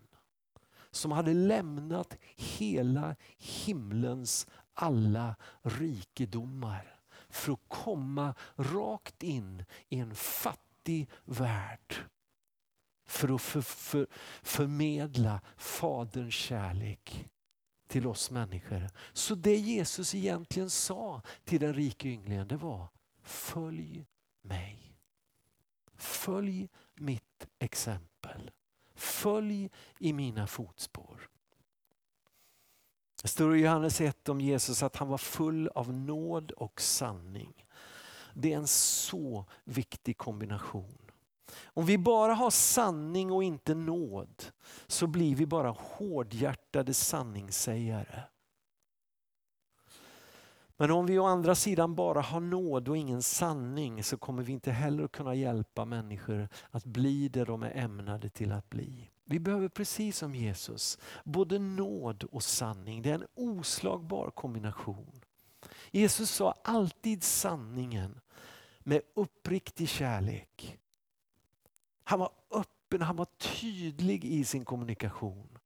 som 0.92 1.12
hade 1.12 1.34
lämnat 1.34 2.18
hela 2.36 3.16
himlens 3.38 4.48
alla 4.74 5.36
rikedomar 5.62 6.95
för 7.36 7.54
att 7.54 7.60
komma 7.68 8.36
rakt 8.56 9.24
in 9.24 9.66
i 9.90 10.00
en 10.00 10.16
fattig 10.16 11.10
värld. 11.26 11.96
För 13.08 13.36
att 13.36 13.42
för, 13.42 13.62
för, 13.62 14.08
förmedla 14.44 15.42
Faderns 15.58 16.34
kärlek 16.34 17.30
till 17.88 18.08
oss 18.08 18.32
människor. 18.32 18.90
Så 19.14 19.36
det 19.36 19.56
Jesus 19.56 20.16
egentligen 20.16 20.70
sa 20.70 21.22
till 21.44 21.60
den 21.60 21.74
rike 21.74 22.08
ynglingen 22.08 22.48
det 22.48 22.58
var 22.58 22.88
Följ 23.22 24.06
mig. 24.42 24.98
Följ 25.96 26.70
mitt 26.96 27.48
exempel. 27.60 28.52
Följ 28.96 29.70
i 30.00 30.14
mina 30.14 30.48
fotspår. 30.48 31.30
Det 33.22 33.28
står 33.28 33.56
i 33.56 33.60
Johannes 33.60 34.02
1 34.02 34.30
om 34.30 34.42
Jesus 34.42 34.84
att 34.84 34.96
han 34.96 35.08
var 35.08 35.18
full 35.18 35.68
av 35.68 35.94
nåd 35.94 36.52
och 36.52 36.82
sanning. 36.82 37.66
Det 38.34 38.54
är 38.54 38.58
en 38.58 38.68
så 38.68 39.46
viktig 39.64 40.18
kombination. 40.18 40.98
Om 41.64 41.86
vi 41.86 41.98
bara 41.98 42.34
har 42.34 42.50
sanning 42.50 43.32
och 43.32 43.44
inte 43.44 43.76
nåd 43.76 44.44
så 44.88 45.08
blir 45.08 45.36
vi 45.36 45.46
bara 45.46 45.70
hårdhjärtade 45.70 46.94
sanningssägare. 46.94 48.22
Men 50.78 50.92
om 50.92 51.06
vi 51.06 51.20
å 51.20 51.26
andra 51.26 51.56
sidan 51.56 51.96
bara 51.96 52.22
har 52.22 52.40
nåd 52.40 52.90
och 52.90 52.98
ingen 52.98 53.22
sanning 53.22 54.04
så 54.04 54.18
kommer 54.18 54.44
vi 54.44 54.54
inte 54.54 54.72
heller 54.72 55.08
kunna 55.08 55.36
hjälpa 55.36 55.86
människor 55.86 56.50
att 56.72 56.86
bli 56.86 57.30
det 57.30 57.46
de 57.46 57.64
är 57.64 57.72
ämnade 57.78 58.30
till 58.30 58.52
att 58.52 58.70
bli. 58.70 59.10
Vi 59.26 59.40
behöver 59.40 59.68
precis 59.68 60.18
som 60.18 60.36
Jesus 60.36 60.98
både 61.24 61.60
nåd 61.60 62.24
och 62.24 62.44
sanning. 62.44 63.02
Det 63.02 63.10
är 63.10 63.16
en 63.16 63.28
oslagbar 63.36 64.32
kombination. 64.32 65.22
Jesus 65.92 66.32
sa 66.32 66.56
alltid 66.64 67.24
sanningen 67.24 68.20
med 68.80 69.02
uppriktig 69.16 69.90
kärlek. 69.90 70.78
Han 72.04 72.20
var 72.20 72.32
öppen, 72.52 73.02
han 73.02 73.16
var 73.16 73.28
tydlig 73.38 74.26
i 74.26 74.46
sin 74.46 74.66
kommunikation. 74.66 75.58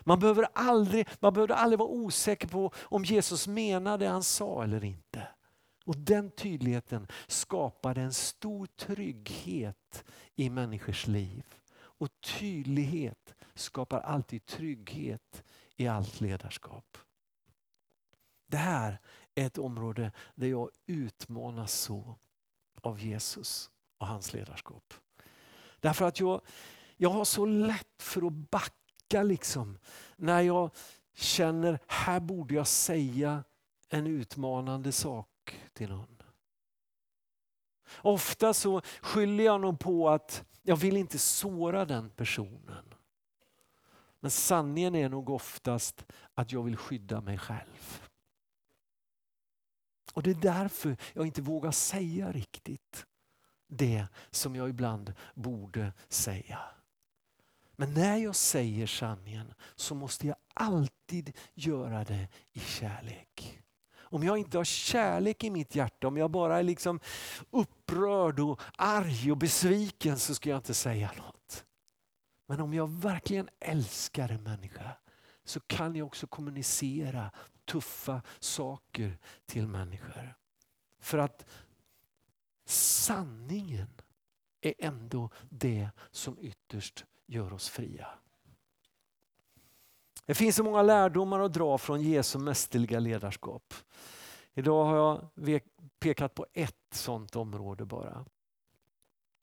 Man, 0.00 0.18
behöver 0.18 0.48
aldrig, 0.52 1.08
man 1.20 1.32
behövde 1.32 1.54
aldrig 1.54 1.78
vara 1.78 1.88
osäker 1.88 2.48
på 2.48 2.72
om 2.76 3.04
Jesus 3.04 3.46
menade 3.46 4.04
det 4.04 4.10
han 4.10 4.22
sa 4.22 4.64
eller 4.64 4.84
inte. 4.84 5.28
Och 5.84 5.96
Den 5.96 6.30
tydligheten 6.30 7.06
skapade 7.26 8.00
en 8.00 8.12
stor 8.12 8.66
trygghet 8.66 10.04
i 10.36 10.50
människors 10.50 11.06
liv. 11.06 11.44
Och 11.98 12.20
tydlighet 12.20 13.34
skapar 13.54 14.00
alltid 14.00 14.46
trygghet 14.46 15.44
i 15.76 15.86
allt 15.86 16.20
ledarskap. 16.20 16.98
Det 18.46 18.56
här 18.56 18.98
är 19.34 19.46
ett 19.46 19.58
område 19.58 20.12
där 20.34 20.46
jag 20.46 20.70
utmanas 20.86 21.72
så 21.72 22.18
av 22.82 23.00
Jesus 23.00 23.70
och 23.98 24.06
hans 24.06 24.32
ledarskap. 24.32 24.94
Därför 25.80 26.04
att 26.04 26.20
jag, 26.20 26.40
jag 26.96 27.10
har 27.10 27.24
så 27.24 27.46
lätt 27.46 28.02
för 28.02 28.26
att 28.26 28.32
backa 28.32 29.22
liksom 29.22 29.78
när 30.16 30.40
jag 30.40 30.70
känner 31.14 31.78
här 31.86 32.20
borde 32.20 32.54
jag 32.54 32.66
säga 32.66 33.44
en 33.88 34.06
utmanande 34.06 34.92
sak 34.92 35.60
till 35.72 35.88
någon. 35.88 36.22
Ofta 38.02 38.54
så 38.54 38.80
skyller 39.00 39.44
jag 39.44 39.60
nog 39.60 39.80
på 39.80 40.08
att 40.10 40.44
jag 40.68 40.76
vill 40.76 40.96
inte 40.96 41.18
såra 41.18 41.84
den 41.84 42.10
personen. 42.10 42.94
Men 44.20 44.30
sanningen 44.30 44.94
är 44.94 45.08
nog 45.08 45.30
oftast 45.30 46.04
att 46.34 46.52
jag 46.52 46.62
vill 46.62 46.76
skydda 46.76 47.20
mig 47.20 47.38
själv. 47.38 48.08
Och 50.12 50.22
det 50.22 50.30
är 50.30 50.34
därför 50.34 50.96
jag 51.12 51.26
inte 51.26 51.42
vågar 51.42 51.70
säga 51.70 52.32
riktigt 52.32 53.06
det 53.66 54.06
som 54.30 54.56
jag 54.56 54.68
ibland 54.68 55.14
borde 55.34 55.92
säga. 56.08 56.60
Men 57.76 57.94
när 57.94 58.16
jag 58.16 58.36
säger 58.36 58.86
sanningen 58.86 59.54
så 59.76 59.94
måste 59.94 60.26
jag 60.26 60.36
alltid 60.54 61.36
göra 61.54 62.04
det 62.04 62.28
i 62.52 62.60
kärlek. 62.60 63.62
Om 64.10 64.22
jag 64.22 64.38
inte 64.38 64.56
har 64.56 64.64
kärlek 64.64 65.44
i 65.44 65.50
mitt 65.50 65.74
hjärta, 65.74 66.08
om 66.08 66.16
jag 66.16 66.30
bara 66.30 66.58
är 66.58 66.62
liksom 66.62 67.00
upprörd 67.50 68.40
och 68.40 68.60
arg 68.76 69.30
och 69.30 69.38
besviken 69.38 70.18
så 70.18 70.34
ska 70.34 70.50
jag 70.50 70.58
inte 70.58 70.74
säga 70.74 71.10
något. 71.16 71.64
Men 72.46 72.60
om 72.60 72.74
jag 72.74 72.90
verkligen 72.90 73.48
älskar 73.60 74.28
en 74.28 74.42
människa 74.42 74.90
så 75.44 75.60
kan 75.60 75.96
jag 75.96 76.06
också 76.06 76.26
kommunicera 76.26 77.30
tuffa 77.64 78.22
saker 78.38 79.18
till 79.46 79.66
människor. 79.66 80.34
För 81.00 81.18
att 81.18 81.46
sanningen 82.66 83.88
är 84.60 84.74
ändå 84.78 85.30
det 85.50 85.88
som 86.10 86.38
ytterst 86.40 87.04
gör 87.26 87.52
oss 87.52 87.68
fria. 87.68 88.08
Det 90.28 90.34
finns 90.34 90.56
så 90.56 90.64
många 90.64 90.82
lärdomar 90.82 91.40
att 91.40 91.52
dra 91.52 91.78
från 91.78 92.02
Jesu 92.02 92.38
mästerliga 92.38 92.98
ledarskap. 92.98 93.74
Idag 94.54 94.84
har 94.84 94.96
jag 94.96 95.60
pekat 95.98 96.34
på 96.34 96.46
ett 96.52 96.76
sådant 96.90 97.36
område 97.36 97.84
bara. 97.84 98.24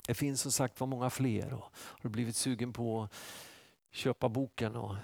Det 0.08 0.14
finns 0.14 0.42
som 0.42 0.52
sagt 0.52 0.80
var 0.80 0.88
många 0.88 1.10
fler. 1.10 1.54
Och 1.54 1.64
har 1.74 2.00
du 2.02 2.10
blivit 2.10 2.36
sugen 2.36 2.74
på 2.74 3.04
att 3.04 3.14
köpa 3.92 4.30
boken 4.30 4.76
och 4.76 4.96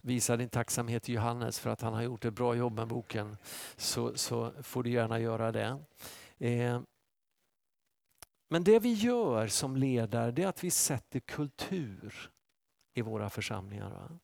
visa 0.00 0.36
din 0.36 0.48
tacksamhet 0.48 1.02
till 1.02 1.14
Johannes 1.14 1.58
för 1.58 1.70
att 1.70 1.80
han 1.80 1.94
har 1.94 2.02
gjort 2.02 2.24
ett 2.24 2.34
bra 2.34 2.54
jobb 2.54 2.72
med 2.72 2.88
boken 2.88 3.36
så, 3.76 4.16
så 4.16 4.52
får 4.62 4.82
du 4.82 4.90
gärna 4.90 5.20
göra 5.20 5.52
det. 5.52 5.78
Eh, 6.38 6.80
men 8.48 8.64
det 8.64 8.78
vi 8.78 8.92
gör 8.92 9.46
som 9.46 9.76
ledare 9.76 10.30
det 10.30 10.42
är 10.42 10.48
att 10.48 10.64
vi 10.64 10.70
sätter 10.70 11.20
kultur 11.20 12.30
i 12.94 13.02
våra 13.02 13.30
församlingar. 13.30 14.18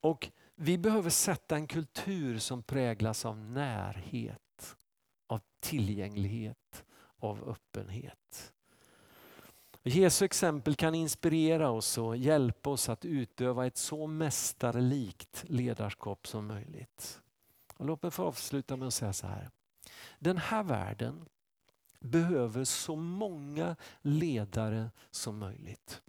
Och 0.00 0.30
vi 0.54 0.78
behöver 0.78 1.10
sätta 1.10 1.56
en 1.56 1.66
kultur 1.66 2.38
som 2.38 2.62
präglas 2.62 3.24
av 3.24 3.38
närhet, 3.38 4.76
av 5.26 5.40
tillgänglighet, 5.60 6.84
av 7.18 7.48
öppenhet. 7.48 8.52
Jesu 9.82 10.24
exempel 10.24 10.74
kan 10.74 10.94
inspirera 10.94 11.70
oss 11.70 11.98
och 11.98 12.16
hjälpa 12.16 12.70
oss 12.70 12.88
att 12.88 13.04
utöva 13.04 13.66
ett 13.66 13.76
så 13.76 14.06
mästarlikt 14.06 15.44
ledarskap 15.48 16.26
som 16.26 16.46
möjligt. 16.46 17.22
Och 17.76 17.86
låt 17.86 18.02
mig 18.02 18.10
få 18.10 18.24
avsluta 18.24 18.76
med 18.76 18.88
att 18.88 18.94
säga 18.94 19.12
så 19.12 19.26
här. 19.26 19.50
Den 20.18 20.36
här 20.36 20.62
världen 20.62 21.24
behöver 22.00 22.64
så 22.64 22.96
många 22.96 23.76
ledare 24.02 24.90
som 25.10 25.38
möjligt. 25.38 26.02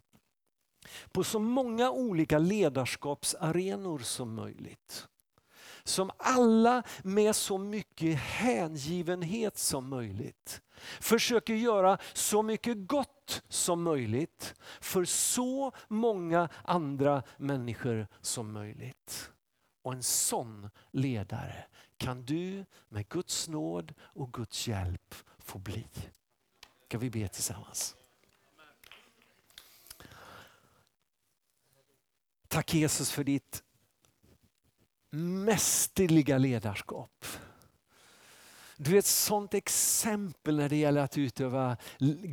På 1.11 1.23
så 1.23 1.39
många 1.39 1.91
olika 1.91 2.37
ledarskapsarenor 2.37 3.99
som 3.99 4.35
möjligt. 4.35 5.07
Som 5.83 6.11
alla 6.17 6.83
med 7.03 7.35
så 7.35 7.57
mycket 7.57 8.19
hängivenhet 8.19 9.57
som 9.57 9.89
möjligt 9.89 10.61
försöker 10.99 11.53
göra 11.53 11.97
så 12.13 12.41
mycket 12.41 12.87
gott 12.87 13.43
som 13.49 13.83
möjligt 13.83 14.53
för 14.81 15.05
så 15.05 15.71
många 15.87 16.49
andra 16.63 17.23
människor 17.37 18.07
som 18.21 18.53
möjligt. 18.53 19.31
Och 19.81 19.93
en 19.93 20.03
sån 20.03 20.69
ledare 20.91 21.65
kan 21.97 22.25
du 22.25 22.65
med 22.89 23.09
Guds 23.09 23.47
nåd 23.47 23.93
och 23.99 24.33
Guds 24.33 24.67
hjälp 24.67 25.15
få 25.37 25.59
bli. 25.59 25.87
Ska 26.87 26.97
vi 26.97 27.09
be 27.09 27.27
tillsammans? 27.27 27.95
Tack 32.49 32.73
Jesus 32.73 33.11
för 33.11 33.23
ditt 33.23 33.63
mästerliga 35.11 36.37
ledarskap. 36.37 37.25
Du 38.77 38.95
är 38.95 38.99
ett 38.99 39.05
sånt 39.05 39.53
exempel 39.53 40.57
när 40.57 40.69
det 40.69 40.75
gäller 40.75 41.01
att 41.01 41.17
utöva 41.17 41.77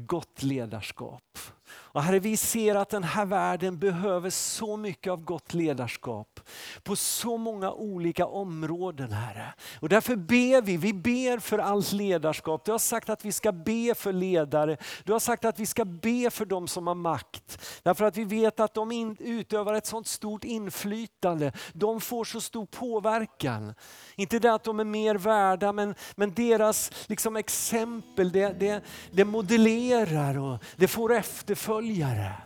gott 0.06 0.42
ledarskap. 0.42 1.38
Och 1.68 2.02
herre, 2.02 2.18
vi 2.18 2.36
ser 2.36 2.74
att 2.74 2.88
den 2.88 3.04
här 3.04 3.26
världen 3.26 3.78
behöver 3.78 4.30
så 4.30 4.76
mycket 4.76 5.12
av 5.12 5.24
gott 5.24 5.54
ledarskap 5.54 6.40
på 6.82 6.96
så 6.96 7.36
många 7.36 7.72
olika 7.72 8.26
områden 8.26 9.12
Herre. 9.12 9.54
Och 9.80 9.88
därför 9.88 10.16
ber 10.16 10.62
vi, 10.62 10.76
vi 10.76 10.92
ber 10.92 11.38
för 11.38 11.58
allt 11.58 11.92
ledarskap. 11.92 12.64
Du 12.64 12.72
har 12.72 12.78
sagt 12.78 13.08
att 13.08 13.24
vi 13.24 13.32
ska 13.32 13.52
be 13.52 13.94
för 13.94 14.12
ledare. 14.12 14.76
Du 15.04 15.12
har 15.12 15.20
sagt 15.20 15.44
att 15.44 15.60
vi 15.60 15.66
ska 15.66 15.84
be 15.84 16.30
för 16.30 16.44
de 16.44 16.68
som 16.68 16.86
har 16.86 16.94
makt. 16.94 17.58
Därför 17.82 18.04
att 18.04 18.16
vi 18.16 18.24
vet 18.24 18.60
att 18.60 18.74
de 18.74 19.16
utövar 19.18 19.74
ett 19.74 19.86
sånt 19.86 20.06
stort 20.06 20.44
inflytande. 20.44 21.52
De 21.72 22.00
får 22.00 22.24
så 22.24 22.40
stor 22.40 22.66
påverkan. 22.66 23.74
Inte 24.16 24.38
det 24.38 24.54
att 24.54 24.64
de 24.64 24.80
är 24.80 24.84
mer 24.84 25.14
värda 25.14 25.72
men, 25.72 25.94
men 26.16 26.34
deras 26.34 26.90
liksom, 27.06 27.36
exempel 27.36 28.32
det, 28.32 28.60
det, 28.60 28.82
det 29.12 29.24
modellerar 29.24 30.38
och 30.38 30.58
det 30.76 30.88
får 30.88 31.12
efterföljare. 31.56 32.45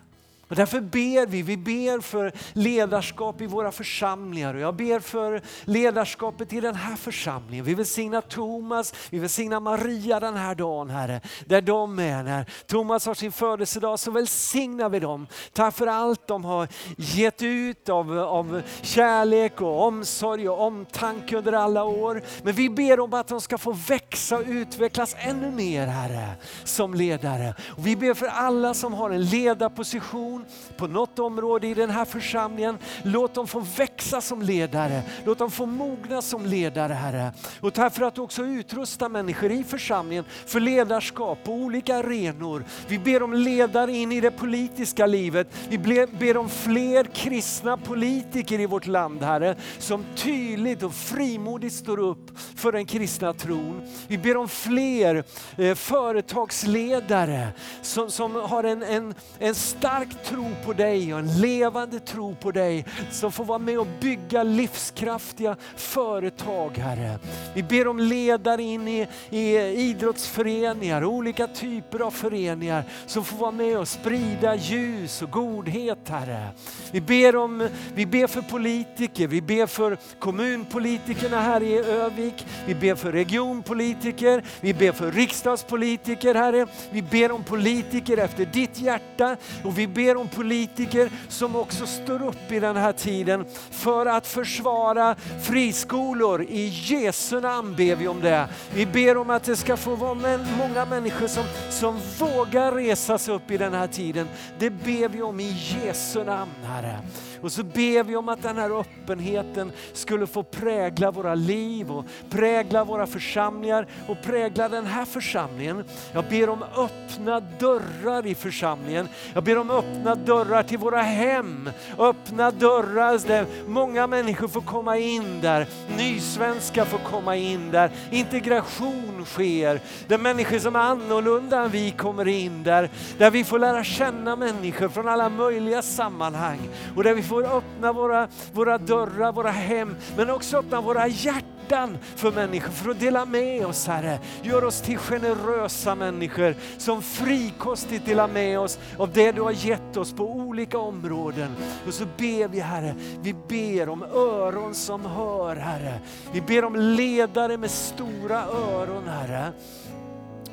Och 0.50 0.56
därför 0.56 0.80
ber 0.80 1.26
vi, 1.26 1.42
vi 1.42 1.56
ber 1.56 2.00
för 2.00 2.32
ledarskap 2.52 3.40
i 3.40 3.46
våra 3.46 3.72
församlingar 3.72 4.54
och 4.54 4.60
jag 4.60 4.76
ber 4.76 5.00
för 5.00 5.42
ledarskapet 5.64 6.52
i 6.52 6.60
den 6.60 6.74
här 6.74 6.96
församlingen. 6.96 7.64
Vi 7.64 7.74
välsignar 7.74 8.20
Thomas, 8.20 8.94
vi 9.10 9.18
välsignar 9.18 9.60
Maria 9.60 10.20
den 10.20 10.36
här 10.36 10.54
dagen 10.54 10.90
Herre, 10.90 11.20
där 11.46 11.60
de 11.60 11.98
är. 11.98 12.22
När 12.22 12.44
Thomas 12.66 13.06
har 13.06 13.14
sin 13.14 13.32
födelsedag 13.32 13.98
så 13.98 14.10
välsignar 14.10 14.88
vi 14.88 15.00
dem. 15.00 15.26
Tack 15.52 15.74
för 15.74 15.86
allt 15.86 16.26
de 16.26 16.44
har 16.44 16.68
gett 16.96 17.42
ut 17.42 17.88
av, 17.88 18.18
av 18.18 18.62
kärlek 18.82 19.60
och 19.60 19.86
omsorg 19.86 20.48
och 20.48 20.60
omtanke 20.66 21.36
under 21.36 21.52
alla 21.52 21.84
år. 21.84 22.22
Men 22.42 22.54
vi 22.54 22.70
ber 22.70 23.00
om 23.00 23.14
att 23.14 23.28
de 23.28 23.40
ska 23.40 23.58
få 23.58 23.72
växa 23.72 24.36
och 24.36 24.44
utvecklas 24.46 25.16
ännu 25.18 25.50
mer 25.50 25.86
Herre, 25.86 26.28
som 26.64 26.94
ledare. 26.94 27.54
Och 27.76 27.86
vi 27.86 27.96
ber 27.96 28.14
för 28.14 28.26
alla 28.26 28.74
som 28.74 28.94
har 28.94 29.10
en 29.10 29.24
ledarposition 29.24 30.39
person 30.40 30.76
på 30.76 30.86
något 30.86 31.18
område 31.18 31.66
i 31.66 31.74
den 31.74 31.90
här 31.90 32.04
församlingen. 32.04 32.78
Låt 33.02 33.34
dem 33.34 33.46
få 33.46 33.60
växa 33.60 34.20
som 34.20 34.42
ledare. 34.42 35.02
Låt 35.24 35.38
dem 35.38 35.50
få 35.50 35.66
mogna 35.66 36.22
som 36.22 36.46
ledare 36.46 36.92
Herre. 36.92 37.32
Och 37.60 37.74
tack 37.74 37.94
för 37.94 38.02
att 38.02 38.14
du 38.14 38.20
också 38.20 38.44
utrustar 38.44 39.08
människor 39.08 39.52
i 39.52 39.64
församlingen 39.64 40.24
för 40.46 40.60
ledarskap 40.60 41.38
på 41.44 41.52
olika 41.52 41.96
arenor. 41.96 42.64
Vi 42.88 42.98
ber 42.98 43.22
om 43.22 43.34
ledare 43.34 43.92
in 43.92 44.12
i 44.12 44.20
det 44.20 44.30
politiska 44.30 45.06
livet. 45.06 45.48
Vi 45.68 45.78
ber 46.18 46.36
om 46.36 46.48
fler 46.48 47.04
kristna 47.04 47.76
politiker 47.76 48.60
i 48.60 48.66
vårt 48.66 48.86
land 48.86 49.22
Herre, 49.22 49.56
som 49.78 50.04
tydligt 50.16 50.82
och 50.82 50.94
frimodigt 50.94 51.74
står 51.74 51.98
upp 51.98 52.38
för 52.56 52.72
den 52.72 52.86
kristna 52.86 53.32
tron. 53.32 53.82
Vi 54.08 54.18
ber 54.18 54.36
om 54.36 54.48
fler 54.48 55.24
eh, 55.56 55.74
företagsledare 55.74 57.48
som, 57.82 58.10
som 58.10 58.34
har 58.34 58.64
en, 58.64 58.82
en, 58.82 59.14
en 59.38 59.54
stark 59.54 60.22
tro 60.30 60.46
på 60.64 60.72
dig 60.72 61.14
och 61.14 61.18
en 61.18 61.40
levande 61.40 62.00
tro 62.00 62.34
på 62.34 62.50
dig 62.50 62.84
som 63.10 63.32
får 63.32 63.44
vara 63.44 63.58
med 63.58 63.78
och 63.78 63.86
bygga 64.00 64.42
livskraftiga 64.42 65.56
företag 65.76 66.78
Herre. 66.78 67.18
Vi 67.54 67.62
ber 67.62 67.88
om 67.88 67.98
ledare 67.98 68.62
in 68.62 68.88
i, 68.88 69.06
i 69.30 69.56
idrottsföreningar, 69.90 71.04
olika 71.04 71.46
typer 71.46 72.00
av 72.00 72.10
föreningar 72.10 72.84
som 73.06 73.24
får 73.24 73.36
vara 73.36 73.50
med 73.50 73.78
och 73.78 73.88
sprida 73.88 74.54
ljus 74.54 75.22
och 75.22 75.30
godhet 75.30 76.08
Herre. 76.08 76.48
Vi 76.92 77.00
ber, 77.00 77.36
om, 77.36 77.68
vi 77.94 78.06
ber 78.06 78.26
för 78.26 78.42
politiker, 78.42 79.28
vi 79.28 79.42
ber 79.42 79.66
för 79.66 79.98
kommunpolitikerna 80.18 81.40
här 81.40 81.62
i 81.62 81.78
Övik, 81.78 82.46
vi 82.66 82.74
ber 82.74 82.94
för 82.94 83.12
regionpolitiker, 83.12 84.44
vi 84.60 84.74
ber 84.74 84.92
för 84.92 85.12
riksdagspolitiker 85.12 86.34
Herre. 86.34 86.66
Vi 86.90 87.02
ber 87.02 87.32
om 87.32 87.44
politiker 87.44 88.16
efter 88.16 88.46
ditt 88.46 88.78
hjärta 88.78 89.36
och 89.64 89.78
vi 89.78 89.86
ber 89.86 90.19
om 90.20 90.28
politiker 90.28 91.10
som 91.28 91.56
också 91.56 91.86
står 91.86 92.22
upp 92.22 92.52
i 92.52 92.60
den 92.60 92.76
här 92.76 92.92
tiden 92.92 93.44
för 93.70 94.06
att 94.06 94.26
försvara 94.26 95.16
friskolor. 95.42 96.42
I 96.42 96.68
Jesu 96.68 97.40
namn 97.40 97.74
ber 97.76 97.96
vi 97.96 98.08
om 98.08 98.20
det. 98.20 98.48
Vi 98.74 98.86
ber 98.86 99.16
om 99.16 99.30
att 99.30 99.44
det 99.44 99.56
ska 99.56 99.76
få 99.76 99.94
vara 99.94 100.38
många 100.58 100.84
människor 100.84 101.26
som, 101.26 101.44
som 101.70 102.00
vågar 102.18 102.72
resa 102.72 103.18
sig 103.18 103.34
upp 103.34 103.50
i 103.50 103.56
den 103.56 103.74
här 103.74 103.86
tiden. 103.86 104.28
Det 104.58 104.70
ber 104.70 105.08
vi 105.08 105.22
om 105.22 105.40
i 105.40 105.56
Jesu 105.84 106.24
namn 106.24 106.50
Herre. 106.64 106.98
Och 107.42 107.52
så 107.52 107.62
ber 107.62 108.02
vi 108.02 108.16
om 108.16 108.28
att 108.28 108.42
den 108.42 108.56
här 108.56 108.80
öppenheten 108.80 109.72
skulle 109.92 110.26
få 110.26 110.42
prägla 110.42 111.10
våra 111.10 111.34
liv 111.34 111.92
och 111.92 112.04
prägla 112.30 112.84
våra 112.84 113.06
församlingar 113.06 113.86
och 114.08 114.22
prägla 114.22 114.68
den 114.68 114.86
här 114.86 115.04
församlingen. 115.04 115.84
Jag 116.12 116.24
ber 116.24 116.48
om 116.48 116.62
öppna 116.62 117.40
dörrar 117.40 118.26
i 118.26 118.34
församlingen. 118.34 119.08
Jag 119.34 119.44
ber 119.44 119.58
om 119.58 119.70
öppna 119.70 120.14
dörrar 120.14 120.62
till 120.62 120.78
våra 120.78 121.02
hem. 121.02 121.70
Öppna 121.98 122.50
dörrar 122.50 123.26
där 123.26 123.46
många 123.66 124.06
människor 124.06 124.48
får 124.48 124.60
komma 124.60 124.96
in 124.96 125.40
där. 125.40 125.66
Nysvenskar 125.96 126.84
får 126.84 126.98
komma 126.98 127.36
in 127.36 127.70
där. 127.70 127.90
Integration 128.10 129.24
sker. 129.26 129.80
Där 130.08 130.18
människor 130.18 130.58
som 130.58 130.76
är 130.76 130.80
annorlunda 130.80 131.60
än 131.60 131.70
vi 131.70 131.90
kommer 131.90 132.28
in 132.28 132.62
där. 132.62 132.90
Där 133.18 133.30
vi 133.30 133.44
får 133.44 133.58
lära 133.58 133.84
känna 133.84 134.36
människor 134.36 134.88
från 134.88 135.08
alla 135.08 135.28
möjliga 135.28 135.82
sammanhang. 135.82 136.68
Och 136.96 137.04
där 137.04 137.14
vi 137.14 137.22
får 137.30 137.56
öppna 137.56 137.92
våra, 137.92 138.28
våra 138.52 138.78
dörrar, 138.78 139.32
våra 139.32 139.50
hem, 139.50 139.96
men 140.16 140.30
också 140.30 140.58
öppna 140.58 140.80
våra 140.80 141.06
hjärtan 141.06 141.98
för 142.16 142.32
människor 142.32 142.70
för 142.70 142.90
att 142.90 143.00
dela 143.00 143.24
med 143.24 143.66
oss 143.66 143.86
Herre. 143.86 144.18
Gör 144.42 144.64
oss 144.64 144.80
till 144.80 144.98
generösa 144.98 145.94
människor 145.94 146.54
som 146.78 147.02
frikostigt 147.02 148.06
delar 148.06 148.28
med 148.28 148.58
oss 148.58 148.78
av 148.98 149.12
det 149.12 149.32
du 149.32 149.42
har 149.42 149.52
gett 149.66 149.96
oss 149.96 150.12
på 150.12 150.30
olika 150.30 150.78
områden. 150.78 151.56
Och 151.86 151.94
så 151.94 152.04
ber 152.04 152.48
vi 152.48 152.60
Herre, 152.60 152.94
vi 153.22 153.34
ber 153.48 153.88
om 153.88 154.02
öron 154.02 154.74
som 154.74 155.04
hör 155.04 155.56
Herre. 155.56 156.00
Vi 156.32 156.40
ber 156.40 156.64
om 156.64 156.76
ledare 156.76 157.56
med 157.56 157.70
stora 157.70 158.42
öron 158.44 159.08
Herre 159.08 159.52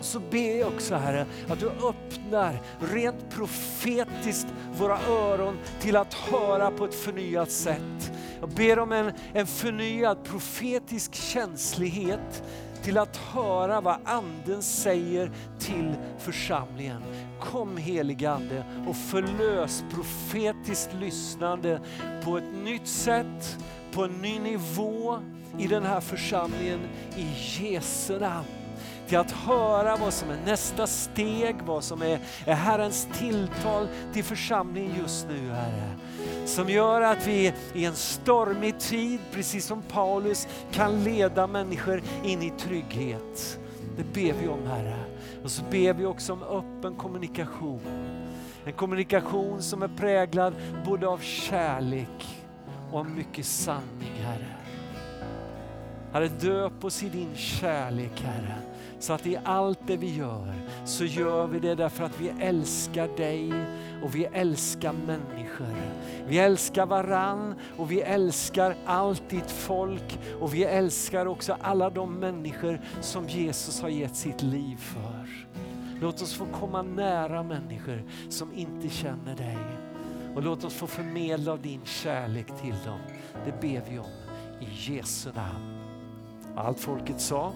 så 0.02 0.20
ber 0.20 0.60
jag 0.60 0.68
också 0.68 0.96
Herre 0.96 1.26
att 1.50 1.60
du 1.60 1.68
öppnar 1.68 2.62
rent 2.80 3.30
profetiskt 3.30 4.48
våra 4.78 5.00
öron 5.08 5.58
till 5.80 5.96
att 5.96 6.14
höra 6.14 6.72
på 6.72 6.86
ett 6.86 6.96
förnyat 6.96 7.52
sätt. 7.52 8.12
Jag 8.40 8.50
ber 8.50 8.80
om 8.80 8.92
en, 8.92 9.12
en 9.34 9.48
förnyad 9.48 10.24
profetisk 10.24 11.16
känslighet 11.16 12.44
till 12.84 12.98
att 12.98 13.18
höra 13.18 13.82
vad 13.82 13.98
Anden 14.06 14.62
säger 14.62 15.32
till 15.60 15.94
församlingen. 16.20 17.02
Kom 17.40 17.78
helige 17.78 18.32
Ande 18.32 18.64
och 18.88 18.96
förlös 18.96 19.84
profetiskt 19.94 20.94
lyssnande 20.94 21.82
på 22.24 22.38
ett 22.38 22.54
nytt 22.64 22.88
sätt, 22.88 23.58
på 23.92 24.04
en 24.04 24.22
ny 24.22 24.40
nivå 24.40 25.20
i 25.58 25.68
den 25.68 25.84
här 25.84 26.00
församlingen 26.00 26.80
i 27.18 27.26
Jesu 27.60 28.20
namn 28.20 28.57
till 29.08 29.18
att 29.18 29.32
höra 29.32 29.96
vad 29.96 30.14
som 30.14 30.30
är 30.30 30.38
nästa 30.46 30.88
steg, 30.88 31.56
vad 31.66 31.84
som 31.84 32.02
är, 32.02 32.20
är 32.46 32.54
Herrens 32.54 33.08
tilltal 33.20 33.88
till 34.14 34.24
församlingen 34.24 34.96
just 35.02 35.28
nu 35.28 35.50
Herre. 35.50 35.96
Som 36.46 36.70
gör 36.70 37.02
att 37.02 37.28
vi 37.28 37.54
i 37.74 37.86
en 37.86 37.96
stormig 37.96 38.80
tid, 38.80 39.20
precis 39.32 39.66
som 39.66 39.82
Paulus, 39.82 40.48
kan 40.72 41.04
leda 41.04 41.48
människor 41.48 42.02
in 42.24 42.42
i 42.42 42.50
trygghet. 42.50 43.60
Det 43.98 44.04
ber 44.14 44.34
vi 44.42 44.48
om 44.48 44.68
Herre. 44.68 44.98
Och 45.44 45.52
så 45.52 45.64
ber 45.72 45.94
vi 45.94 46.06
också 46.06 46.34
om 46.34 46.44
öppen 46.44 46.96
kommunikation. 46.96 47.82
En 48.66 48.74
kommunikation 48.74 49.62
som 49.62 49.84
är 49.84 49.88
präglad 49.88 50.54
både 50.86 51.08
av 51.08 51.18
kärlek 51.18 52.46
och 52.92 53.00
av 53.00 53.10
mycket 53.10 53.46
sanning 53.46 54.14
Herre. 54.22 54.48
Herre, 56.14 56.28
döp 56.28 56.84
oss 56.84 57.04
i 57.04 57.10
din 57.10 57.36
kärlek 57.36 58.22
Herre. 58.22 58.56
Så 59.00 59.14
att 59.14 59.28
i 59.28 59.38
allt 59.44 59.80
det 59.88 59.98
vi 59.98 60.16
gör 60.16 60.54
så 60.86 61.06
gör 61.06 61.48
vi 61.48 61.60
det 61.60 61.76
därför 61.76 62.04
att 62.04 62.22
vi 62.22 62.32
älskar 62.40 63.18
dig 63.18 63.54
och 64.04 64.16
vi 64.16 64.26
älskar 64.26 64.94
människor. 64.94 65.76
Vi 66.28 66.40
älskar 66.40 66.86
varann 66.86 67.56
och 67.78 67.92
vi 67.92 68.02
älskar 68.02 68.76
allt 68.86 69.30
ditt 69.30 69.52
folk 69.52 70.20
och 70.40 70.54
vi 70.54 70.64
älskar 70.64 71.26
också 71.26 71.58
alla 71.62 71.90
de 71.90 72.14
människor 72.14 72.82
som 73.02 73.28
Jesus 73.28 73.82
har 73.82 73.90
gett 73.90 74.16
sitt 74.16 74.44
liv 74.44 74.78
för. 74.78 75.48
Låt 76.02 76.22
oss 76.22 76.34
få 76.34 76.46
komma 76.46 76.82
nära 76.82 77.44
människor 77.44 78.04
som 78.30 78.54
inte 78.54 78.90
känner 78.90 79.36
dig 79.36 79.58
och 80.36 80.44
låt 80.44 80.64
oss 80.64 80.74
få 80.74 80.88
förmedla 80.88 81.58
din 81.58 81.82
kärlek 81.86 82.48
till 82.62 82.76
dem. 82.86 83.00
Det 83.46 83.62
ber 83.62 83.82
vi 83.90 84.00
om 84.00 84.06
i 84.60 84.94
Jesu 84.94 85.30
namn. 85.36 85.78
Allt 86.56 86.80
folket 86.80 87.22
sa 87.22 87.54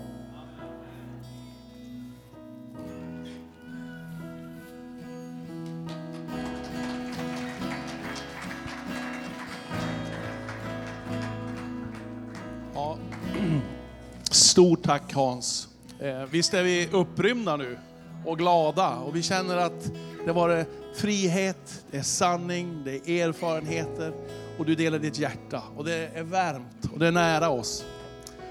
Stort 14.51 14.83
tack 14.83 15.13
Hans. 15.13 15.67
Eh, 15.99 16.23
visst 16.31 16.53
är 16.53 16.63
vi 16.63 16.89
upprymda 16.91 17.57
nu 17.57 17.77
och 18.25 18.37
glada 18.37 18.95
och 18.95 19.15
vi 19.15 19.21
känner 19.21 19.57
att 19.57 19.91
det 20.25 20.31
var 20.31 20.65
frihet, 20.95 21.83
det 21.91 21.97
är 21.97 22.01
sanning, 22.01 22.81
det 22.85 23.09
är 23.09 23.27
erfarenheter 23.27 24.13
och 24.57 24.65
du 24.65 24.75
delar 24.75 24.99
ditt 24.99 25.19
hjärta 25.19 25.61
och 25.77 25.85
det 25.85 26.09
är 26.15 26.23
varmt 26.23 26.91
och 26.93 26.99
det 26.99 27.07
är 27.07 27.11
nära 27.11 27.49
oss. 27.49 27.85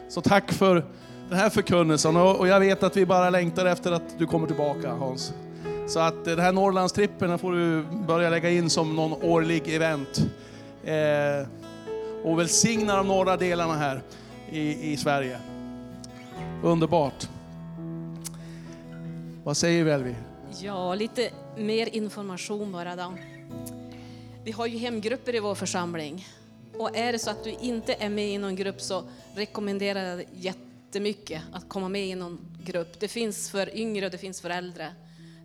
Så 0.09 0.21
tack 0.21 0.53
för 0.53 0.85
den 1.29 1.39
här 1.39 1.51
förkunnelsen 1.51 2.17
och 2.17 2.49
jag 2.49 2.61
vet 2.61 2.83
att 2.83 2.97
vi 2.97 3.07
bara 3.07 3.31
längtar 3.31 3.67
efter 3.67 3.93
att 3.93 4.19
du 4.19 4.27
kommer 4.27 4.47
tillbaka 4.47 4.91
Hans. 4.91 5.33
Så 5.89 6.01
att 6.01 6.27
eh, 6.27 6.35
den 6.35 6.45
här 6.45 6.53
Norrlandstrippen 6.53 7.39
får 7.39 7.53
du 7.53 7.85
börja 8.07 8.31
lägga 8.31 8.51
in 8.51 8.71
som 8.71 8.97
någon 8.97 9.23
årlig 9.23 9.75
event. 9.75 10.27
Eh, 10.85 11.49
och 12.25 12.39
välsigna 12.39 12.97
de 12.97 13.09
norra 13.09 13.37
delarna 13.37 13.75
här 13.75 14.03
i, 14.51 14.93
i 14.93 14.97
Sverige. 14.97 15.39
Underbart. 16.63 17.29
Vad 19.45 19.57
säger 19.57 19.99
vi 19.99 20.15
Ja, 20.61 20.95
lite 20.95 21.31
mer 21.57 21.95
information 21.95 22.73
bara 22.73 22.97
då. 22.97 23.15
Vi 24.45 24.53
har 24.53 24.67
ju 24.67 24.79
hemgrupper 24.79 25.35
i 25.35 25.41
vår 25.41 25.55
församling. 25.55 26.27
Och 26.79 26.97
är 26.97 27.13
det 27.13 27.19
så 27.19 27.31
att 27.31 27.45
du 27.45 27.51
inte 27.51 27.95
är 27.95 28.09
med 28.09 28.29
i 28.29 28.39
någon 28.39 28.57
grupp 28.57 28.81
så 28.81 29.03
rekommenderar 29.35 30.05
jag 30.05 30.25
jättemycket 30.35 31.43
att 31.53 31.69
komma 31.69 31.89
med 31.89 32.07
i 32.07 32.15
någon 32.15 32.39
grupp. 32.65 33.01
Det 33.01 33.09
finns 33.09 33.51
för 33.51 33.77
yngre 33.77 34.07
och 34.07 34.13
det 34.13 34.19
finns 34.19 34.41
för 34.41 34.51
äldre. 34.51 34.93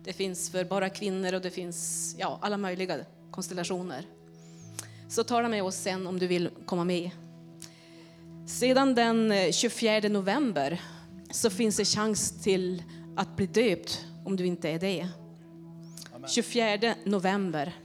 Det 0.04 0.12
finns 0.12 0.50
för 0.50 0.64
bara 0.64 0.88
kvinnor 0.88 1.34
och 1.34 1.40
det 1.40 1.50
finns 1.50 2.14
ja, 2.18 2.38
alla 2.42 2.56
möjliga 2.56 2.98
konstellationer. 3.30 4.02
Så 5.08 5.24
tala 5.24 5.48
med 5.48 5.62
oss 5.62 5.76
sen 5.76 6.06
om 6.06 6.18
du 6.18 6.26
vill 6.26 6.50
komma 6.66 6.84
med. 6.84 7.10
Sedan 8.46 8.94
den 8.94 9.32
eh, 9.32 9.52
24 9.52 10.08
november 10.08 10.80
så 11.36 11.50
finns 11.50 11.76
det 11.76 11.84
chans 11.84 12.42
till 12.42 12.82
att 13.16 13.36
bli 13.36 13.46
döpt 13.46 14.04
om 14.24 14.36
du 14.36 14.46
inte 14.46 14.68
är 14.68 14.78
det. 14.78 15.08
24 16.28 16.94
november. 17.04 17.76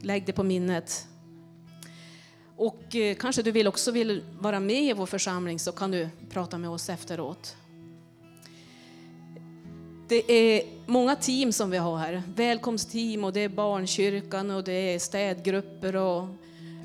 Lägg 0.00 0.26
det 0.26 0.32
på 0.32 0.42
minnet. 0.42 1.06
Och 2.56 2.96
eh, 2.96 3.16
kanske 3.16 3.42
du 3.42 3.50
vill 3.50 3.66
också 3.66 3.90
vill 3.90 4.22
vara 4.40 4.60
med 4.60 4.82
i 4.82 4.92
vår 4.92 5.06
församling 5.06 5.58
så 5.58 5.72
kan 5.72 5.90
du 5.90 6.08
prata 6.30 6.58
med 6.58 6.70
oss 6.70 6.88
efteråt. 6.88 7.56
Det 10.08 10.32
är 10.32 10.62
många 10.86 11.16
team 11.16 11.52
som 11.52 11.70
vi 11.70 11.76
har 11.76 11.98
här. 11.98 12.22
Välkomstteam 12.36 13.24
och 13.24 13.32
det 13.32 13.40
är 13.40 13.48
barnkyrkan 13.48 14.50
och 14.50 14.64
det 14.64 14.94
är 14.94 14.98
städgrupper 14.98 15.96
och 15.96 16.28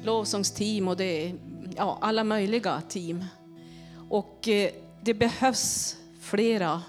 lovsångsteam 0.03 0.87
och 0.87 0.97
det 0.97 1.27
är 1.27 1.35
ja, 1.77 1.97
alla 2.01 2.23
möjliga 2.23 2.81
team. 2.81 3.25
Och 4.09 4.47
eh, 4.47 4.71
det 5.01 5.13
behövs 5.13 5.97
flera 6.19 6.83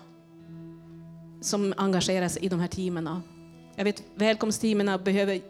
som 1.41 1.75
engagerar 1.77 2.29
sig 2.29 2.45
i 2.45 2.49
de 2.49 2.61
här 2.61 2.69
teamen. 2.69 3.23
Jag 3.77 3.85
vet 3.85 4.03
välkomstteamen 4.15 5.05
behöver 5.05 5.41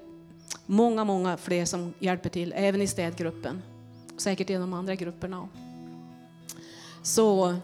många, 0.66 1.04
många 1.04 1.36
fler 1.36 1.64
som 1.64 1.94
hjälper 1.98 2.28
till, 2.28 2.52
även 2.56 2.82
i 2.82 2.86
städgruppen. 2.86 3.62
Säkert 4.16 4.50
i 4.50 4.54
de 4.54 4.72
andra 4.72 4.94
grupperna. 4.94 5.48
Så 7.02 7.56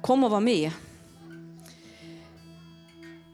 kom 0.00 0.24
och 0.24 0.30
var 0.30 0.40
med. 0.40 0.70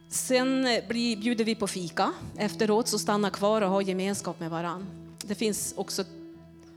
Sen 0.08 0.66
eh, 0.66 0.88
bjuder 0.88 1.44
vi 1.44 1.54
på 1.54 1.66
fika 1.66 2.12
efteråt, 2.36 2.88
så 2.88 2.98
stanna 2.98 3.30
kvar 3.30 3.62
och 3.62 3.70
ha 3.70 3.82
gemenskap 3.82 4.40
med 4.40 4.50
varann. 4.50 4.86
Det 5.24 5.34
finns 5.34 5.74
också 5.76 6.04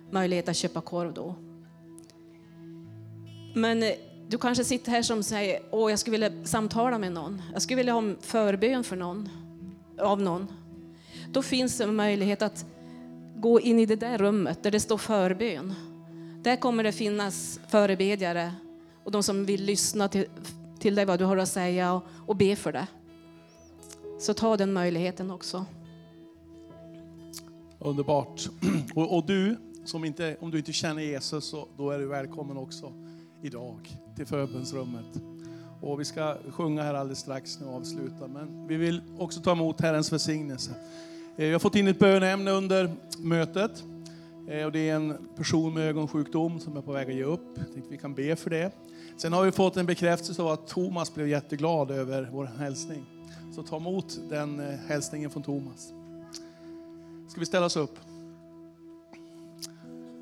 möjlighet 0.10 0.50
att 0.50 0.56
köpa 0.56 0.82
korv 0.82 1.14
då. 1.14 1.36
Men 3.54 3.84
eh, 3.84 3.92
du 4.28 4.38
kanske 4.38 4.64
sitter 4.64 4.92
här 4.92 5.02
som 5.02 5.24
säger, 5.24 5.62
åh 5.72 5.90
jag 5.90 6.00
skulle 6.00 6.18
vilja 6.18 6.46
samtala 6.46 6.98
med 6.98 7.12
någon. 7.12 7.42
Jag 7.54 7.62
skulle 7.62 7.78
vilja 7.78 7.94
ha 7.94 8.00
en 8.02 8.18
förbön 8.22 8.84
för 8.84 8.96
någon, 8.96 9.30
av 10.00 10.22
någon. 10.22 10.48
Då 11.32 11.42
finns 11.42 11.78
det 11.78 11.84
en 11.84 11.96
möjlighet 11.96 12.42
att 12.42 12.66
gå 13.36 13.60
in 13.60 13.80
i 13.80 13.86
det 13.86 13.96
där 13.96 14.18
rummet 14.18 14.64
där 14.64 14.72
det 14.72 14.80
står 14.80 14.98
förbön. 14.98 15.74
Där 16.44 16.56
kommer 16.56 16.84
det 16.84 16.92
finnas 16.92 17.60
förebedjare 17.70 18.54
och 19.04 19.12
de 19.12 19.24
som 19.24 19.46
vill 19.46 19.64
lyssna 19.64 20.08
till, 20.08 20.26
till 20.80 20.96
dig 20.96 21.06
vad 21.06 21.20
du 21.20 21.26
har 21.26 21.38
att 21.38 21.50
säga 21.50 21.94
och, 21.94 22.04
och 22.28 22.36
be 22.36 22.56
för 22.56 22.72
det. 22.72 22.88
Så 24.20 24.34
ta 24.34 24.58
den 24.58 24.74
möjligheten 24.74 25.32
också. 25.32 25.66
Underbart. 27.80 28.50
Och, 28.96 29.18
och 29.18 29.26
du, 29.26 29.58
som 29.86 30.06
inte, 30.06 30.38
om 30.40 30.52
du 30.52 30.58
inte 30.58 30.74
känner 30.74 31.02
Jesus, 31.02 31.46
så, 31.46 31.68
då 31.78 31.92
är 31.92 32.00
du 32.00 32.06
välkommen 32.06 32.58
också 32.58 32.94
idag 33.42 33.98
till 34.16 34.26
förbönsrummet. 34.26 35.22
Och 35.82 36.00
vi 36.00 36.06
ska 36.06 36.38
sjunga 36.50 36.84
här 36.84 36.94
alldeles 36.94 37.20
strax 37.20 37.60
nu 37.60 37.66
och 37.66 37.76
avsluta. 37.76 38.28
Men 38.28 38.68
vi 38.68 38.78
vill 38.78 39.02
också 39.18 39.42
ta 39.42 39.52
emot 39.52 39.82
Herrens 39.82 40.12
välsignelse. 40.12 40.72
Eh, 41.38 41.46
jag 41.46 41.54
har 41.54 41.60
fått 41.60 41.76
in 41.76 41.88
ett 41.88 42.00
bönämne 42.00 42.52
under 42.52 42.92
mötet. 43.20 43.84
Eh, 44.50 44.66
och 44.66 44.72
det 44.72 44.90
är 44.90 44.96
en 44.96 45.18
person 45.36 45.74
med 45.74 45.90
ögonsjukdom 45.90 46.60
som 46.60 46.78
är 46.78 46.82
på 46.82 46.92
väg 46.92 47.10
att 47.10 47.16
ge 47.16 47.24
upp. 47.24 47.48
Jag 47.56 47.74
tänkte 47.74 47.92
vi 47.92 47.98
kan 47.98 48.14
be 48.14 48.36
för 48.36 48.50
det. 48.50 48.72
Sen 49.18 49.34
har 49.34 49.44
vi 49.44 49.52
fått 49.52 49.78
en 49.78 49.86
bekräftelse 49.86 50.42
av 50.42 50.48
att 50.48 50.68
Thomas 50.68 51.14
blev 51.14 51.28
jätteglad 51.28 51.92
över 51.92 52.30
vår 52.32 52.46
hälsning. 52.46 53.06
Så 53.56 53.64
ta 53.64 53.78
emot 53.78 54.20
den 54.30 54.60
eh, 54.60 54.80
hälsningen 54.88 55.30
från 55.30 55.44
Thomas. 55.44 55.94
Ska 57.28 57.40
vi 57.40 57.46
ställa 57.46 57.66
oss 57.66 57.76
upp? 57.76 58.00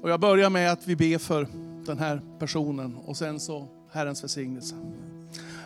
Och 0.01 0.09
jag 0.09 0.19
börjar 0.19 0.49
med 0.49 0.71
att 0.71 0.87
vi 0.87 0.95
ber 0.95 1.17
för 1.17 1.47
den 1.89 1.99
här 1.99 2.21
personen 2.39 2.97
och 3.05 3.17
sen 3.17 3.39
så 3.39 3.67
Herrens 3.91 4.23
välsignelse. 4.23 4.75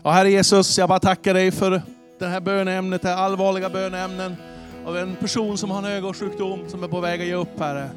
Ja, 0.03 0.11
Herre 0.11 0.31
Jesus, 0.31 0.77
jag 0.77 0.89
bara 0.89 0.99
tackar 0.99 1.33
dig 1.33 1.51
för 1.51 1.81
det 2.19 2.27
här 2.27 2.41
bönämnet, 2.41 3.01
det 3.01 3.09
här 3.09 3.17
allvarliga 3.17 3.69
bönämnen 3.69 4.35
av 4.85 4.97
en 4.97 5.15
person 5.15 5.57
som 5.57 5.71
har 5.71 5.77
en 5.77 5.85
ögonsjukdom 5.85 6.69
som 6.69 6.83
är 6.83 6.87
på 6.87 6.99
väg 6.99 7.21
att 7.21 7.27
ge 7.27 7.33
upp, 7.33 7.59
Herre. 7.59 7.89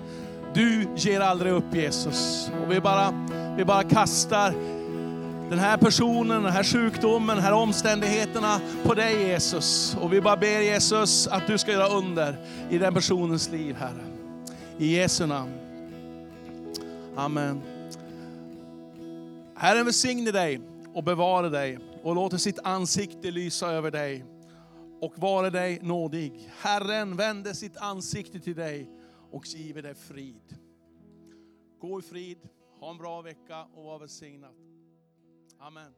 Du 0.55 0.89
ger 0.97 1.21
aldrig 1.21 1.53
upp 1.53 1.75
Jesus. 1.75 2.51
Och 2.65 2.73
vi 2.73 2.81
bara, 2.81 3.27
vi 3.57 3.65
bara 3.65 3.83
kastar 3.83 4.55
den 5.51 5.59
här 5.59 5.77
personen, 5.77 6.43
den 6.43 6.53
här 6.53 6.65
sjukdomen, 6.65 7.37
de 7.37 7.43
här 7.43 7.53
omständigheterna 7.53 8.61
på 8.85 8.95
dig 8.95 9.29
Jesus. 9.29 9.97
Och 10.01 10.13
vi 10.13 10.21
bara 10.21 10.37
ber 10.37 10.61
Jesus 10.61 11.27
att 11.27 11.47
du 11.47 11.59
ska 11.59 11.73
göra 11.73 11.89
under 11.89 12.37
i 12.71 12.79
den 12.79 12.95
personens 12.95 13.51
liv, 13.51 13.77
Herre. 13.79 14.05
I 14.79 14.97
Jesu 14.97 15.27
namn. 15.27 15.53
Amen. 17.17 17.76
Herren 19.59 19.85
välsigne 19.85 20.31
dig 20.31 20.61
och 20.95 21.05
bevara 21.05 21.49
dig 21.49 21.79
och 22.03 22.15
låter 22.15 22.37
sitt 22.37 22.59
ansikte 22.59 23.31
lysa 23.31 23.73
över 23.73 23.91
dig 23.91 24.25
och 25.01 25.19
vare 25.19 25.51
dig 25.51 25.79
nådig. 25.83 26.51
Herren 26.57 27.17
vände 27.17 27.55
sitt 27.55 27.77
ansikte 27.77 28.41
till 28.41 28.55
dig 28.55 28.91
och 29.31 29.47
giver 29.47 29.83
dig 29.83 29.95
frid. 29.95 30.59
Gå 31.81 31.99
i 31.99 32.03
frid, 32.03 32.39
ha 32.81 32.91
en 32.91 32.99
bra 32.99 33.23
vecka 33.23 33.65
och 33.75 33.85
var 33.85 33.99
välsignad. 33.99 34.55
Amen. 35.59 35.93